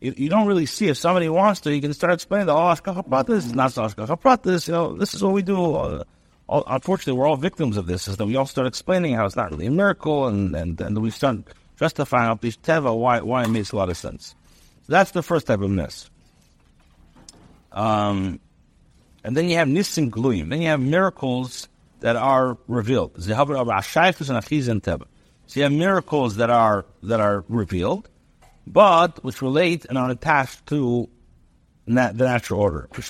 you, 0.00 0.14
you 0.16 0.28
don't 0.28 0.46
really 0.46 0.66
see 0.66 0.86
if 0.86 0.96
somebody 0.96 1.28
wants 1.28 1.58
to. 1.62 1.74
You 1.74 1.80
can 1.80 1.92
start 1.92 2.12
explaining 2.12 2.46
the 2.46 2.54
oh 2.54 2.70
Ashkacha 2.72 3.08
Pratis 3.08 3.38
is 3.38 3.52
not 3.52 3.72
Ashkacha 3.72 4.20
Pratis. 4.20 4.68
You 4.68 4.74
know, 4.74 4.94
this 4.94 5.12
is 5.12 5.24
what 5.24 5.32
we 5.32 5.42
do. 5.42 6.04
All, 6.46 6.62
unfortunately, 6.68 7.18
we're 7.18 7.26
all 7.26 7.36
victims 7.36 7.76
of 7.76 7.88
this. 7.88 8.06
Is 8.06 8.16
that 8.18 8.26
we 8.26 8.36
all 8.36 8.46
start 8.46 8.68
explaining 8.68 9.14
how 9.14 9.26
it's 9.26 9.34
not 9.34 9.50
really 9.50 9.66
a 9.66 9.72
miracle, 9.72 10.28
and 10.28 10.54
and, 10.54 10.80
and 10.80 10.96
we 10.98 11.10
start 11.10 11.38
justifying 11.76 12.30
up 12.30 12.42
these 12.42 12.56
teva 12.56 12.96
why 12.96 13.22
why 13.22 13.42
it 13.42 13.48
makes 13.48 13.72
a 13.72 13.76
lot 13.76 13.90
of 13.90 13.96
sense. 13.96 14.36
So 14.86 14.92
that's 14.92 15.10
the 15.10 15.22
first 15.24 15.48
type 15.48 15.62
of 15.62 15.70
nest. 15.70 16.10
Um, 17.72 18.38
and 19.24 19.36
then 19.36 19.48
you 19.48 19.56
have 19.56 19.66
nisim 19.68 20.10
gluyim. 20.10 20.50
Then 20.50 20.60
you 20.62 20.68
have 20.68 20.80
miracles 20.80 21.68
that 22.00 22.16
are 22.16 22.58
revealed. 22.68 23.12
So 23.20 23.30
you 23.30 23.34
have 25.62 25.72
miracles 25.72 26.36
that 26.36 26.50
are 26.50 26.84
that 27.02 27.20
are 27.20 27.44
revealed, 27.48 28.08
but 28.66 29.24
which 29.24 29.40
relate 29.40 29.86
and 29.86 29.96
are 29.96 30.10
attached 30.10 30.66
to 30.66 31.08
na- 31.86 32.12
the 32.12 32.24
natural 32.24 32.60
order. 32.60 32.88
For 32.92 33.00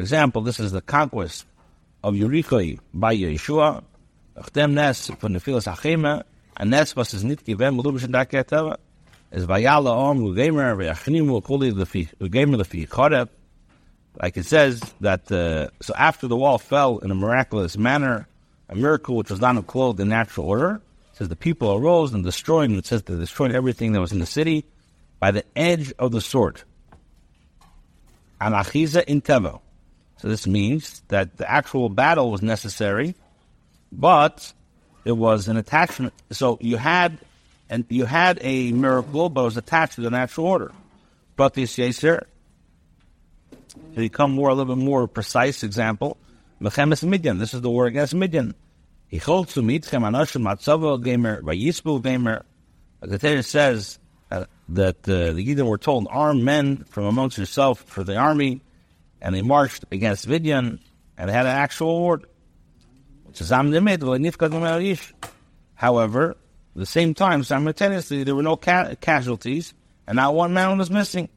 example, 0.00 0.42
this 0.42 0.58
is 0.58 0.72
the 0.72 0.82
conquest 0.82 1.46
of 2.02 2.14
Yericho 2.14 2.80
by 2.92 3.16
Yeshua. 3.16 3.84
Von 4.36 4.74
der 5.32 5.38
Filas 5.38 5.68
Achema, 5.72 6.24
is 9.34 9.46
Vayala 9.46 9.90
Om 9.90 10.20
Ugamer 10.20 10.76
Vayachnimu 10.76 11.44
Kuli 11.44 11.72
Ugamer 11.72 12.56
Lefi 12.56 12.88
Chorev. 12.88 13.28
Like 14.22 14.36
it 14.36 14.46
says 14.46 14.80
that 15.00 15.30
uh, 15.32 15.70
so 15.82 15.92
after 15.96 16.28
the 16.28 16.36
wall 16.36 16.58
fell 16.58 16.98
in 16.98 17.10
a 17.10 17.16
miraculous 17.16 17.76
manner, 17.76 18.28
a 18.68 18.76
miracle 18.76 19.16
which 19.16 19.30
was 19.30 19.40
not 19.40 19.56
enclosed 19.56 19.98
in 19.98 20.08
natural 20.08 20.46
order. 20.46 20.80
It 21.10 21.16
says 21.16 21.28
the 21.28 21.36
people 21.36 21.74
arose 21.74 22.14
and 22.14 22.24
destroyed, 22.24 22.70
and 22.70 22.78
it 22.78 22.86
says 22.86 23.02
they 23.02 23.16
destroyed 23.16 23.52
everything 23.52 23.92
that 23.92 24.00
was 24.00 24.12
in 24.12 24.20
the 24.20 24.26
city 24.26 24.64
by 25.18 25.32
the 25.32 25.44
edge 25.56 25.92
of 25.98 26.12
the 26.12 26.20
sword. 26.20 26.62
Anachiza 28.40 29.02
in 29.04 29.20
Tevo. 29.20 29.60
So 30.18 30.28
this 30.28 30.46
means 30.46 31.02
that 31.08 31.36
the 31.36 31.50
actual 31.50 31.88
battle 31.88 32.30
was 32.30 32.40
necessary, 32.40 33.16
but 33.90 34.52
it 35.04 35.12
was 35.12 35.48
an 35.48 35.56
attachment. 35.56 36.14
So 36.30 36.58
you 36.60 36.76
had 36.76 37.18
and 37.68 37.84
you 37.88 38.04
had 38.04 38.38
a 38.42 38.72
miracle, 38.72 39.28
but 39.28 39.42
it 39.42 39.44
was 39.44 39.56
attached 39.56 39.94
to 39.94 40.02
the 40.02 40.10
natural 40.10 40.46
order. 40.46 40.72
But 41.36 41.54
this 41.54 41.76
yeser, 41.76 42.24
to 43.94 43.96
become 43.96 44.32
more 44.32 44.50
a 44.50 44.54
little 44.54 44.76
bit 44.76 44.84
more 44.84 45.08
precise 45.08 45.62
example, 45.62 46.16
Mechemes 46.60 47.02
Midian. 47.02 47.38
This 47.38 47.54
is 47.54 47.60
the 47.60 47.70
war 47.70 47.86
against 47.86 48.14
Midian. 48.14 48.54
Him 49.08 49.20
and 49.20 49.22
anashim 49.22 50.42
matzavo 50.42 51.02
gamer 51.02 51.42
vayisbu 51.42 52.02
gamer. 52.02 52.44
The 53.00 53.18
Torah 53.18 53.42
says 53.42 53.98
uh, 54.30 54.46
that 54.70 55.08
uh, 55.08 55.32
the 55.32 55.46
Yidden 55.46 55.68
were 55.68 55.78
told, 55.78 56.06
arm 56.10 56.44
men 56.44 56.84
from 56.84 57.04
amongst 57.04 57.38
yourself 57.38 57.80
for 57.82 58.02
the 58.02 58.16
army, 58.16 58.62
and 59.20 59.34
they 59.34 59.42
marched 59.42 59.84
against 59.92 60.26
Midian, 60.26 60.80
and 61.18 61.28
they 61.28 61.32
had 61.32 61.46
an 61.46 61.52
actual 61.52 61.98
war. 62.00 62.22
However, 65.74 66.36
at 66.74 66.80
the 66.80 66.86
same 66.86 67.14
time, 67.14 67.44
simultaneously, 67.44 68.24
there 68.24 68.34
were 68.34 68.42
no 68.42 68.56
ca- 68.56 68.96
casualties, 69.00 69.74
and 70.06 70.16
not 70.16 70.34
one 70.34 70.52
man 70.52 70.76
was 70.76 70.90
missing. 70.90 71.28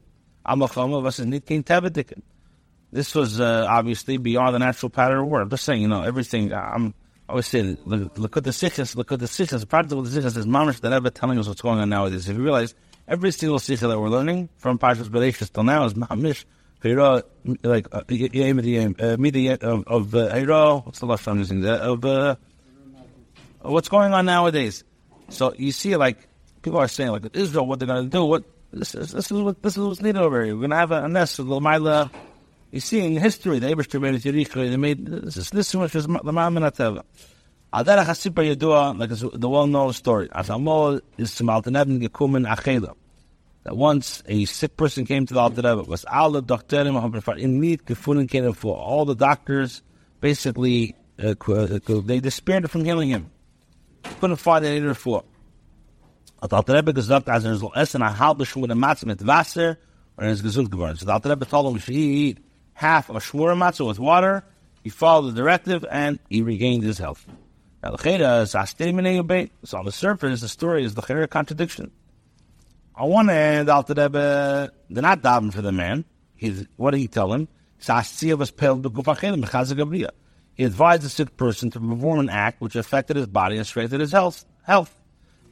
This 2.92 3.14
was 3.14 3.40
uh, 3.40 3.68
obviously 3.70 4.18
beyond 4.18 4.56
the 4.56 4.60
natural 4.60 4.90
pattern 4.90 5.20
of 5.20 5.28
war. 5.28 5.42
I'm 5.42 5.50
just 5.50 5.64
saying, 5.64 5.82
you 5.82 5.88
know, 5.88 6.02
everything. 6.02 6.54
I'm 6.54 6.94
always 7.30 7.48
say, 7.48 7.78
look, 7.86 8.18
look 8.18 8.38
at 8.38 8.46
the 8.46 8.54
sikhs, 8.54 8.96
look 8.96 9.12
at 9.12 9.20
the 9.20 9.28
sikhs. 9.28 9.52
The 9.52 9.66
practical 9.68 10.06
sikhs 10.06 10.38
is 10.38 10.46
mamish 10.46 10.80
that 10.82 10.94
ever 10.94 11.10
telling 11.10 11.38
us 11.38 11.48
what's 11.48 11.62
going 11.62 11.80
on 11.80 11.90
nowadays. 11.90 12.28
If 12.30 12.38
you 12.38 12.44
realize 12.44 12.74
every 13.08 13.32
single 13.32 13.60
sikh 13.60 13.80
that 13.82 14.00
we're 14.00 14.10
learning 14.10 14.50
from 14.58 14.80
Parshas 14.80 15.10
Bereshit 15.10 15.52
till 15.54 15.64
now 15.64 15.86
is 15.86 15.94
mamish. 15.94 16.46
Like 17.64 17.88
uh, 17.92 19.18
media 19.18 19.58
of 19.62 19.84
of 19.88 20.16
uh, 20.16 20.30
Hira, 20.34 20.78
what's 20.78 21.00
the 21.00 21.06
last 21.08 21.26
time 21.26 21.34
I'm 21.34 21.40
using 21.40 21.62
that 21.62 21.82
of 21.82 22.06
uh, 22.06 22.36
what's 23.62 23.90
going 23.90 24.14
on 24.14 24.26
nowadays. 24.26 24.84
So 25.30 25.54
you 25.58 25.72
see, 25.72 25.96
like 25.96 26.28
people 26.62 26.80
are 26.80 26.88
saying, 26.88 27.12
like 27.12 27.36
Israel, 27.36 27.66
what 27.66 27.80
they're 27.80 27.88
going 27.88 28.04
to 28.04 28.10
do. 28.10 28.26
What 28.26 28.44
this 28.72 28.96
is, 28.96 29.12
this 29.12 29.32
is 29.32 29.42
what 29.42 29.62
this 29.62 29.78
is 29.78 29.84
what's 29.84 30.02
needed 30.02 30.22
over 30.22 30.44
here. 30.44 30.56
We're 30.56 30.62
going 30.62 30.72
to 30.72 30.78
have 30.78 30.92
a, 30.92 31.08
nest 31.08 31.40
of 31.40 31.48
Lamaila. 31.48 32.10
You 32.72 32.80
see 32.80 33.00
in 33.00 33.16
history, 33.18 33.60
the 33.60 33.68
Eberster 33.68 34.02
made 34.02 34.16
Yericho. 34.16 34.70
They 34.70 34.78
made 34.78 35.06
this 35.06 35.38
is 35.38 35.50
this 35.50 35.74
much 35.74 35.96
is 35.96 36.06
the 36.08 36.14
Ma'aminateva. 36.14 37.04
Adar 37.74 38.06
Hasipa 38.06 38.56
Yedua, 38.56 38.98
like 38.98 39.10
the 39.10 39.50
well-known 39.50 39.92
story. 39.94 40.30
Asamol 40.30 41.02
is 41.18 41.36
to 41.36 41.44
Gekumen 41.44 42.48
Achela. 42.48 42.96
That 43.64 43.76
once 43.76 44.24
a 44.28 44.46
sick 44.46 44.78
person 44.78 45.06
came 45.06 45.26
to 45.26 45.34
the 45.34 45.40
Alter 45.42 45.56
Rebbe, 45.58 45.84
was 45.84 46.06
alle 46.06 46.42
Doktorim 46.42 47.38
in 47.38 47.60
need 47.60 47.86
gefunden 47.86 48.56
for 48.56 48.78
all 48.78 49.04
the 49.04 49.16
doctors 49.16 49.82
basically 50.22 50.96
uh, 51.20 51.34
they 52.06 52.20
despaired 52.20 52.70
from 52.70 52.86
healing 52.86 53.10
him. 53.10 53.32
Couldn't 54.20 54.38
find 54.38 54.66
any 54.66 54.94
for. 54.94 55.24
Hat 56.42 56.54
Alter 56.54 56.76
Rebbe 56.76 56.94
gesagt, 56.94 57.30
als 57.30 57.46
er 57.46 57.56
soll 57.56 57.72
essen 57.76 58.04
eine 58.04 58.18
halbe 58.20 58.46
Schwere 58.46 58.76
Matze 58.76 59.08
mit 59.08 59.26
Wasser 59.26 59.78
und 60.16 60.26
er 60.26 60.32
ist 60.32 60.44
gesund 60.44 60.70
geworden. 60.70 60.96
So 60.96 61.06
the 61.06 61.12
Alter 61.12 61.32
Rebbe 61.32 61.48
told 61.48 61.74
him 61.74 61.82
he 61.82 62.30
eat 62.30 62.40
half 62.74 63.10
of 63.10 63.16
a 63.16 63.20
Schwere 63.20 63.56
Matze 63.56 63.88
with 63.88 64.00
water. 64.00 64.44
He 64.84 64.90
followed 64.90 65.32
the 65.32 65.36
directive 65.42 65.84
and 65.90 66.20
he 66.30 66.42
regained 66.42 66.84
his 66.84 67.00
health. 67.00 67.26
Now 67.82 67.92
the 67.92 67.98
Cheda 67.98 68.44
is 68.44 68.54
Astimine 68.54 69.18
Obey. 69.20 69.50
So 69.64 69.80
on 69.80 69.86
the 69.86 69.92
surface, 69.92 70.42
the 70.42 70.48
story 70.48 70.84
is 70.84 70.94
the 70.94 71.02
Cheda 71.02 71.28
contradiction. 71.28 71.92
On 72.96 73.10
one 73.10 73.28
hand, 73.28 73.70
Alter 73.70 73.94
Rebbe, 73.96 74.72
they're 74.90 75.02
not 75.02 75.22
davening 75.22 75.54
for 75.54 75.62
the 75.62 75.72
man. 75.72 76.06
He's, 76.36 76.66
what 76.78 76.92
did 76.92 77.00
he 77.00 77.08
tell 77.08 77.34
him? 77.34 77.48
Sastia 77.80 78.38
was 78.38 78.52
pale 78.52 78.76
the 78.76 78.90
Gufachelim, 78.90 79.76
Gabriel. 79.76 80.12
He 80.58 80.64
advised 80.64 81.04
the 81.04 81.10
sick 81.10 81.38
person 81.38 81.70
to 81.72 81.80
perform 81.80 82.20
an 82.20 82.30
act 82.30 82.60
which 82.62 82.76
affected 82.76 83.16
his 83.16 83.28
body 83.28 83.58
and 83.58 83.66
strengthened 83.66 84.02
his 84.02 84.12
health. 84.12 84.44
Health. 84.64 84.92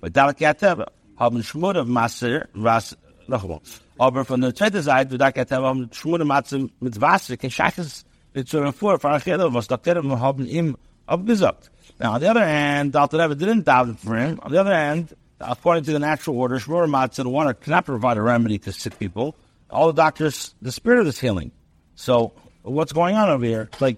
Dalek 0.02 0.40
Yateva, 0.40 0.88
haben 1.18 1.42
Schmur 1.42 1.76
of 1.78 1.88
Maser, 1.88 2.48
was, 2.54 2.98
noch 3.28 3.62
Aber 3.98 4.26
von 4.26 4.42
der 4.42 4.54
zweiten 4.54 4.82
Seite, 4.82 5.18
da 5.18 5.32
geht 5.32 5.52
haben 5.52 5.90
Schmur 5.92 6.20
of 6.22 6.28
Maser 6.28 6.68
mit 6.80 7.00
Wasser, 7.00 7.38
kein 7.38 7.52
Scheiches, 7.52 8.04
mit 8.34 8.54
einem 8.54 8.74
Vor, 8.74 9.00
von 9.00 9.14
Achille, 9.14 9.54
was 9.54 9.68
Doktor 9.68 9.96
haben 10.20 10.46
ihm 10.46 10.76
abgesagt. 11.08 11.70
Now, 12.00 12.14
on 12.14 12.22
the 12.22 12.28
other 12.28 12.46
hand, 12.46 12.92
Dr. 12.92 13.18
Rebbe 13.18 13.36
didn't 13.36 13.64
doubt 13.64 13.90
it 13.90 14.00
for 14.00 14.18
him. 14.18 14.40
On 14.44 14.52
the 14.52 14.60
other 14.60 14.74
hand, 14.74 15.16
according 15.40 15.86
to 15.86 15.94
the 15.94 16.00
natural 16.00 16.38
order, 16.38 16.60
Shmur 16.60 16.90
Matzah, 16.90 17.24
the 17.24 17.30
one 17.30 17.54
cannot 17.56 17.86
provide 17.86 18.18
a 18.18 18.22
remedy 18.22 18.58
to 18.60 18.74
sick 18.74 19.00
people. 19.00 19.36
All 19.70 19.88
the 19.88 19.94
doctors, 19.94 20.54
the 20.62 20.72
spirit 20.72 21.00
of 21.00 21.06
this 21.06 21.20
healing. 21.20 21.52
So, 21.96 22.34
what's 22.64 22.92
going 22.92 23.16
on 23.16 23.30
over 23.30 23.46
here? 23.46 23.70
Like, 23.80 23.98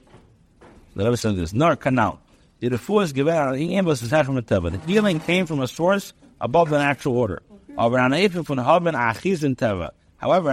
the 0.98 1.06
Rebbe 1.06 1.18
said 1.18 1.36
this, 1.36 1.54
Nar 1.54 1.76
Kanal. 1.76 2.18
The 2.60 2.70
refuah 2.70 3.04
is 3.04 3.14
given 3.14 3.36
out, 3.36 3.56
he 3.56 3.80
was 3.82 4.00
from 4.00 4.36
the 4.36 4.42
Teva. 4.42 4.72
The 4.72 4.80
healing 4.92 5.20
came 5.20 5.46
from 5.46 5.60
a 5.60 5.68
source 5.68 6.14
above 6.42 6.70
the 6.70 6.80
natural 6.80 7.16
order. 7.16 7.44
However, 7.78 8.00
it 8.00 8.32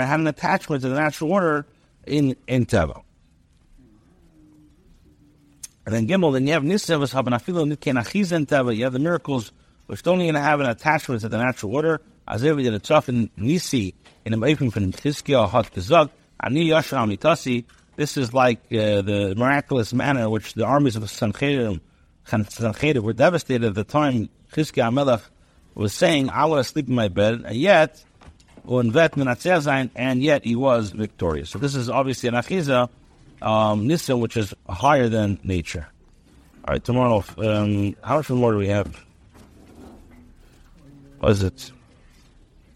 had 0.04 0.20
an 0.20 0.26
attachment 0.26 0.82
to 0.82 0.88
the 0.90 0.94
natural 0.94 1.32
order 1.32 1.64
in, 2.06 2.36
in 2.46 2.66
Teva. 2.66 3.02
And 5.86 5.94
then 5.94 6.06
Gimel, 6.06 6.34
then 6.34 6.46
you 6.46 6.52
have 6.52 6.62
Nisevas 6.62 7.14
Habanafilo 7.14 7.66
Nitken 7.70 8.02
Achizen 8.02 8.46
Teva. 8.46 8.76
You 8.76 8.84
have 8.84 8.92
the 8.92 8.98
miracles 8.98 9.50
which 9.86 10.02
don't 10.02 10.20
even 10.20 10.34
have 10.34 10.60
an 10.60 10.66
attachment 10.66 11.22
to 11.22 11.30
the 11.30 11.38
natural 11.38 11.74
order. 11.74 12.02
We 12.30 12.62
did 12.62 12.74
a 12.74 12.78
tough 12.78 13.08
in 13.08 13.30
Nisi 13.36 13.94
in 14.24 14.34
a 14.34 14.36
Meifim 14.36 14.72
from 14.72 14.92
Tizkiah 14.92 15.48
Hot 15.48 15.72
Kazak. 15.72 16.10
Ani 16.40 16.68
Yashar 16.68 17.06
Amitasi. 17.06 17.64
This 17.96 18.16
is 18.16 18.34
like 18.34 18.58
uh, 18.72 19.02
the 19.02 19.34
miraculous 19.36 19.92
manner 19.92 20.22
in 20.22 20.30
which 20.30 20.54
the 20.54 20.64
armies 20.64 20.96
of 20.96 21.04
Sanchedim 21.04 21.80
were 23.02 23.12
devastated 23.12 23.66
at 23.66 23.74
the 23.74 23.84
time 23.84 24.28
Chizkiah 24.52 24.92
Melech 24.92 25.20
was 25.74 25.92
saying, 25.92 26.30
I 26.30 26.46
want 26.46 26.64
to 26.64 26.70
sleep 26.70 26.88
in 26.88 26.94
my 26.94 27.08
bed, 27.08 27.42
and 27.44 27.56
yet, 27.56 28.02
and 28.66 30.22
yet 30.22 30.44
he 30.44 30.56
was 30.56 30.90
victorious. 30.90 31.50
So 31.50 31.58
this 31.58 31.74
is 31.74 31.90
obviously 31.90 32.28
an 32.28 32.34
achiza, 32.36 32.88
um, 33.42 33.86
nisa, 33.86 34.16
which 34.16 34.36
is 34.36 34.54
higher 34.68 35.08
than 35.08 35.38
nature. 35.42 35.86
All 36.66 36.72
right, 36.72 36.82
tomorrow, 36.82 37.24
um, 37.38 37.96
how 38.02 38.16
much 38.16 38.30
more 38.30 38.52
do 38.52 38.58
we 38.58 38.68
have? 38.68 39.04
What 41.18 41.32
is 41.32 41.42
it? 41.42 41.72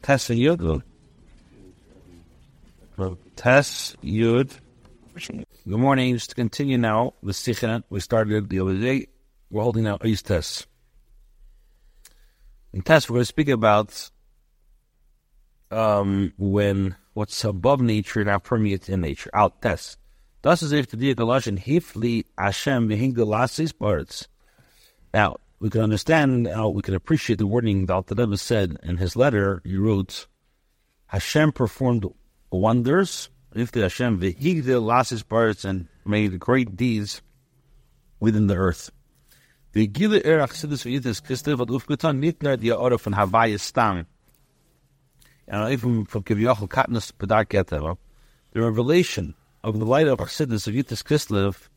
Tess 0.02 0.28
Yud? 0.28 0.82
Tess, 3.36 3.96
Yud. 4.02 4.50
Good 5.18 5.46
morning. 5.66 6.14
Just 6.14 6.30
to 6.30 6.36
continue 6.36 6.78
now 6.78 7.14
with 7.22 7.34
Sichon, 7.34 7.82
we 7.90 7.98
started 7.98 8.48
the 8.48 8.60
other 8.60 8.78
day. 8.78 9.08
We're 9.50 9.62
holding 9.62 9.82
now 9.82 9.98
East 10.04 10.26
Tess. 10.26 10.64
In 12.72 12.82
Tess, 12.82 13.10
we're 13.10 13.14
going 13.14 13.22
to 13.22 13.26
speak 13.26 13.48
about 13.48 14.10
um, 15.72 16.32
when 16.38 16.94
what's 17.14 17.42
above 17.42 17.80
nature 17.80 18.24
now 18.24 18.38
permeates 18.38 18.88
in 18.88 19.00
nature. 19.00 19.28
Out 19.34 19.60
Tess. 19.60 19.96
Das 20.42 20.62
is 20.62 20.70
if 20.70 20.88
the 20.88 20.96
Diagaloshin 20.96 21.64
hifli 21.64 22.24
Hashem 22.38 22.88
v'hingalasis 22.88 23.76
parts. 23.76 24.28
Now, 25.12 25.38
we 25.58 25.68
can 25.68 25.80
understand, 25.80 26.46
uh, 26.46 26.68
we 26.68 26.82
can 26.82 26.94
appreciate 26.94 27.40
the 27.40 27.46
wording 27.46 27.86
that 27.86 28.16
Al 28.16 28.36
said 28.36 28.76
in 28.84 28.98
his 28.98 29.16
letter. 29.16 29.62
He 29.64 29.76
wrote, 29.76 30.28
Hashem 31.08 31.50
performed 31.50 32.06
wonders, 32.52 33.30
if 33.54 33.72
the 33.72 33.82
Hashem 33.82 34.20
v'hingalasis 34.20 35.26
parts, 35.26 35.64
and 35.64 35.88
made 36.04 36.38
great 36.38 36.76
deeds 36.76 37.22
within 38.20 38.46
the 38.46 38.56
earth. 38.56 38.90
The 39.72 39.86
Gile 39.86 40.20
Erach 40.24 40.50
Sidus 40.50 40.84
v'yitis 40.84 41.22
Christov 41.22 41.58
hat 41.58 41.68
aufgetan, 41.68 42.18
nicht 42.18 42.42
nur 42.42 42.56
die 42.56 42.72
Ora 42.72 42.98
von 42.98 43.12
Hawaii 43.12 43.58
Stang. 43.58 44.06
And 45.46 45.72
even 45.72 46.04
from 46.04 46.22
Kivyochel 46.24 46.68
Katnus 46.68 47.12
Pedar 47.12 47.44
Keteva, 47.46 47.96
the 48.52 48.62
revelation 48.62 49.34
of 49.62 49.78
the 49.78 49.86
light 49.86 50.06
of 50.06 50.18
Chassidus 50.18 50.66
of 50.66 50.74
Yud 50.74 50.88
Tes 50.88 51.02
Kislev, 51.02 51.68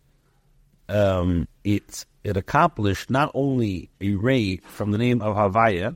um, 0.90 1.48
it 1.64 2.06
it 2.24 2.38
accomplished 2.38 3.10
not 3.10 3.32
only 3.34 3.90
a 4.00 4.14
ray 4.16 4.58
from 4.58 4.92
the 4.92 4.98
name 4.98 5.22
of 5.22 5.36
Havaya, 5.36 5.96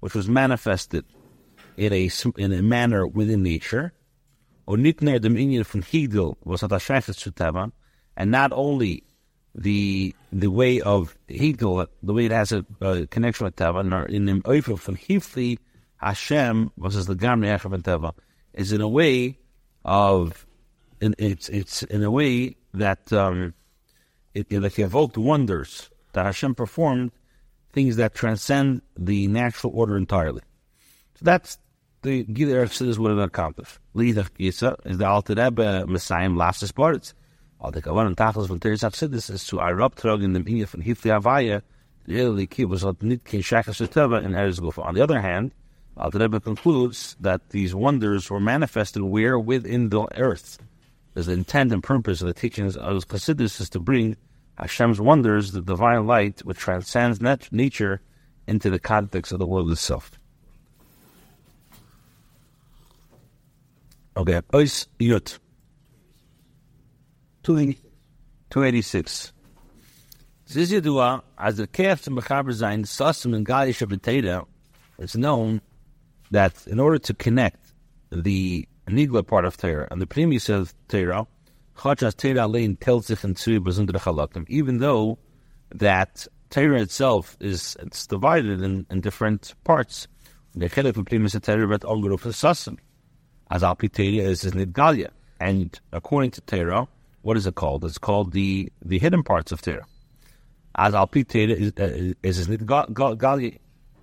which 0.00 0.14
was 0.14 0.28
manifested 0.28 1.04
in 1.76 1.92
a 1.92 2.10
in 2.36 2.52
a 2.52 2.62
manner 2.62 3.06
within 3.06 3.42
nature, 3.42 3.92
or 4.72 4.78
nitner 4.78 5.20
dominion 5.20 5.64
from 5.64 5.82
Higdil 5.82 6.36
was 6.44 6.62
at 6.62 6.70
and 8.16 8.30
not 8.30 8.52
only 8.52 9.04
the 9.54 10.14
the 10.32 10.46
way 10.46 10.80
of 10.80 11.14
Higdil, 11.28 11.86
the 12.02 12.14
way 12.14 12.24
it 12.24 12.30
has 12.30 12.52
a, 12.52 12.64
a 12.80 13.06
connection 13.06 13.44
with 13.44 13.60
nor 13.60 14.06
in 14.06 14.24
the 14.24 14.32
Oifel 14.32 14.78
from 14.78 14.96
Hifli 14.96 15.58
Hashem 15.98 16.72
versus 16.78 17.04
the 17.04 17.14
Gamri 17.14 17.48
Hashem 17.48 17.82
Teva, 17.82 18.14
is 18.54 18.72
in 18.72 18.80
a 18.80 18.88
way 18.88 19.38
of 19.84 20.46
in, 21.02 21.14
it's 21.18 21.50
it's 21.50 21.82
in 21.82 22.02
a 22.02 22.10
way 22.10 22.56
that 22.72 23.12
um, 23.12 23.52
it, 24.32 24.46
it 24.50 24.78
evoked 24.78 25.18
wonders 25.18 25.90
that 26.14 26.24
Hashem 26.24 26.54
performed, 26.54 27.12
things 27.74 27.96
that 27.96 28.14
transcend 28.14 28.80
the 28.96 29.26
natural 29.26 29.74
order 29.76 29.98
entirely. 29.98 30.40
So 31.16 31.26
that's 31.26 31.58
the 32.02 32.24
Gila 32.24 32.62
is 32.62 32.98
what 32.98 33.12
it 33.12 33.18
accomplished. 33.18 33.78
Lidach 33.94 34.30
Gisa 34.38 34.76
is 34.84 34.98
the 34.98 35.06
Alter 35.06 35.34
Rebbe 35.34 35.82
uh, 35.82 35.86
Messiah 35.86 36.28
lastes 36.28 36.74
parts. 36.74 37.14
All 37.60 37.70
the 37.70 37.80
Kavan 37.80 38.08
and 38.08 38.16
Tachlis 38.16 38.48
von 38.48 38.58
Teres 38.58 38.80
This 38.80 39.30
is 39.30 39.46
to 39.46 39.60
Arab 39.60 39.94
Trog 39.94 40.22
in 40.22 40.32
the 40.32 40.40
Minya 40.40 40.66
von 40.66 40.82
Hifli 40.82 41.20
Havaya, 41.20 41.62
the 42.06 42.18
Eli 42.18 42.46
Ki 42.46 42.64
was 42.64 42.84
nit 43.00 43.24
Kin 43.24 43.40
Shachas 43.40 43.86
Teva 43.88 44.24
and 44.24 44.34
Eretz 44.34 44.58
Gufa. 44.58 44.84
On 44.84 44.94
the 44.94 45.00
other 45.00 45.20
hand, 45.20 45.52
Alter 45.96 46.18
Rebbe 46.18 46.40
concludes 46.40 47.16
that 47.20 47.50
these 47.50 47.74
wonders 47.74 48.28
were 48.28 48.40
manifested 48.40 49.02
where 49.02 49.38
within 49.38 49.90
the 49.90 50.06
earth 50.18 50.58
the 51.14 51.30
intent 51.30 51.72
and 51.72 51.82
purpose 51.82 52.20
of 52.20 52.26
the 52.26 52.34
teachings 52.34 52.76
of 52.76 53.06
Chassidus 53.06 53.60
is 53.60 53.70
to 53.70 53.78
bring 53.78 54.16
Hashem's 54.58 55.00
wonders, 55.00 55.52
the 55.52 55.60
divine 55.60 56.06
light, 56.06 56.40
which 56.40 56.58
transcends 56.58 57.20
nat- 57.20 57.52
nature, 57.52 58.00
into 58.46 58.70
the 58.70 58.78
context 58.78 59.30
of 59.30 59.38
the 59.38 59.46
world 59.46 59.70
itself. 59.70 60.10
Okay, 64.14 64.42
Ois 64.52 64.86
Yut. 65.00 65.38
286. 67.44 69.32
This 70.46 70.70
is 70.70 70.72
Yadua, 70.72 71.22
as 71.38 71.56
the 71.56 71.66
Kef 71.66 72.06
and 72.06 72.18
Mechaber 72.18 72.52
Sasim 72.84 73.34
and 73.34 73.46
Galish 73.46 73.80
of 73.80 73.90
it's 74.98 75.16
known 75.16 75.62
that 76.30 76.66
in 76.66 76.78
order 76.78 76.98
to 76.98 77.14
connect 77.14 77.72
the 78.10 78.68
Nigla 78.86 79.26
part 79.26 79.46
of 79.46 79.56
Torah, 79.56 79.88
and 79.90 80.02
the 80.02 80.06
premise 80.06 80.50
of 80.50 80.74
Torah, 80.88 81.26
Chachas 81.78 82.14
Torah 82.14 82.46
Lein 82.46 82.76
tells 82.76 83.06
sich 83.06 83.24
in 83.24 83.34
Tzui 83.34 83.60
Bazundra 83.60 83.98
Chalakim, 83.98 84.44
even 84.50 84.76
though 84.76 85.18
that 85.70 86.26
Torah 86.50 86.82
itself 86.82 87.34
is 87.40 87.78
it's 87.80 88.06
divided 88.06 88.60
in, 88.60 88.84
in 88.90 89.00
different 89.00 89.54
parts. 89.64 90.06
The 90.54 90.68
Chelek 90.68 90.98
of 90.98 91.06
Primus 91.06 91.32
Torah 91.40 91.66
but 91.66 91.80
Ongro 91.80 92.18
Sasim. 92.18 92.76
As 93.52 93.60
Torah 93.60 93.76
is 93.84 94.44
Nidgalia. 94.44 95.10
And 95.38 95.78
according 95.92 96.30
to 96.32 96.40
Torah, 96.40 96.88
what 97.20 97.36
is 97.36 97.46
it 97.46 97.54
called? 97.54 97.84
It's 97.84 97.98
called 97.98 98.32
the, 98.32 98.72
the 98.82 98.98
hidden 98.98 99.22
parts 99.22 99.52
of 99.52 99.60
Torah. 99.60 99.84
As 100.74 100.94
Alpi 100.94 101.22
is, 101.50 101.72
uh, 101.78 102.14
is, 102.22 102.48
Nidgalia. 102.48 103.58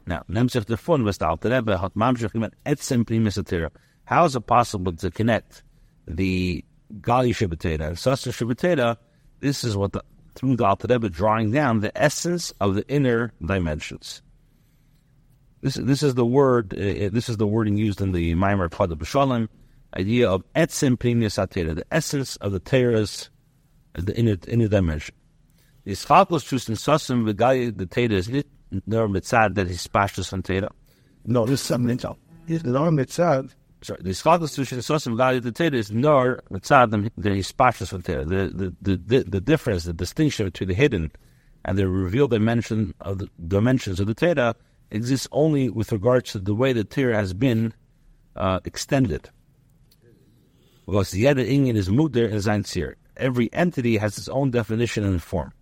Now, 0.06 0.24
Nemzich 0.30 0.66
der 0.66 0.78
Fun 0.78 1.04
was 1.04 1.18
the 1.18 1.28
Alter 1.28 1.50
Rebbe 1.50 1.80
hat 1.80 1.96
Mamshach 1.96 2.32
gemeint 2.32 2.54
Etzem 2.64 3.08
Primus 3.08 3.40
Torah. 3.44 3.72
How 4.06 4.26
is 4.26 4.36
it 4.36 4.46
possible 4.46 4.94
to 4.94 5.10
connect 5.10 5.64
the 6.08 6.64
Gali 7.02 7.32
Shabbatera 7.32 7.88
and 7.88 7.98
Sastra 7.98 8.32
Shabbatera? 8.32 8.98
This 9.40 9.64
is 9.64 9.76
what 9.76 9.94
the, 9.94 10.04
through 10.36 10.58
the 10.58 10.66
Alter 10.66 10.88
Rebbe 10.88 11.10
drawing 11.10 11.50
down 11.50 11.80
the 11.80 11.96
essence 12.00 12.54
of 12.62 12.76
the 12.76 12.88
inner 12.88 13.34
dimensions. 13.44 14.22
This 15.62 15.76
this 15.76 16.04
is 16.04 16.16
the 16.16 16.26
word. 16.26 16.74
Uh, 16.74 17.10
this 17.12 17.30
is 17.30 17.38
the 17.38 17.48
wording 17.48 17.78
used 17.78 18.02
in 18.02 18.12
the 18.12 18.34
Maimer 18.36 18.70
Pada 18.70 18.94
B'Shalom, 18.94 19.50
idea 19.96 20.30
of 20.30 20.44
etzim 20.54 20.98
primius 20.98 21.38
atera, 21.38 21.76
the 21.76 21.86
essence 21.92 22.36
of 22.38 22.52
the 22.52 22.60
teras, 22.60 23.30
the 23.94 24.18
inner 24.18 24.38
inner 24.48 24.68
dimension. 24.68 25.16
The 25.84 25.92
ischakos 25.92 26.48
trus 26.48 26.70
in 26.70 26.76
sasim 26.76 27.32
v'gaya 27.32 27.78
the 27.78 27.86
tera 27.86 28.14
is 28.14 28.30
nit 28.30 28.48
nor 28.86 29.08
mitzad 29.08 29.56
that 29.56 29.68
is 29.68 29.86
spashtus 29.86 30.32
on 30.32 30.44
tera. 30.44 30.70
No, 31.26 31.46
this 31.46 31.62
is 31.62 31.68
something 31.68 32.00
else. 32.04 32.18
Nor 32.48 32.92
mitzad 32.92 33.54
sorry, 33.82 34.02
the 34.04 34.10
schadus 34.12 34.56
to 34.56 34.62
shesosim 34.62 35.16
value 35.18 35.40
the 35.40 35.52
Torah 35.52 35.74
is 35.74 35.92
nor 35.92 36.44
mitzadim 36.52 37.10
the 37.18 37.30
hispashas 37.30 37.94
of 37.94 38.04
Torah. 38.04 38.26
The, 38.26 38.74
the 38.82 38.98
the 38.98 39.24
the 39.24 39.42
difference, 39.42 39.84
the 39.84 39.94
distinction 39.94 40.46
between 40.46 40.70
the 40.70 40.76
hidden 40.76 41.12
and 41.66 41.78
the 41.78 41.88
revealed 41.88 42.32
dimension 42.32 42.94
of 43.02 43.20
the 43.20 43.30
dimensions 43.48 44.00
of 44.00 44.08
the 44.08 44.14
Torah 44.14 44.56
exists 44.92 45.28
only 45.32 45.70
with 45.70 45.92
regards 45.92 46.32
to 46.32 46.40
the 46.40 46.56
way 46.56 46.74
the 46.74 46.84
Torah 46.84 47.16
has 47.16 47.34
been 47.34 47.74
uh, 48.36 48.60
extended. 48.66 49.30
Because 50.86 51.12
the 51.12 51.28
other 51.28 51.46
Inyan 51.46 51.76
is 51.76 51.90
muder 51.90 52.32
and 52.32 52.42
zain 52.42 52.96
every 53.18 53.52
entity 53.54 53.98
has 53.98 54.18
its 54.18 54.30
own 54.30 54.50
definition 54.52 55.04
and 55.04 55.22
form. 55.22 55.54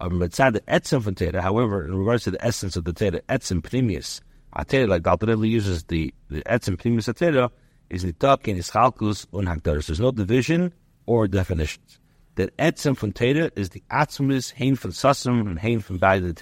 Um, 0.00 0.20
etzem 0.20 1.02
from 1.02 1.14
Teda, 1.14 1.40
however, 1.40 1.84
in 1.84 1.94
regards 1.94 2.24
to 2.24 2.30
the 2.30 2.42
essence 2.44 2.76
of 2.76 2.84
the 2.84 2.92
Teda, 2.92 3.20
etzem 3.28 3.60
pnimius, 3.60 4.20
Atera, 4.56 4.88
like 4.88 5.02
Daltarelli 5.02 5.48
uses 5.48 5.84
the, 5.84 6.14
the 6.30 6.42
etzem 6.42 6.76
pnimius 6.76 7.12
Atera, 7.12 7.50
is 7.90 8.04
nitakin, 8.04 8.56
is 8.56 8.70
chalkus, 8.70 9.26
unhagdaris. 9.26 9.86
There's 9.86 10.00
no 10.00 10.12
division 10.12 10.72
or 11.06 11.28
definitions. 11.28 11.98
That 12.36 12.56
etzem 12.56 12.96
from 12.96 13.12
Teda 13.12 13.50
is 13.56 13.70
the 13.70 13.82
atzmis, 13.90 14.52
hein 14.52 14.76
from 14.76 14.92
sasim, 14.92 15.40
and 15.40 15.58
hein 15.58 15.80
from. 15.80 15.98
What 15.98 16.22
the 16.22 16.32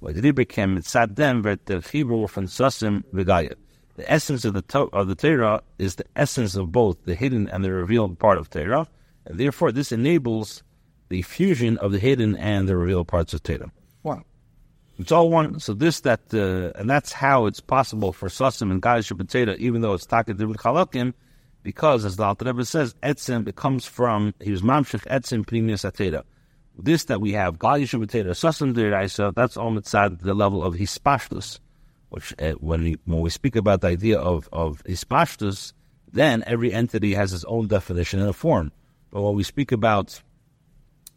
became 0.00 0.76
mitzad 0.76 1.14
dem, 1.14 1.42
wird 1.42 1.64
der 1.66 1.80
chibur 1.80 2.28
von 2.28 2.46
sasim 2.46 3.04
v'gaya. 3.12 3.54
The 3.96 4.10
essence 4.10 4.44
of 4.44 4.54
the 4.54 4.62
to- 4.62 4.90
of 4.92 5.08
the 5.08 5.14
Torah 5.14 5.62
is 5.78 5.94
the 5.94 6.04
essence 6.14 6.54
of 6.54 6.70
both 6.70 7.04
the 7.04 7.14
hidden 7.14 7.48
and 7.48 7.64
the 7.64 7.72
revealed 7.72 8.18
part 8.18 8.38
of 8.38 8.50
Torah, 8.50 8.86
and 9.24 9.38
therefore 9.38 9.72
this 9.72 9.90
enables 9.90 10.62
the 11.08 11.22
fusion 11.22 11.78
of 11.78 11.92
the 11.92 11.98
hidden 11.98 12.36
and 12.36 12.68
the 12.68 12.76
revealed 12.76 13.08
parts 13.08 13.32
of 13.32 13.42
Torah. 13.42 13.70
Wow. 14.02 14.22
It's 14.98 15.12
all 15.12 15.30
one. 15.30 15.60
So 15.60 15.74
this, 15.74 16.00
that, 16.00 16.20
uh, 16.32 16.78
and 16.78 16.88
that's 16.88 17.12
how 17.12 17.46
it's 17.46 17.60
possible 17.60 18.12
for 18.12 18.28
Sasim 18.28 18.70
and 18.70 18.80
Gaish 18.80 19.16
Potato, 19.16 19.54
even 19.58 19.82
though 19.82 19.94
it's 19.94 20.06
Taka 20.06 20.34
different 20.34 20.58
Chalakim, 20.58 21.12
because 21.62 22.04
as 22.04 22.16
the 22.16 22.24
Alter 22.24 22.46
Rebbe 22.46 22.64
says, 22.64 22.94
Etzim, 23.02 23.46
it 23.46 23.56
comes 23.56 23.86
from, 23.86 24.34
he 24.40 24.50
was 24.50 24.62
Mamshech 24.62 25.06
Etzim 25.06 25.44
Primius 25.44 25.84
Ateda. 25.90 26.22
This 26.78 27.04
that 27.04 27.20
we 27.20 27.32
have, 27.32 27.58
Gaish 27.58 27.98
Potato, 27.98 28.30
Sasim 28.30 28.74
Diraisa, 28.74 29.34
that's 29.34 29.56
all 29.56 29.74
inside 29.76 30.20
the 30.20 30.34
level 30.34 30.62
of 30.62 30.74
Hispashtus, 30.74 31.58
which 32.10 32.34
uh, 32.38 32.52
when, 32.52 32.82
we, 32.82 32.98
when 33.06 33.20
we 33.20 33.30
speak 33.30 33.56
about 33.56 33.80
the 33.80 33.88
idea 33.88 34.18
of, 34.18 34.48
of 34.52 34.82
Hispashtus, 34.84 35.72
then 36.12 36.44
every 36.46 36.72
entity 36.72 37.14
has 37.14 37.32
its 37.32 37.44
own 37.44 37.66
definition 37.66 38.20
and 38.20 38.28
a 38.28 38.34
form. 38.34 38.72
But 39.10 39.22
when 39.22 39.34
we 39.34 39.42
speak 39.42 39.72
about 39.72 40.20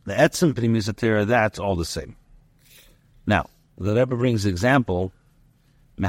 the 0.05 0.14
Etzim 0.14 0.53
Primius 0.53 0.89
Atera, 0.89 1.28
that's 1.28 1.60
all 1.60 1.76
the 1.76 1.86
same. 1.86 2.16
Now, 3.26 3.49
the 3.78 3.93
Rebbe 3.95 4.16
brings 4.16 4.45
example. 4.45 5.12
The. 5.97 6.07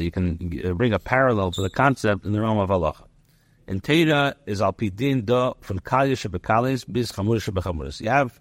You 0.00 0.10
can 0.10 0.60
uh, 0.64 0.72
bring 0.72 0.92
a 0.94 0.98
parallel 0.98 1.50
to 1.52 1.62
the 1.62 1.70
concept 1.70 2.24
in 2.24 2.32
the 2.32 2.40
realm 2.40 2.58
of 2.58 2.70
halacha. 2.70 3.05
And 3.68 3.82
Teira 3.82 4.34
is 4.46 4.62
al 4.62 4.72
pidin 4.72 5.24
da 5.24 5.54
from 5.60 5.80
kalya 5.80 6.12
shebekalis 6.12 6.90
bis 6.90 7.12
chamuris 7.12 7.50
shebechamuris. 7.50 8.00
You 8.00 8.10
have 8.10 8.40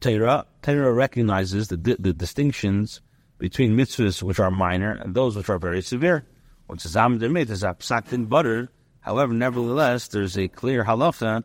Teira. 0.00 0.44
Teira 0.62 0.94
recognizes 0.94 1.68
the, 1.68 1.76
the 1.76 2.12
distinctions 2.12 3.00
between 3.38 3.76
mitzvahs 3.76 4.22
which 4.22 4.40
are 4.40 4.50
minor 4.50 4.92
and 4.92 5.14
those 5.14 5.36
which 5.36 5.50
are 5.50 5.58
very 5.58 5.82
severe. 5.82 6.24
When 6.66 6.78
tzazam 6.78 7.18
demit 7.18 7.50
is 7.50 7.62
absaktin 7.62 8.28
butter. 8.28 8.70
However, 9.00 9.34
nevertheless, 9.34 10.08
there's 10.08 10.38
a 10.38 10.48
clear 10.48 10.82
halacha. 10.82 11.44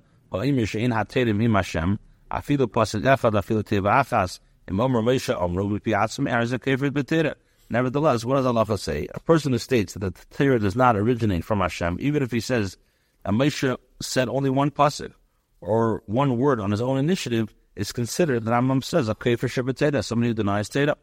Nevertheless, 7.72 8.26
what 8.26 8.36
does 8.36 8.45
Allah 8.45 8.78
say? 8.78 9.07
A 9.13 9.20
person 9.20 9.51
who 9.51 9.57
states 9.57 9.93
that 9.95 10.15
the 10.15 10.26
Torah 10.38 10.59
does 10.59 10.76
not 10.76 10.95
originate 10.95 11.43
from 11.43 11.59
Hashem, 11.59 11.97
even 11.99 12.22
if 12.22 12.32
he 12.32 12.39
says, 12.39 12.78
and 13.26 13.39
Moshe 13.39 13.78
said 14.01 14.30
only 14.30 14.49
one 14.49 14.72
pasuk 14.72 15.13
or 15.61 16.03
one 16.05 16.38
word 16.38 16.59
on 16.59 16.72
his 16.72 16.82
own 16.82 16.97
initiative, 16.97 17.53
is 17.76 17.91
considered, 17.91 18.43
the 18.43 18.51
Rambam 18.51 18.84
says, 18.84 19.07
a 19.07 19.15
kafir 19.15 19.47
shabbatera, 19.47 20.03
somebody 20.03 20.30
who 20.30 20.34
denies 20.34 20.67
Torah. 20.70 20.97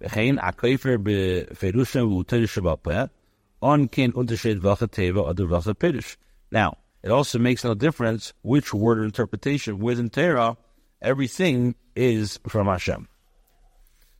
a 0.00 0.08
kafir 0.08 0.98
on 3.60 3.88
kin 3.88 4.12
vacha 4.12 4.88
teva 4.88 5.34
vacha. 5.34 6.16
Now, 6.50 6.78
it 7.02 7.10
also 7.10 7.38
makes 7.38 7.64
no 7.64 7.74
difference 7.74 8.32
which 8.42 8.74
word 8.74 8.98
or 8.98 9.04
interpretation 9.04 9.78
within 9.78 10.10
Torah 10.10 10.56
everything 11.00 11.74
is 11.94 12.40
from 12.48 12.66
Hashem. 12.66 13.08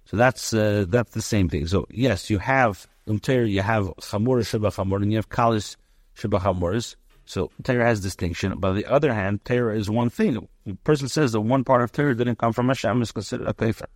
So 0.05 0.17
that's 0.17 0.55
uh, 0.55 0.87
that's 0.89 1.13
the 1.13 1.23
same 1.23 1.49
thing. 1.49 1.67
So 1.67 1.87
yes, 1.91 2.31
you 2.31 2.39
have 2.39 2.87
in 3.07 3.19
Torah 3.19 3.49
you 3.49 3.63
have 3.63 3.87
chamur 4.01 4.47
sheba 4.47 4.71
chamur, 4.71 5.03
and 5.03 5.11
you 5.13 5.19
have 5.19 5.29
kalis 5.29 5.77
sheba 6.15 6.39
chamuris. 6.39 6.97
So 7.29 7.51
Torah 7.63 7.85
has 7.85 8.01
distinction. 8.01 8.55
But 8.59 8.69
on 8.69 8.77
the 8.77 8.87
other 8.87 9.13
hand, 9.13 9.45
Torah 9.45 9.77
is 9.77 9.91
one 9.91 10.09
thing. 10.09 10.49
The 10.65 10.75
person 10.77 11.09
says 11.09 11.33
that 11.33 11.43
one 11.43 11.63
part 11.63 11.83
of 11.83 11.93
Torah 11.93 12.15
didn't 12.15 12.39
come 12.39 12.55
from 12.55 12.69
Hashem 12.69 13.03
is 13.03 13.13
considered 13.13 13.47
a 13.47 13.53
kafir. 13.53 13.87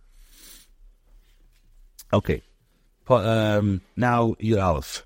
Okay, 2.13 2.43
um, 3.09 3.81
now 3.95 4.35
Yud 4.39 4.63
Aleph. 4.63 5.03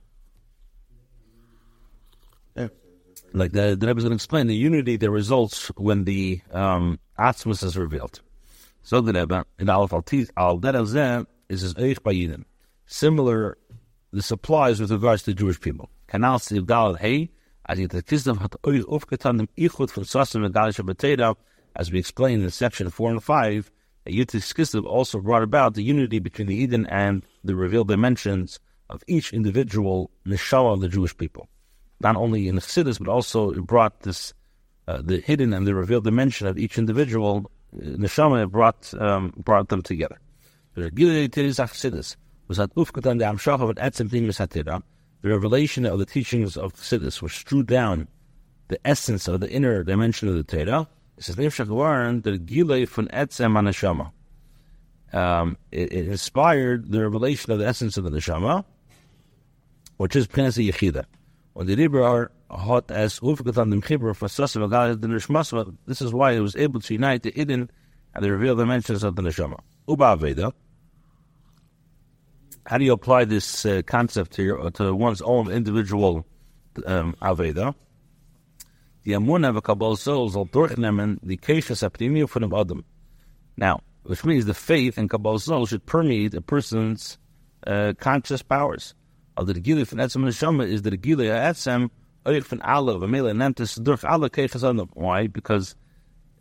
Yeah. 2.58 2.68
Like 3.32 3.54
the, 3.54 3.78
the 3.80 3.88
Rebbe 3.88 4.00
is 4.00 4.04
going 4.04 4.12
to 4.12 4.16
explain 4.16 4.48
the 4.48 4.56
unity 4.56 4.98
that 4.98 5.10
results 5.10 5.68
when 5.78 6.04
the 6.04 6.42
um, 6.52 7.00
Atzmus 7.18 7.64
is 7.64 7.78
revealed. 7.78 8.20
So 8.84 9.00
the 9.00 9.14
Rebbe 9.14 9.46
in 9.58 9.70
Aleph 9.70 9.94
al 9.94 10.04
Zeh 10.04 11.26
is 11.48 11.62
his 11.62 11.74
Eich 11.76 12.00
Bayidin. 12.00 12.44
Similar, 12.88 13.58
this 14.12 14.32
applies 14.32 14.82
with 14.82 14.92
regards 14.92 15.24
to 15.24 15.34
Jewish 15.34 15.62
people. 15.62 15.90
Kanal 16.10 16.40
Siv 16.40 16.66
Dalad 16.66 17.00
Hey, 17.00 17.30
as 17.68 17.80
it 17.80 17.92
Kisdav 17.92 18.40
hat 18.40 18.56
Eich 18.64 18.84
Ufketan 18.84 19.38
dem 19.38 19.50
Ichut 19.58 19.92
von 19.92 20.04
Sasim 20.04 20.50
Galish 20.52 20.84
Bateda, 20.84 21.36
as 21.76 21.92
we 21.92 22.00
explained 22.00 22.44
in 22.44 22.50
section 22.50 22.90
4 22.90 23.12
and 23.12 23.24
5, 23.24 23.72
Yutis 24.08 24.54
Kisdav 24.54 24.86
also 24.86 25.20
brought 25.20 25.44
about 25.44 25.74
the 25.74 25.84
unity 25.84 26.20
between 26.20 26.48
the 26.48 26.56
Eden 26.56 26.86
and 26.88 27.24
the 27.44 27.56
revealed 27.56 27.90
dimensions 27.90 28.60
of 28.90 29.04
each 29.08 29.34
individual 29.34 30.10
neshama 30.26 30.74
of 30.74 30.82
the 30.82 30.88
Jewish 30.88 31.16
people. 31.18 31.50
Not 32.00 32.16
only 32.16 32.48
in 32.48 32.56
the 32.56 32.62
Chassidus, 32.62 33.00
but 33.00 33.10
also 33.10 33.52
it 33.52 33.62
brought 33.66 34.02
this, 34.02 34.34
uh, 34.88 35.02
the 35.04 35.20
hidden 35.20 35.52
and 35.52 35.68
the 35.68 35.76
revealed 35.76 36.06
dimension 36.06 36.48
of 36.48 36.58
each 36.58 36.78
individual 36.78 37.52
neshama 37.76 38.50
brought 38.50 38.94
um, 39.02 39.34
brought 39.38 39.68
them 39.68 39.82
together. 39.82 40.18
The 45.28 45.34
revelation 45.34 45.86
of 45.86 46.00
the 46.00 46.06
teachings 46.06 46.56
of 46.56 46.72
the 46.72 46.80
Chassidus, 46.80 47.22
which 47.22 47.44
drew 47.44 47.62
down 47.62 48.08
the 48.70 48.80
essence 48.88 49.28
of 49.28 49.42
the 49.42 49.52
inner 49.52 49.84
dimension 49.84 50.30
of 50.30 50.36
the 50.36 50.44
Torah, 50.44 50.88
it 51.18 51.24
says 51.26 51.38
Um, 55.14 55.58
it, 55.70 55.92
it 55.92 56.08
inspired 56.08 56.92
the 56.92 57.02
revelation 57.02 57.52
of 57.52 57.60
the 57.60 57.68
essence 57.68 57.98
of 57.98 58.06
the 58.06 58.10
neshama, 58.10 58.64
which 59.98 60.16
is 60.16 60.28
Prince 60.28 60.58
Yechida. 60.58 61.04
When 61.52 61.68
the 61.68 61.76
Ribra 61.76 62.30
hot 62.50 62.90
as 62.90 63.20
Ufgatan 63.20 63.72
dem 63.72 63.82
Chibra 63.82 64.16
for 64.16 64.30
Sasav 64.30 65.02
the 65.02 65.08
Nishmasva, 65.10 65.76
this 65.88 66.02
is 66.02 66.14
why 66.14 66.32
it 66.32 66.40
was 66.40 66.56
able 66.56 66.80
to 66.80 66.94
unite 66.94 67.24
the 67.24 67.34
hidden 67.36 67.70
and 68.16 68.24
the 68.24 68.32
revealed 68.32 68.60
dimensions 68.60 69.04
of 69.04 69.18
the 69.18 69.22
Neshama. 69.24 69.60
Uba 69.90 70.16
Veda. 70.16 70.54
How 72.68 72.78
do 72.78 72.84
you 72.84 72.92
apply 72.92 73.24
this 73.24 73.66
uh, 73.66 73.82
concept 73.86 74.34
to, 74.34 74.44
your, 74.44 74.72
to 74.72 74.94
one's 74.94 75.22
own 75.22 75.50
individual 75.50 76.26
um, 76.86 77.16
Aveda? 77.22 77.74
Die 79.06 79.12
Amunah 79.14 79.58
v'kabal 79.58 79.98
soul 79.98 80.28
zal 80.28 80.48
durchnemen 80.48 81.18
the 81.24 81.38
keishes 81.38 81.82
apnimia 81.82 82.28
von 82.28 82.54
Adam. 82.54 82.84
Now, 83.56 83.80
which 84.04 84.26
means 84.26 84.44
the 84.44 84.54
faith 84.54 84.98
in 84.98 85.08
Kabbalah 85.08 85.66
should 85.66 85.86
permeate 85.86 86.34
a 86.34 86.42
person's 86.42 87.18
uh, 87.66 87.94
conscious 87.98 88.42
powers. 88.42 88.94
Al 89.38 89.46
the 89.46 89.54
Gile 89.62 89.86
von 89.86 90.00
Etzem 90.00 90.26
Neshama 90.26 90.68
is 90.68 90.82
the 90.82 90.98
Gile 90.98 91.20
Etzem 91.20 91.90
Oich 92.26 92.44
von 92.44 92.62
Allah 92.64 92.96
v'mele 92.96 93.34
nentes 93.34 93.82
durch 93.82 94.04
alle 94.04 94.30
keishes 94.30 94.70
Adam. 94.70 94.90
Why? 94.94 95.28
Because 95.28 95.74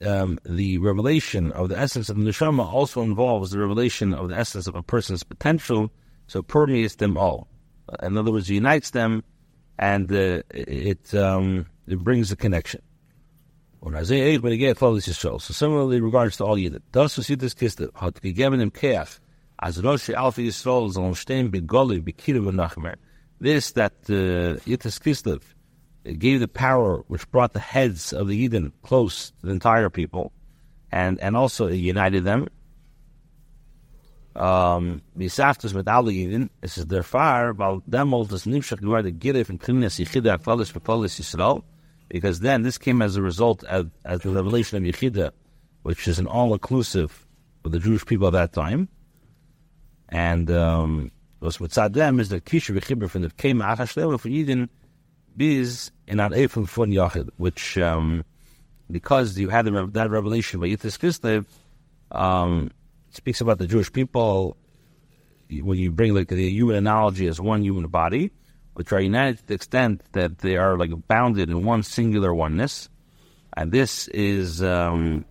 um, 0.04 0.40
the 0.44 0.78
revelation 0.78 1.52
of 1.52 1.68
the 1.68 1.78
essence 1.78 2.08
of 2.08 2.16
the 2.16 2.24
neshama 2.24 2.66
also 2.66 3.02
involves 3.02 3.52
the 3.52 3.60
revelation 3.60 4.12
of 4.12 4.28
the 4.28 4.36
essence 4.36 4.66
of 4.66 4.74
a 4.74 4.82
person's 4.82 5.22
potential, 5.22 5.92
so 6.26 6.42
permeates 6.42 6.96
them 6.96 7.16
all. 7.16 7.48
In 8.02 8.16
other 8.16 8.32
words, 8.32 8.50
unites 8.50 8.90
them, 8.90 9.22
and 9.78 10.10
uh, 10.10 10.42
it 10.50 11.14
um, 11.14 11.66
it 11.86 11.98
brings 12.00 12.32
a 12.32 12.36
connection. 12.36 12.82
So 13.82 13.92
similarly, 15.38 16.00
regards 16.00 16.36
to 16.38 16.44
all 16.44 16.56
Yidden, 16.56 16.80
das 16.90 17.16
was 17.16 17.28
Yiddes 17.28 17.54
Kiste 17.54 17.90
hat 17.94 18.20
gegeben 18.20 18.60
im 18.60 18.72
Keach, 18.72 19.20
as 19.60 19.82
Rosh 19.82 20.10
Alpha 20.10 20.40
Yisrael 20.40 20.90
stehen 21.14 21.50
begoli 21.50 22.00
bekira 22.02 22.40
v'nachmer. 22.40 22.96
This 23.40 23.72
that 23.72 23.92
uh, 24.08 24.58
Yud 24.64 24.80
Tes 24.80 24.98
Kislev 24.98 25.42
gave 26.18 26.40
the 26.40 26.48
power 26.48 27.04
which 27.08 27.30
brought 27.30 27.52
the 27.52 27.60
heads 27.60 28.12
of 28.12 28.28
the 28.28 28.36
Eden 28.36 28.72
close 28.82 29.30
to 29.40 29.46
the 29.46 29.52
entire 29.52 29.90
people, 29.90 30.32
and 30.90 31.20
and 31.20 31.36
also 31.36 31.68
united 31.68 32.24
them. 32.24 32.48
Um, 34.36 35.00
Misaftas 35.16 35.72
with 35.72 35.88
all 35.88 36.10
Eden, 36.10 36.50
this 36.60 36.76
is 36.76 36.86
their 36.86 37.02
fire, 37.02 37.54
while 37.54 37.82
them 37.86 38.12
all 38.12 38.24
this 38.24 38.44
nimshach 38.44 38.80
gewar 38.80 39.02
the 39.02 39.10
girif 39.10 39.48
and 39.48 39.58
klinas 39.58 39.98
yichida 39.98 40.36
akvalis 40.36 40.72
v'polis 40.72 41.18
Yisrael, 41.18 41.62
because 42.08 42.40
then 42.40 42.60
this 42.60 42.76
came 42.76 43.00
as 43.00 43.16
a 43.16 43.22
result 43.22 43.64
of 43.64 43.90
as 44.04 44.20
the 44.20 44.28
revelation 44.28 44.76
of 44.76 44.94
Yechida, 44.94 45.30
which 45.84 46.06
is 46.06 46.18
an 46.18 46.26
all-inclusive 46.26 47.26
for 47.62 47.70
the 47.70 47.78
Jewish 47.78 48.04
people 48.04 48.26
at 48.26 48.34
that 48.34 48.52
time, 48.52 48.90
and 50.10 50.50
um, 50.50 51.10
what's 51.38 51.58
with 51.58 51.72
them 51.72 52.20
is 52.20 52.28
the 52.28 52.40
kisha 52.40 52.78
v'chibur 52.78 53.08
from 53.08 53.22
the 53.22 53.30
came 53.30 53.60
achashlevel 53.60 54.20
for 54.20 54.28
Eden 54.28 54.68
biz 55.34 55.92
in 56.06 56.20
an 56.20 56.32
Eifel 56.32 56.68
von 56.68 56.90
Yachid, 56.90 57.30
which 57.38 57.78
um, 57.78 58.22
because 58.90 59.38
you 59.38 59.48
had 59.48 59.64
the, 59.64 59.86
that 59.92 60.10
revelation 60.10 60.60
by 60.60 60.66
Yud 60.66 60.80
Tes 60.80 60.98
Kislev, 60.98 61.46
um, 62.10 62.70
speaks 63.16 63.40
about 63.40 63.58
the 63.58 63.66
Jewish 63.66 63.92
people 63.92 64.56
when 65.50 65.78
you 65.78 65.90
bring 65.90 66.14
like 66.14 66.28
the 66.28 66.48
human 66.50 66.76
analogy 66.76 67.26
as 67.26 67.40
one 67.40 67.62
human 67.62 67.86
body, 67.88 68.30
which 68.74 68.92
are 68.92 69.00
united 69.00 69.38
to 69.38 69.46
the 69.46 69.54
extent 69.54 70.02
that 70.12 70.38
they 70.38 70.56
are 70.56 70.76
like 70.76 70.90
bounded 71.08 71.50
in 71.50 71.64
one 71.64 71.82
singular 71.82 72.34
oneness, 72.34 72.88
and 73.56 73.72
this 73.72 74.08
is 74.08 74.62
um, 74.62 75.24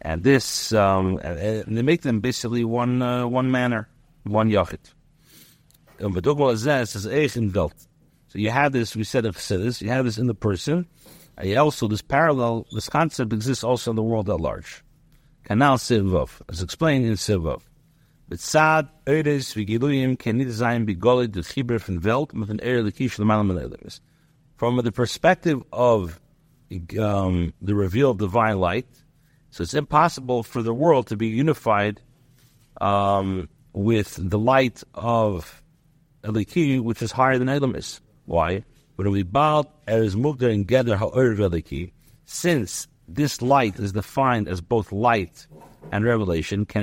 and 0.00 0.22
this 0.22 0.72
um, 0.72 1.18
and 1.22 1.76
they 1.76 1.82
make 1.82 2.02
them 2.02 2.20
basically 2.20 2.64
one 2.64 3.02
uh, 3.02 3.26
one 3.26 3.50
manner, 3.50 3.88
one 4.24 4.50
yachid. 4.50 4.80
So 8.28 8.38
you 8.38 8.50
have 8.50 8.72
this. 8.72 8.96
We 8.96 9.04
said 9.04 9.26
of 9.26 9.36
this. 9.46 9.80
You 9.80 9.90
have 9.90 10.04
this 10.04 10.18
in 10.18 10.26
the 10.26 10.34
person. 10.34 10.86
And 11.36 11.56
also, 11.56 11.88
this 11.88 12.02
parallel, 12.02 12.66
this 12.72 12.88
concept 12.88 13.32
exists 13.32 13.64
also 13.64 13.90
in 13.90 13.96
the 13.96 14.02
world 14.02 14.30
at 14.30 14.40
large. 14.40 14.83
Kanal 15.44 15.76
Sivov, 15.76 16.40
as 16.48 16.62
explained 16.62 17.04
in 17.04 17.12
Sivov. 17.14 17.60
B'tzad 18.30 18.88
Eures 19.06 19.52
v'giluyim 19.54 20.18
can 20.18 20.38
nicht 20.38 20.50
sein 20.52 20.86
begolet 20.86 21.32
des 21.32 21.42
Chibur 21.52 21.78
von 21.78 22.02
Welt 22.02 22.32
mit 22.32 22.48
an 22.48 22.60
Ere 22.60 22.82
Lekish 22.82 23.18
L'malam 23.18 24.00
From 24.56 24.76
the 24.78 24.90
perspective 24.90 25.62
of 25.70 26.18
um, 26.98 27.52
the 27.60 27.74
revealed 27.74 28.18
divine 28.18 28.58
light, 28.58 28.88
so 29.50 29.62
it's 29.62 29.74
impossible 29.74 30.42
for 30.42 30.62
the 30.62 30.72
world 30.72 31.08
to 31.08 31.16
be 31.16 31.26
unified 31.26 32.00
um, 32.80 33.50
with 33.74 34.18
the 34.18 34.38
light 34.38 34.82
of 34.94 35.62
Eliki, 36.22 36.80
which 36.80 37.02
is 37.02 37.12
higher 37.12 37.36
than 37.36 37.50
Elam 37.50 37.76
is. 37.76 38.00
Why? 38.24 38.64
When 38.96 39.10
we 39.10 39.24
bow 39.24 39.66
as 39.86 40.16
Mugdar 40.16 40.50
and 40.50 40.66
Geder 40.66 40.96
Ha'or 40.96 41.34
Eliki, 41.34 41.92
since 42.24 42.88
this 43.08 43.42
light 43.42 43.78
is 43.78 43.92
defined 43.92 44.48
as 44.48 44.60
both 44.60 44.92
light 44.92 45.46
and 45.92 46.04
revelation, 46.04 46.66
So 46.70 46.80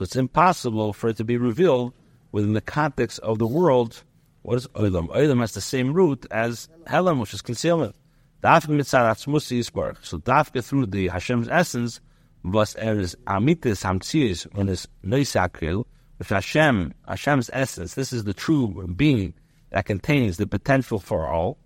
it's 0.00 0.16
impossible 0.16 0.92
for 0.92 1.08
it 1.08 1.16
to 1.16 1.24
be 1.24 1.36
revealed 1.36 1.94
within 2.32 2.52
the 2.52 2.60
context 2.60 3.20
of 3.20 3.38
the 3.38 3.46
world. 3.46 4.02
What 4.42 4.56
is 4.56 4.68
Elam? 4.74 5.08
Elam 5.14 5.38
has 5.38 5.52
the 5.52 5.60
same 5.60 5.92
root 5.92 6.26
as 6.30 6.68
Helam, 6.86 7.20
which 7.20 7.32
is 7.32 7.42
concealment. 7.42 7.94
So 8.42 8.50
dafka 8.50 10.64
through 10.64 10.86
the 10.86 11.08
Hashem's 11.08 11.48
essence, 11.48 12.00
was 12.42 12.76
er 12.76 12.98
is 12.98 13.16
amitis 13.26 13.82
hamtzius 13.82 14.44
when 14.54 14.68
is 14.68 14.86
noisakril, 15.02 15.86
with 16.18 16.28
Hashem, 16.28 16.92
Hashem's 17.08 17.48
essence. 17.52 17.94
This 17.94 18.12
is 18.12 18.24
the 18.24 18.34
true 18.34 18.86
being 18.94 19.32
that 19.70 19.86
contains 19.86 20.36
the 20.36 20.46
potential 20.46 20.98
for 20.98 21.26
all 21.26 21.58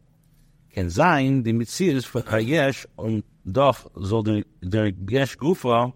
can 0.73 0.91
sein 0.91 1.43
die 1.43 1.53
Metzies 1.53 2.05
von 2.05 2.23
Hayesh 2.23 2.87
und 2.97 3.25
doch 3.45 3.91
soll 3.95 4.25
der, 4.25 4.45
der 4.61 4.93
Yesh 5.11 5.37
Gufa 5.39 5.93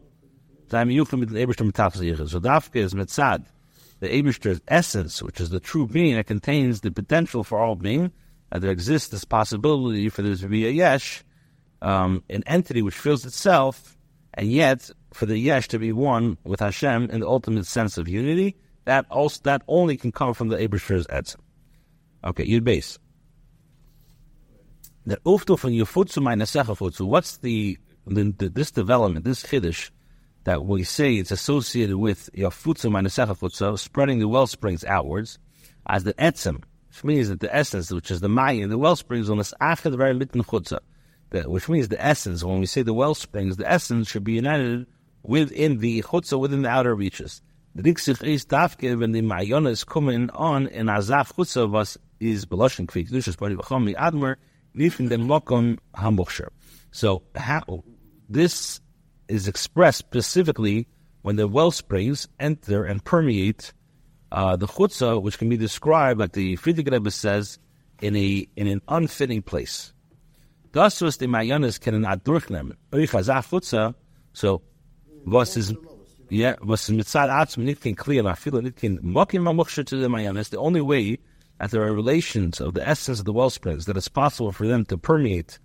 sein 0.68 0.90
Yuchel 0.90 1.18
mit 1.18 1.30
dem 1.30 1.36
Eberster 1.36 1.64
Metaphysieren. 1.64 2.26
So 2.26 2.40
Dafke 2.40 2.80
is 2.80 2.94
Metzad, 2.94 3.44
the 4.00 4.08
Eberster's 4.08 4.60
essence, 4.66 5.22
which 5.22 5.40
is 5.40 5.50
the 5.50 5.60
true 5.60 5.86
being 5.86 6.16
that 6.16 6.26
contains 6.26 6.80
the 6.80 6.90
potential 6.90 7.44
for 7.44 7.58
all 7.58 7.76
being, 7.76 8.10
that 8.50 8.62
there 8.62 8.70
exists 8.70 9.08
this 9.08 9.24
possibility 9.24 10.08
for 10.08 10.22
there 10.22 10.34
to 10.34 10.48
be 10.48 10.66
a 10.66 10.70
Yesh, 10.70 11.22
um, 11.82 12.22
an 12.30 12.42
entity 12.46 12.80
which 12.80 12.94
fills 12.94 13.26
itself, 13.26 13.96
and 14.34 14.50
yet 14.50 14.90
for 15.12 15.26
the 15.26 15.38
Yesh 15.38 15.68
to 15.68 15.78
be 15.78 15.92
one 15.92 16.38
with 16.44 16.60
Hashem 16.60 17.10
in 17.10 17.20
the 17.20 17.28
ultimate 17.28 17.66
sense 17.66 17.98
of 17.98 18.08
unity, 18.08 18.56
that 18.86 19.04
also 19.10 19.40
that 19.44 19.62
only 19.68 19.96
can 19.96 20.10
come 20.10 20.32
from 20.32 20.48
the 20.48 20.56
Eberster's 20.56 21.06
essence. 21.10 21.36
Okay, 22.24 22.46
Yud 22.46 22.64
base 22.64 22.98
the 25.06 25.16
uftu 25.26 25.58
from 25.58 25.70
yufutsu 25.70 26.22
my 26.22 26.34
nesechafutsu. 26.34 27.06
What's 27.06 27.38
the, 27.38 27.78
the, 28.06 28.34
the, 28.38 28.48
this 28.48 28.70
development, 28.70 29.24
this 29.24 29.42
chiddush 29.42 29.90
that 30.44 30.64
we 30.64 30.84
say 30.84 31.14
it's 31.14 31.30
associated 31.30 31.96
with 31.96 32.30
yafutsu 32.34 32.90
my 32.90 33.00
nesechafutsu, 33.00 33.78
spreading 33.78 34.18
the 34.18 34.28
well 34.28 34.46
springs 34.46 34.84
outwards, 34.84 35.38
as 35.86 36.04
the 36.04 36.14
etzem, 36.14 36.62
which 36.88 37.04
means 37.04 37.28
that 37.28 37.40
the 37.40 37.54
essence, 37.54 37.90
which 37.90 38.10
is 38.10 38.20
the 38.20 38.28
mayin, 38.28 38.68
the 38.68 38.78
well 38.78 38.96
springs 38.96 39.28
on 39.28 39.38
this 39.38 39.54
the 39.60 39.96
very 39.96 40.14
mitten 40.14 40.44
chutza, 40.44 40.78
which 41.46 41.68
means 41.68 41.88
the 41.88 42.04
essence. 42.04 42.44
When 42.44 42.60
we 42.60 42.66
say 42.66 42.82
the 42.82 42.94
well 42.94 43.14
springs, 43.14 43.56
the 43.56 43.70
essence 43.70 44.08
should 44.08 44.24
be 44.24 44.34
united 44.34 44.86
within 45.22 45.78
the 45.78 46.02
chutza, 46.02 46.38
within 46.38 46.62
the 46.62 46.68
outer 46.68 46.94
reaches. 46.94 47.42
The 47.74 47.82
diksich 47.82 48.22
is 48.22 48.44
dafke 48.44 48.98
when 48.98 49.12
the 49.12 49.22
mayona 49.22 49.70
is 49.70 49.82
coming 49.84 50.28
on 50.30 50.66
in 50.68 50.86
azaf 50.86 51.32
chutza 51.32 51.68
was 51.68 51.96
is 52.20 52.44
beloshin 52.44 52.86
kvik 52.86 53.08
dushas 53.08 53.36
bari 53.36 53.56
b'chomi 53.56 53.96
admer 53.96 54.36
Nifin 54.76 55.08
dem 55.08 55.26
Mokom 55.26 55.78
Hamuchsher. 55.94 56.48
So 56.90 57.22
how, 57.34 57.84
this 58.28 58.80
is 59.28 59.48
expressed 59.48 59.98
specifically 59.98 60.86
when 61.22 61.36
the 61.36 61.48
well 61.48 61.70
springs 61.70 62.28
enter 62.38 62.84
and 62.84 63.04
permeate 63.04 63.72
uh, 64.30 64.56
the 64.56 64.66
chutzah, 64.66 65.20
which 65.20 65.38
can 65.38 65.48
be 65.48 65.56
described, 65.56 66.20
like 66.20 66.32
the 66.32 66.56
Frierdiker 66.56 66.92
Rebbe 66.92 67.10
says, 67.10 67.58
in 68.00 68.16
a 68.16 68.46
in 68.56 68.66
an 68.66 68.82
unfitting 68.88 69.42
place. 69.42 69.92
Das 70.72 71.00
was 71.00 71.18
the 71.18 71.26
Mayanis 71.26 71.80
can 71.80 72.00
not 72.00 72.24
durchnehmen. 72.24 72.76
chutzah. 72.92 73.94
So 74.32 74.62
was 75.24 75.56
is 75.56 75.74
yeah 76.28 76.56
was 76.62 76.88
mitzad 76.88 77.28
atzm 77.28 77.58
nit 77.58 77.80
can 77.80 77.94
clear 77.94 78.26
I 78.26 78.34
feel 78.34 78.60
nit 78.60 78.76
can 78.76 78.98
mokim 78.98 79.86
to 79.86 79.96
the 79.96 80.08
Mayanis. 80.08 80.50
The 80.50 80.58
only 80.58 80.80
way 80.80 81.18
there 81.70 81.82
are 81.84 81.92
relations 81.92 82.60
of 82.60 82.74
the 82.74 82.86
essence 82.86 83.20
of 83.20 83.24
the 83.24 83.32
well 83.32 83.50
springs, 83.50 83.86
that 83.86 83.96
it's 83.96 84.08
possible 84.08 84.52
for 84.52 84.66
them 84.66 84.84
to 84.86 84.98
permeate 84.98 85.58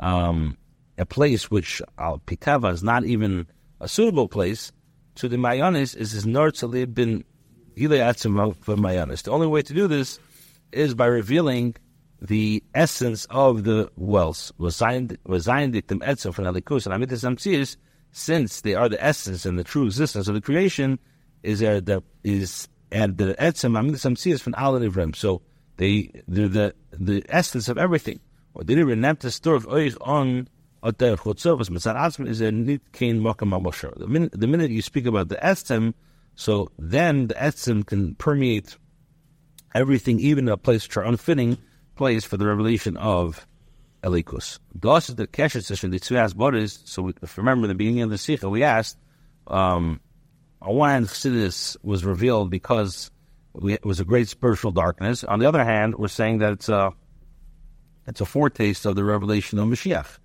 um, 0.00 0.56
a 0.98 1.06
place 1.06 1.50
which 1.50 1.82
Al 1.98 2.18
Pitava 2.18 2.72
is 2.72 2.82
not 2.82 3.04
even 3.04 3.46
a 3.80 3.88
suitable 3.88 4.28
place, 4.28 4.72
to 5.16 5.28
the 5.28 5.36
Mayanis 5.36 5.94
is 5.96 6.12
his 6.12 6.24
Nortzalib 6.24 6.94
bin 6.94 7.24
Mayanis. 7.76 9.22
The 9.22 9.30
only 9.30 9.46
way 9.46 9.62
to 9.62 9.74
do 9.74 9.86
this 9.86 10.18
is 10.72 10.94
by 10.94 11.06
revealing 11.06 11.76
the 12.20 12.62
essence 12.74 13.26
of 13.30 13.64
the 13.64 13.90
wells. 13.96 14.52
Since 18.14 18.60
they 18.60 18.74
are 18.74 18.88
the 18.88 19.04
essence 19.04 19.46
and 19.46 19.58
the 19.58 19.64
true 19.64 19.86
existence 19.86 20.28
of 20.28 20.34
the 20.34 20.40
creation, 20.40 20.98
is 21.42 21.60
there 21.60 21.80
that 21.80 22.02
is 22.22 22.68
and 22.92 23.16
the 23.16 23.34
etzem 23.34 23.72
amidas 23.72 24.04
amsiyas 24.06 24.40
from 24.40 24.54
al 24.56 24.74
ivrim. 24.74 25.16
So 25.16 25.42
they 25.78 26.10
they're 26.28 26.48
the 26.48 26.74
the 26.92 27.24
essence 27.28 27.68
of 27.68 27.78
everything. 27.78 28.20
Or 28.54 28.62
they 28.62 28.74
didn't 28.74 28.88
remember 28.88 29.22
the 29.22 29.30
story 29.30 29.56
of 29.56 29.66
oich 29.66 29.96
on 30.00 30.48
the 30.82 31.16
chutzovas 31.16 31.70
mitzad 31.70 31.96
atzim 31.96 32.28
is 32.28 32.40
a 32.40 32.52
nit 32.52 32.92
kain 32.92 33.20
makam 33.20 33.98
The 33.98 34.06
minute 34.06 34.32
the 34.32 34.46
minute 34.46 34.70
you 34.70 34.82
speak 34.82 35.06
about 35.06 35.28
the 35.28 35.36
etzem, 35.36 35.94
so 36.36 36.70
then 36.78 37.28
the 37.28 37.34
etzem 37.34 37.86
can 37.86 38.14
permeate 38.14 38.76
everything, 39.74 40.20
even 40.20 40.48
a 40.48 40.56
place 40.56 40.86
which 40.86 40.96
are 40.96 41.04
unfitting 41.04 41.58
place 41.96 42.24
for 42.24 42.36
the 42.36 42.46
revelation 42.46 42.96
of 42.98 43.46
Elikus. 44.02 44.58
Is 44.74 45.14
the 45.14 45.26
kesher 45.26 45.64
session. 45.64 45.90
The 45.90 45.98
two 45.98 46.16
asked 46.16 46.36
bodies. 46.36 46.80
So 46.84 47.08
if 47.08 47.36
you 47.36 47.42
remember 47.42 47.68
the 47.68 47.74
beginning 47.74 48.02
of 48.02 48.10
the 48.10 48.18
sikha, 48.18 48.48
we 48.48 48.62
asked. 48.64 48.98
Um, 49.46 50.00
on 50.62 50.76
one 50.76 50.90
hand, 50.90 51.06
Chassidus 51.06 51.76
was 51.82 52.04
revealed 52.04 52.50
because 52.50 53.10
it 53.64 53.84
was 53.84 54.00
a 54.00 54.04
great 54.04 54.28
spiritual 54.28 54.70
darkness. 54.70 55.24
On 55.24 55.38
the 55.40 55.46
other 55.46 55.64
hand, 55.64 55.96
we're 55.96 56.08
saying 56.08 56.38
that 56.38 56.52
it's 56.52 56.68
a, 56.68 56.92
it's 58.06 58.20
a 58.20 58.24
foretaste 58.24 58.86
of 58.86 58.94
the 58.94 59.04
revelation 59.04 59.58
of 59.58 59.66
Mashiach, 59.66 60.18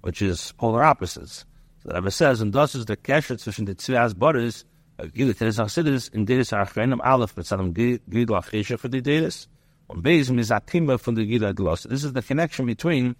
which 0.00 0.22
is 0.22 0.52
polar 0.58 0.82
opposites. 0.82 1.44
So 1.82 1.90
the 1.90 1.94
Rebbe 1.94 2.10
says, 2.10 2.40
and 2.40 2.52
thus 2.52 2.74
is 2.74 2.86
the 2.86 2.96
kesher 2.96 3.36
zwischen 3.36 3.66
the 3.66 3.74
Tzvias 3.74 4.16
Boris, 4.16 4.64
Gilit 4.98 5.38
Teres 5.38 5.58
Chassidus, 5.58 6.12
in 6.12 6.24
Dedes 6.24 6.50
Archenim 6.50 7.00
Aleph, 7.04 7.36
mit 7.36 7.46
seinem 7.46 7.72
Gidl 7.72 8.78
for 8.78 8.88
the 8.88 9.00
Dedes, 9.00 9.46
und 9.88 10.02
Beis 10.02 10.36
is 10.36 10.50
Atima 10.50 10.98
from 10.98 11.14
the 11.14 11.24
Gidl 11.24 11.54
Glos. 11.54 11.88
This 11.88 12.02
is 12.02 12.12
the 12.12 12.22
connection 12.22 12.66
between 12.66 13.14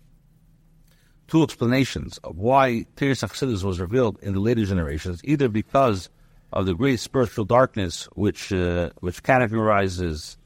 two 1.28 1.44
explanations 1.44 2.18
of 2.24 2.36
why 2.36 2.86
Teres 2.96 3.20
Chassidus 3.20 3.62
was 3.62 3.78
revealed 3.78 4.18
in 4.20 4.32
the 4.32 4.40
later 4.40 4.64
generations, 4.64 5.20
either 5.22 5.48
because 5.48 6.08
of 6.56 6.64
the 6.64 6.74
great 6.74 6.98
spiritual 6.98 7.44
darkness 7.44 8.08
which 8.14 8.50
uh, 8.50 8.88
which 9.00 9.22
categorizes 9.22 10.38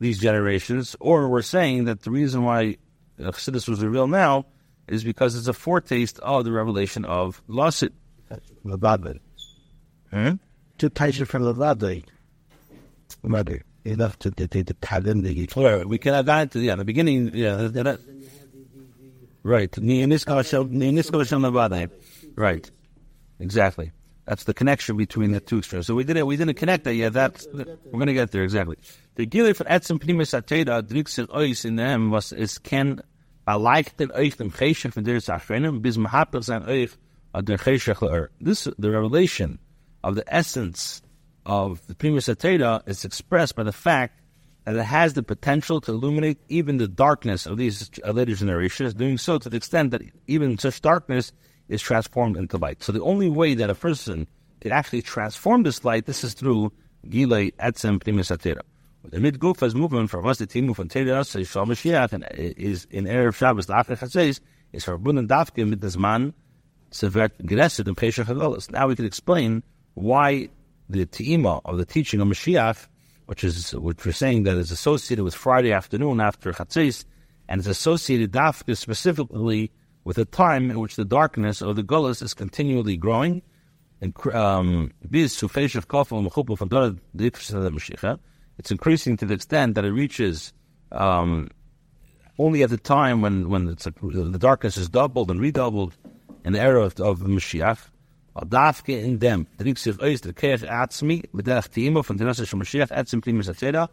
these 0.00 0.18
generations, 0.18 0.96
or 0.98 1.28
we're 1.28 1.42
saying 1.42 1.84
that 1.84 2.02
the 2.02 2.10
reason 2.10 2.42
why 2.42 2.76
Chassidus 3.20 3.68
was 3.68 3.82
revealed 3.82 4.10
now 4.10 4.46
is 4.88 5.04
because 5.04 5.36
it's 5.36 5.46
a 5.46 5.52
foretaste 5.52 6.18
of 6.18 6.44
the 6.44 6.50
revelation 6.50 7.04
of 7.04 7.40
Lasit. 7.48 7.92
Hmm? 10.10 10.32
To 10.78 10.90
taste 10.90 11.24
from 11.26 11.44
the 11.44 11.52
Lade. 11.52 12.04
Mother. 13.22 13.62
Enough 13.84 14.18
to 14.20 14.30
the 14.30 14.48
the 14.48 14.62
the 14.64 15.84
We 15.86 15.98
can 15.98 16.14
add 16.14 16.26
that 16.26 16.50
to 16.52 16.58
yeah, 16.58 16.74
the 16.74 16.84
beginning 16.84 17.30
yeah 17.32 17.68
that, 17.68 18.00
right. 19.44 19.70
Right. 22.34 22.68
Exactly. 23.38 23.92
That's 24.26 24.44
the 24.44 24.54
connection 24.54 24.96
between 24.96 25.32
the 25.32 25.40
two 25.40 25.60
strands. 25.62 25.86
So 25.86 25.94
we 25.94 26.04
didn't 26.04 26.26
we 26.26 26.36
didn't 26.36 26.54
connect 26.54 26.84
that 26.84 26.94
yet. 26.94 27.12
That's 27.12 27.46
we're 27.52 27.64
going 27.92 28.06
to 28.06 28.14
get 28.14 28.30
there 28.30 28.42
exactly. 28.42 28.76
The 29.16 29.26
gili 29.26 29.52
for 29.52 29.64
etzem 29.64 29.98
pnimis 29.98 30.32
ateda 30.32 30.82
driksil 30.82 31.28
ois 31.28 31.64
in 31.64 31.76
them 31.76 32.10
was 32.10 32.32
is 32.32 32.58
ken 32.58 33.02
Balaichten 33.46 34.10
euch 34.12 34.36
dem 34.36 34.50
Cheshach 34.50 34.94
von 34.94 35.04
der 35.04 35.16
Sachrenim, 35.16 35.82
bis 35.82 35.98
mahapach 35.98 36.44
sein 36.44 36.64
euch 36.66 36.96
ad 37.34 37.44
der 37.44 37.58
Cheshach 37.58 38.00
le'er. 38.00 38.28
This, 38.40 38.66
the 38.78 38.90
revelation 38.90 39.58
of 40.02 40.14
the 40.14 40.24
essence 40.34 41.02
of 41.44 41.86
the 41.86 41.94
Primus 41.94 42.28
Atera 42.28 42.82
is 42.88 43.04
expressed 43.04 43.54
by 43.54 43.62
the 43.62 43.72
fact 43.72 44.22
that 44.64 44.76
it 44.76 44.82
has 44.82 45.12
the 45.12 45.22
potential 45.22 45.78
to 45.82 45.92
illuminate 45.92 46.38
even 46.48 46.78
the 46.78 46.88
darkness 46.88 47.44
of 47.44 47.58
these 47.58 47.90
later 48.06 48.34
generations, 48.34 48.94
doing 48.94 49.18
so 49.18 49.38
to 49.38 49.50
the 49.50 49.58
extent 49.58 49.90
that 49.90 50.00
even 50.26 50.56
such 50.56 50.80
darkness 50.80 51.32
is 51.68 51.82
transformed 51.82 52.36
into 52.36 52.56
light. 52.56 52.82
So 52.82 52.92
the 52.92 53.02
only 53.02 53.28
way 53.28 53.54
that 53.54 53.70
a 53.70 53.74
person 53.74 54.26
can 54.60 54.72
actually 54.72 55.02
transform 55.02 55.62
this 55.62 55.84
light, 55.84 56.06
this 56.06 56.24
is 56.24 56.34
through 56.34 56.72
Gilei 57.06 57.52
Etzem 57.54 58.02
Primus 58.02 58.30
Atera. 58.30 58.62
The 59.04 59.20
mid 59.20 59.38
Gufas 59.38 59.74
movement 59.74 60.08
from 60.08 60.26
us 60.26 60.38
the 60.38 60.46
team 60.46 60.72
von 60.72 60.88
Teras 60.88 61.38
Yishal 61.38 61.66
Mashiach 61.66 62.14
and 62.14 62.26
is 62.32 62.86
in 62.90 63.04
Erev 63.04 63.34
Shabbos 63.34 63.66
the 63.66 63.74
Achar 63.74 63.98
Chatzes 63.98 64.40
is 64.72 64.84
verbunden 64.84 65.28
dafke 65.28 65.68
mit 65.68 65.80
das 65.80 65.98
man 65.98 66.32
severt 66.90 67.30
geresset 67.42 67.86
in 67.86 67.94
Pesach 67.94 68.26
Hagalos. 68.26 68.70
Now 68.70 68.88
we 68.88 68.96
can 68.96 69.04
explain 69.04 69.62
why 69.92 70.48
the 70.88 71.04
teima 71.04 71.60
of 71.66 71.76
the 71.76 71.84
teaching 71.84 72.20
of 72.22 72.28
Mashiach, 72.28 72.86
which 73.26 73.44
is 73.44 73.74
which 73.74 74.06
we're 74.06 74.12
saying 74.12 74.44
that 74.44 74.56
is 74.56 74.70
associated 74.70 75.22
with 75.22 75.34
Friday 75.34 75.72
afternoon 75.72 76.20
after 76.20 76.52
Chatzes, 76.52 77.04
and 77.46 77.60
is 77.60 77.66
associated 77.66 78.32
dafke 78.32 78.74
specifically 78.74 79.70
with 80.04 80.18
a 80.18 80.24
time 80.24 80.70
in 80.70 80.78
which 80.78 80.96
the 80.96 81.04
darkness 81.04 81.62
of 81.62 81.76
the 81.76 81.82
Gullus 81.82 82.22
is 82.22 82.34
continually 82.34 82.96
growing. 82.96 83.42
And 84.00 84.14
um, 84.34 84.92
the 85.02 85.28
it's 88.56 88.70
increasing 88.70 89.16
to 89.16 89.26
the 89.26 89.34
extent 89.34 89.74
that 89.74 89.84
it 89.84 89.90
reaches 89.92 90.52
um, 90.92 91.48
only 92.38 92.62
at 92.62 92.70
the 92.70 92.76
time 92.76 93.20
when, 93.20 93.48
when 93.48 93.68
a, 93.68 93.74
the 93.74 94.38
darkness 94.38 94.76
is 94.76 94.88
doubled 94.88 95.30
and 95.30 95.40
redoubled 95.40 95.96
in 96.44 96.52
the 96.52 96.60
era 96.60 96.82
of, 96.82 97.00
of 97.00 97.20
Mashiach. 97.20 97.78
Dafke 98.36 99.00
in 99.00 99.18
dem, 99.18 99.46
drinkt 99.58 99.78
sich 99.78 100.00
aus 100.00 100.20
der 100.20 100.32
Kirche 100.32 100.68
Atzmi, 100.68 101.22
mit 101.32 101.46
der 101.46 101.62
Tima 101.62 102.02
von 102.02 102.16
der 102.16 102.26
Nasa 102.26 102.44
Mashiach, 102.56 102.90
Atzim 102.90 103.20
Primus 103.20 103.48
Atzera, 103.48 103.88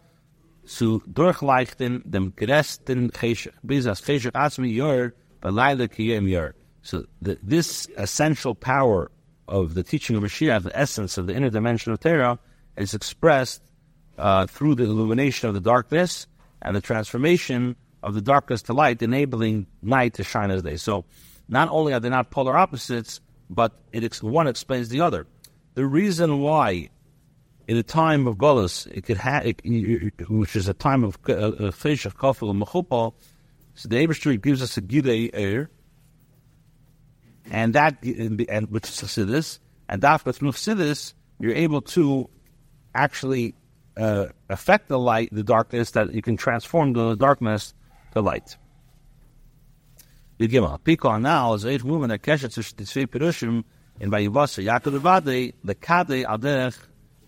zu 0.66 1.01
durchleichten 1.05 2.01
dem 2.05 2.34
geresten 2.36 3.12
Cheshach, 3.12 3.53
bis 3.62 3.86
as 3.86 4.01
Cheshach 4.01 4.34
Atzmi 4.34 4.70
Yor, 4.70 5.12
Belaila 5.12 5.12
Kiyem 5.12 5.12
Yor. 5.12 5.20
So 6.83 7.05
the, 7.21 7.37
this 7.43 7.87
essential 7.97 8.55
power 8.55 9.11
of 9.47 9.73
the 9.73 9.83
teaching 9.83 10.15
of 10.15 10.23
Mashiach, 10.23 10.63
the 10.63 10.77
essence 10.77 11.17
of 11.17 11.27
the 11.27 11.35
inner 11.35 11.49
dimension 11.49 11.91
of 11.91 11.99
Torah, 11.99 12.39
is 12.77 12.93
expressed 12.93 13.61
uh, 14.17 14.47
through 14.47 14.75
the 14.75 14.83
illumination 14.83 15.49
of 15.49 15.53
the 15.53 15.61
darkness 15.61 16.27
and 16.61 16.75
the 16.75 16.81
transformation 16.81 17.75
of 18.03 18.13
the 18.13 18.21
darkness 18.21 18.63
to 18.63 18.73
light, 18.73 19.01
enabling 19.01 19.67
night 19.81 20.15
to 20.15 20.23
shine 20.23 20.51
as 20.51 20.63
day. 20.63 20.75
So, 20.75 21.05
not 21.47 21.69
only 21.69 21.93
are 21.93 21.99
they 21.99 22.09
not 22.09 22.31
polar 22.31 22.55
opposites, 22.57 23.19
but 23.49 23.73
it 23.91 24.15
one 24.23 24.47
explains 24.47 24.89
the 24.89 25.01
other. 25.01 25.27
The 25.73 25.85
reason 25.85 26.39
why, 26.39 26.89
in 27.67 27.77
a 27.77 27.83
time 27.83 28.27
of 28.27 28.37
Golas, 28.37 28.87
it 28.87 29.01
could 29.01 29.17
have, 29.17 29.45
which 30.29 30.55
is 30.55 30.67
a 30.67 30.73
time 30.73 31.03
of 31.03 31.17
uh, 31.27 31.71
fish 31.71 32.05
of 32.05 32.17
kafel 32.17 32.49
and 32.49 32.61
mechupal, 32.61 33.13
so 33.76 33.89
the 33.89 33.95
Abishter 33.95 34.39
gives 34.41 34.61
us 34.61 34.78
a 34.78 34.82
gidei 34.82 35.30
air, 35.34 35.69
and 37.49 37.74
that, 37.74 38.03
and 38.03 38.41
is 38.41 38.47
sidis, 38.47 39.59
and 39.89 40.03
after 40.03 40.32
through 40.32 40.51
sidis, 40.51 41.13
you're 41.39 41.55
able 41.55 41.82
to 41.82 42.30
actually 42.93 43.55
uh, 43.97 44.28
affect 44.49 44.88
the 44.88 44.99
light, 44.99 45.30
the 45.32 45.43
darkness, 45.43 45.91
that 45.91 46.13
you 46.13 46.22
can 46.22 46.38
transform 46.38 46.93
the 46.93 47.15
darkness 47.15 47.74
to 48.13 48.22
light. 48.22 48.57
Yigimah. 50.39 50.80
Pikon 50.80 51.22
now 51.22 51.53
is 51.53 51.65
eight 51.65 51.84
women 51.84 52.09
that 52.09 52.24
keshet 52.24 52.53
the 52.76 52.84
tzvei 52.84 53.05
perushim 53.05 53.63
in 53.99 54.09
Vayivasa 54.09 54.63
Yaakov 54.63 54.99
Levade, 54.99 55.53
the 55.63 55.76
Kade 55.76 56.26
Alderech, 56.26 56.78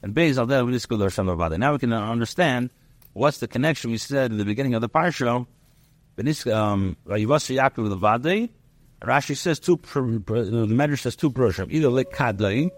and 0.01 0.15
Beis 0.15 0.35
Alderech 0.35 0.67
V'niskul 0.67 1.01
Hashem 1.01 1.27
Levade. 1.27 1.59
Now 1.59 1.73
we 1.73 1.79
can 1.79 1.93
understand 1.93 2.71
what's 3.13 3.37
the 3.37 3.47
connection 3.47 3.91
we 3.91 3.97
said 3.97 4.31
in 4.31 4.37
the 4.37 4.45
beginning 4.45 4.73
of 4.73 4.81
the 4.81 4.89
parsha. 4.89 5.45
Um, 6.17 6.97
Rashi 9.03 9.35
says 9.35 9.59
two. 9.59 9.77
The 9.77 10.67
Medrash 10.69 10.99
says 10.99 11.15
two 11.15 11.31
perushim. 11.31 11.71
Either 11.71 11.89
lekadei 11.89 12.71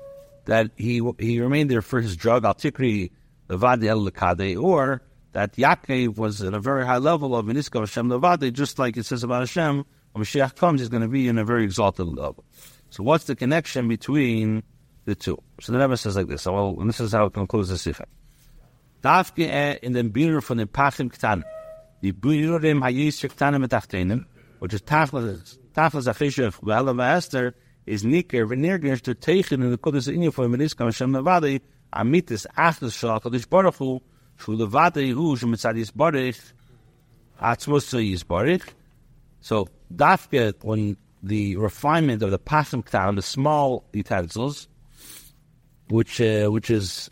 that 0.45 0.71
he 0.75 1.01
he 1.19 1.39
remained 1.39 1.69
there 1.69 1.81
for 1.81 2.01
his 2.01 2.15
drug 2.15 2.45
al 2.45 2.55
tikri 2.55 3.11
Levade 3.49 3.86
El 3.86 4.09
Lekade, 4.09 4.61
or 4.61 5.01
that 5.33 5.55
Yaakov 5.55 6.17
was 6.17 6.41
at 6.41 6.53
a 6.53 6.59
very 6.59 6.86
high 6.86 6.97
level 6.97 7.36
of 7.36 7.45
Miniska 7.45 7.79
Hashem 7.79 8.09
Levade, 8.09 8.51
just 8.53 8.79
like 8.79 8.97
it 8.97 9.05
says 9.05 9.23
about 9.23 9.41
Hashem, 9.41 9.86
when 10.13 10.23
Mashiach 10.23 10.55
comes, 10.55 10.81
he's 10.81 10.89
going 10.89 11.03
to 11.03 11.07
be 11.07 11.27
in 11.27 11.38
a 11.38 11.45
very 11.45 11.63
exalted 11.63 12.07
level. 12.07 12.43
So 12.89 13.03
what's 13.03 13.25
the 13.25 13.36
connection 13.36 13.88
between 13.88 14.63
the 15.05 15.15
two? 15.15 15.38
So 15.61 15.73
the 15.73 15.79
Rebbe 15.79 15.97
says 15.97 16.15
like 16.15 16.27
this, 16.27 16.45
well, 16.45 16.77
and 16.79 16.89
this 16.89 16.99
is 16.99 17.11
how 17.11 17.25
it 17.25 17.33
concludes 17.33 17.69
the 17.69 17.75
Sifat. 17.75 18.05
Dafke 19.03 19.47
eh, 19.47 19.77
in 19.83 19.93
den 19.93 20.09
Bier 20.09 20.41
von 20.41 20.57
den 20.57 20.67
Pachim 20.67 21.11
Ktan, 21.11 21.43
die 22.06 22.14
Biurim 22.14 22.82
Hayis 22.82 23.24
Ktanim 23.24 23.66
Metachtenim, 23.66 24.26
which 24.60 24.74
is 24.74 24.82
Taflas, 24.82 25.58
Taflas 25.74 26.08
Afishev, 26.08 26.60
V'Ela 26.62 26.93
V'Ester, 26.93 27.53
is 27.86 28.03
Niker, 28.03 28.45
V'Nirgish, 28.45 29.01
to 29.01 29.16
Teichen 29.16 29.64
in 29.64 29.72
the 29.72 29.78
Kodesh 29.78 30.14
Inyo 30.14 30.34
for 30.34 30.47
Miniska 30.47 30.86
Hashem 30.86 31.12
Levade, 31.12 31.62
amitis 31.93 32.45
achas 32.58 32.97
shal 32.99 33.20
kadosh 33.22 33.47
baruch 33.49 33.76
hu 33.76 34.01
shu 34.38 34.58
levade 34.58 35.14
hu 35.14 35.36
shu 35.38 35.47
mitzad 35.47 35.78
yisbarich 35.82 36.41
atzmos 37.41 37.88
yisbarich 38.10 38.68
so 39.39 39.68
dafke 39.93 40.53
when 40.64 40.97
the 41.24 41.56
refinement 41.56 42.22
of 42.22 42.32
the 42.32 42.38
pasim 42.38 42.84
ktan, 42.86 43.16
the 43.16 43.22
small 43.22 43.84
utensils, 43.93 44.68
which 45.89 46.22
uh, 46.22 46.47
which 46.49 46.70
is 46.70 47.10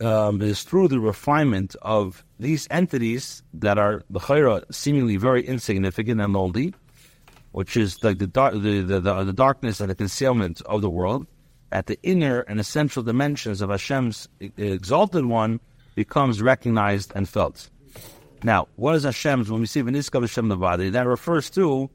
um, 0.00 0.40
is 0.42 0.62
through 0.62 0.88
the 0.88 1.00
refinement 1.00 1.76
of 1.82 2.24
these 2.38 2.68
entities 2.70 3.42
that 3.54 3.78
are 3.78 4.02
the 4.10 4.64
seemingly 4.70 5.16
very 5.16 5.46
insignificant 5.46 6.20
and 6.20 6.32
lonely, 6.32 6.74
which 7.52 7.76
is 7.76 8.02
like 8.04 8.18
the, 8.18 8.26
the, 8.26 8.82
the, 8.86 9.00
the, 9.00 9.24
the 9.24 9.32
darkness 9.32 9.80
and 9.80 9.90
the 9.90 9.94
concealment 9.94 10.62
of 10.66 10.82
the 10.82 10.90
world 10.90 11.26
at 11.72 11.86
the 11.86 11.98
inner 12.02 12.40
and 12.40 12.60
essential 12.60 13.02
dimensions 13.02 13.60
of 13.60 13.70
Hashem's 13.70 14.28
exalted 14.56 15.24
one 15.24 15.60
becomes 15.94 16.40
recognized 16.40 17.12
and 17.14 17.28
felt. 17.28 17.68
Now, 18.42 18.68
what 18.76 18.94
is 18.94 19.02
Hashem's? 19.04 19.50
When 19.50 19.60
we 19.60 19.66
see 19.66 19.82
Veniska 19.82 20.20
Hashem 20.20 20.48
Levadi, 20.48 20.92
that 20.92 21.06
refers 21.06 21.50
to 21.50 21.90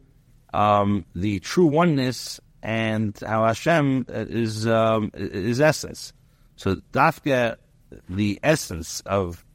um, 0.54 1.06
the 1.16 1.39
true 1.39 1.66
oneness 1.66 2.39
and 2.62 3.18
how 3.26 3.45
Hashem 3.45 4.06
is 4.10 4.68
um, 4.68 5.12
is 5.14 5.60
essence. 5.62 6.14
So 6.56 6.76
Dafka, 6.91 7.58
the 8.10 8.39
essence 8.44 9.02
of 9.02 9.46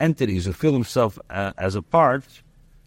entities 0.00 0.46
who 0.46 0.52
feel 0.52 0.72
themselves 0.72 1.18
uh, 1.30 1.52
as 1.58 1.74
a 1.74 1.82
part, 1.82 2.24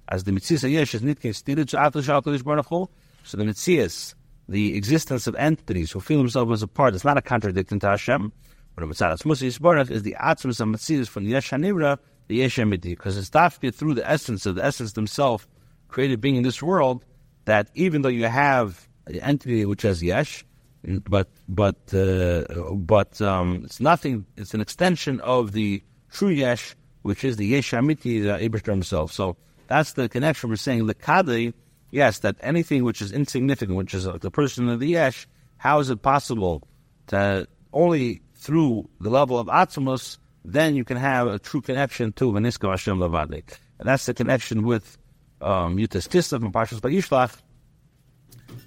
as 0.10 0.24
the 0.24 0.32
Mitzvah 0.32 0.70
Yesh 0.70 0.96
is 0.96 1.02
Stirit 1.02 2.88
So 3.24 3.38
the 3.38 3.46
Mitzvah 3.46 4.16
the 4.50 4.76
existence 4.76 5.28
of 5.28 5.36
entities 5.36 5.92
who 5.92 6.00
feel 6.00 6.18
themselves 6.18 6.52
as 6.52 6.64
a 6.64 6.68
part 6.68 6.94
is 6.96 7.06
not 7.06 7.18
a 7.18 7.22
contradiction 7.22 7.80
to 7.80 7.88
Hashem. 7.88 8.34
But 8.76 8.86
Mitzadas 8.86 9.26
Musa 9.26 9.46
Yisborach 9.46 9.90
is 9.90 10.04
the 10.04 10.16
Atzmas 10.20 10.60
of 10.60 10.68
Mitzvahs 10.68 11.08
from 11.08 11.26
the 11.26 11.32
Yesh 11.32 11.52
Hanivra, 11.52 11.98
the 12.28 12.36
Yesh 12.38 12.56
because 12.56 13.18
it's 13.18 13.30
tafkid 13.30 13.76
through 13.76 13.94
the 13.94 14.10
essence 14.10 14.46
of 14.46 14.56
the 14.56 14.64
essence 14.64 14.94
themselves, 14.94 15.48
created 15.88 16.22
being 16.22 16.36
in 16.36 16.44
this 16.44 16.62
world, 16.64 17.06
that 17.46 17.70
even 17.74 18.02
though 18.02 18.10
you 18.10 18.26
have 18.28 18.88
an 19.08 19.20
entity 19.20 19.66
which 19.66 19.82
has 19.82 20.02
Yesh, 20.02 20.46
but 20.84 21.30
but 21.48 21.94
uh, 21.94 22.44
but 22.74 23.22
um, 23.22 23.62
it's 23.66 23.80
nothing. 23.80 24.26
It's 24.38 24.54
an 24.54 24.62
extension 24.62 25.20
of 25.22 25.52
the 25.52 25.84
true 26.12 26.30
Yesh, 26.30 26.76
which 27.04 27.24
is 27.24 27.38
the 27.38 27.46
Yesh 27.46 27.72
Amiti, 27.72 28.24
the 28.24 28.36
Abraham 28.38 28.76
himself. 28.76 29.12
So 29.12 29.38
that's 29.68 29.94
the 29.94 30.10
connection. 30.10 30.50
We're 30.50 30.56
saying 30.56 30.88
the 30.88 30.96
Kadei 30.96 31.54
yes, 31.92 32.20
that 32.20 32.38
anything 32.40 32.84
which 32.84 33.02
is 33.02 33.12
insignificant, 33.12 33.78
which 33.78 33.94
is 33.94 34.08
like 34.08 34.22
the 34.22 34.32
person 34.32 34.70
of 34.70 34.80
the 34.80 34.88
yesh, 34.88 35.28
how 35.58 35.80
is 35.80 35.90
it 35.90 36.02
possible 36.02 36.64
to 37.08 37.48
only 37.72 38.22
through 38.36 38.90
the 39.00 39.10
level 39.10 39.38
of 39.38 39.48
atzmus, 39.48 40.18
then 40.44 40.76
you 40.76 40.84
can 40.84 40.98
have 40.98 41.28
a 41.28 41.38
true 41.38 41.62
connection 41.62 42.12
to 42.14 42.32
Veniska 42.32 42.70
Hashem 42.70 42.98
Lavadik. 42.98 43.58
And 43.78 43.88
that's 43.88 44.08
the 44.08 44.14
connection 44.14 44.64
with 44.64 44.98
um, 45.42 45.78
Yud 45.78 45.90
Tes 45.90 46.08
Kislev 46.08 46.44
and 46.44 46.52
Parshas 46.52 46.80
Vayishlach, 46.80 47.38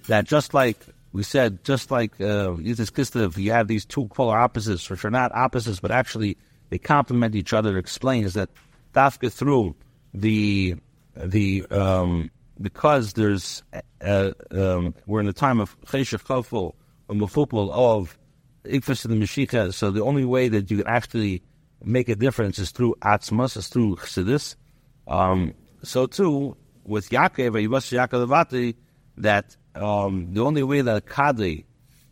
that 0.07 0.25
just 0.25 0.53
like 0.53 0.77
we 1.15 1.23
said, 1.23 1.63
just 1.63 1.91
like 1.91 2.19
uh, 2.19 2.59
Yud 2.59 2.75
Tes 2.75 2.89
Kislev, 2.89 3.37
you 3.37 3.53
have 3.53 3.69
these 3.69 3.85
two 3.85 4.09
polar 4.09 4.37
opposites, 4.37 4.89
which 4.89 5.05
are 5.05 5.09
not 5.09 5.33
opposites, 5.33 5.79
but 5.79 5.89
actually 5.89 6.37
they 6.69 6.77
complement 6.77 7.35
each 7.35 7.53
other, 7.53 7.77
explains 7.77 8.33
that 8.33 8.49
Dafka 8.93 9.31
through 9.31 9.75
the 10.13 10.75
the 11.15 11.65
um, 11.71 12.29
because 12.59 13.13
there's 13.13 13.63
uh, 14.01 14.31
um, 14.51 14.93
we're 15.05 15.21
in 15.21 15.25
the 15.25 15.31
time 15.31 15.61
of 15.61 15.79
Cheshach 15.85 16.21
Chofel 16.21 16.73
and 17.07 17.21
Mufupul 17.21 17.71
of 17.71 18.17
Ikfas 18.65 19.07
the 19.07 19.15
Mashiach, 19.15 19.73
so 19.73 19.91
the 19.91 20.03
only 20.03 20.25
way 20.25 20.49
that 20.49 20.69
you 20.69 20.79
can 20.79 20.87
actually 20.87 21.41
make 21.81 22.09
a 22.09 22.15
difference 22.17 22.59
is 22.59 22.71
through 22.71 22.93
Atzmas, 23.01 23.55
is 23.55 23.69
through 23.69 23.95
Chassidus. 23.95 24.57
Um, 25.07 25.53
so 25.81 26.07
too, 26.07 26.57
with 26.83 27.09
Yaakov, 27.09 27.51
Yivas 27.65 27.87
Yaakov 27.95 28.75
that 29.17 29.55
um, 29.75 30.33
the 30.33 30.43
only 30.43 30.63
way 30.63 30.81
that 30.81 30.95
a 30.95 31.01
Kadi, 31.01 31.65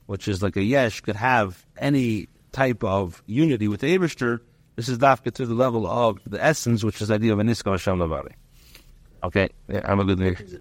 which 0.06 0.28
is 0.28 0.42
like 0.44 0.56
a 0.56 0.64
Yesh, 0.64 1.02
could 1.02 1.16
have 1.16 1.66
any 1.78 2.28
type 2.52 2.84
of 2.84 3.24
unity 3.26 3.68
with 3.68 3.82
the 3.82 3.98
Abishter, 3.98 4.40
this 4.76 4.90
is 4.90 4.98
dafka 4.98 5.32
to 5.34 5.46
the 5.46 5.54
level 5.54 5.86
of 5.86 6.20
the 6.26 6.44
essence, 6.44 6.84
which 6.84 7.02
is 7.02 7.10
the 7.10 7.16
idea 7.16 7.34
of 7.34 7.40
a 7.40 7.44
Niska 7.44 7.72
Hashem 7.72 8.00
Levati. 8.00 8.34
Okay, 9.24 9.50
yeah, 9.70 9.88
have 9.88 10.00
a 10.00 10.04
good 10.04 10.20
day. 10.20 10.36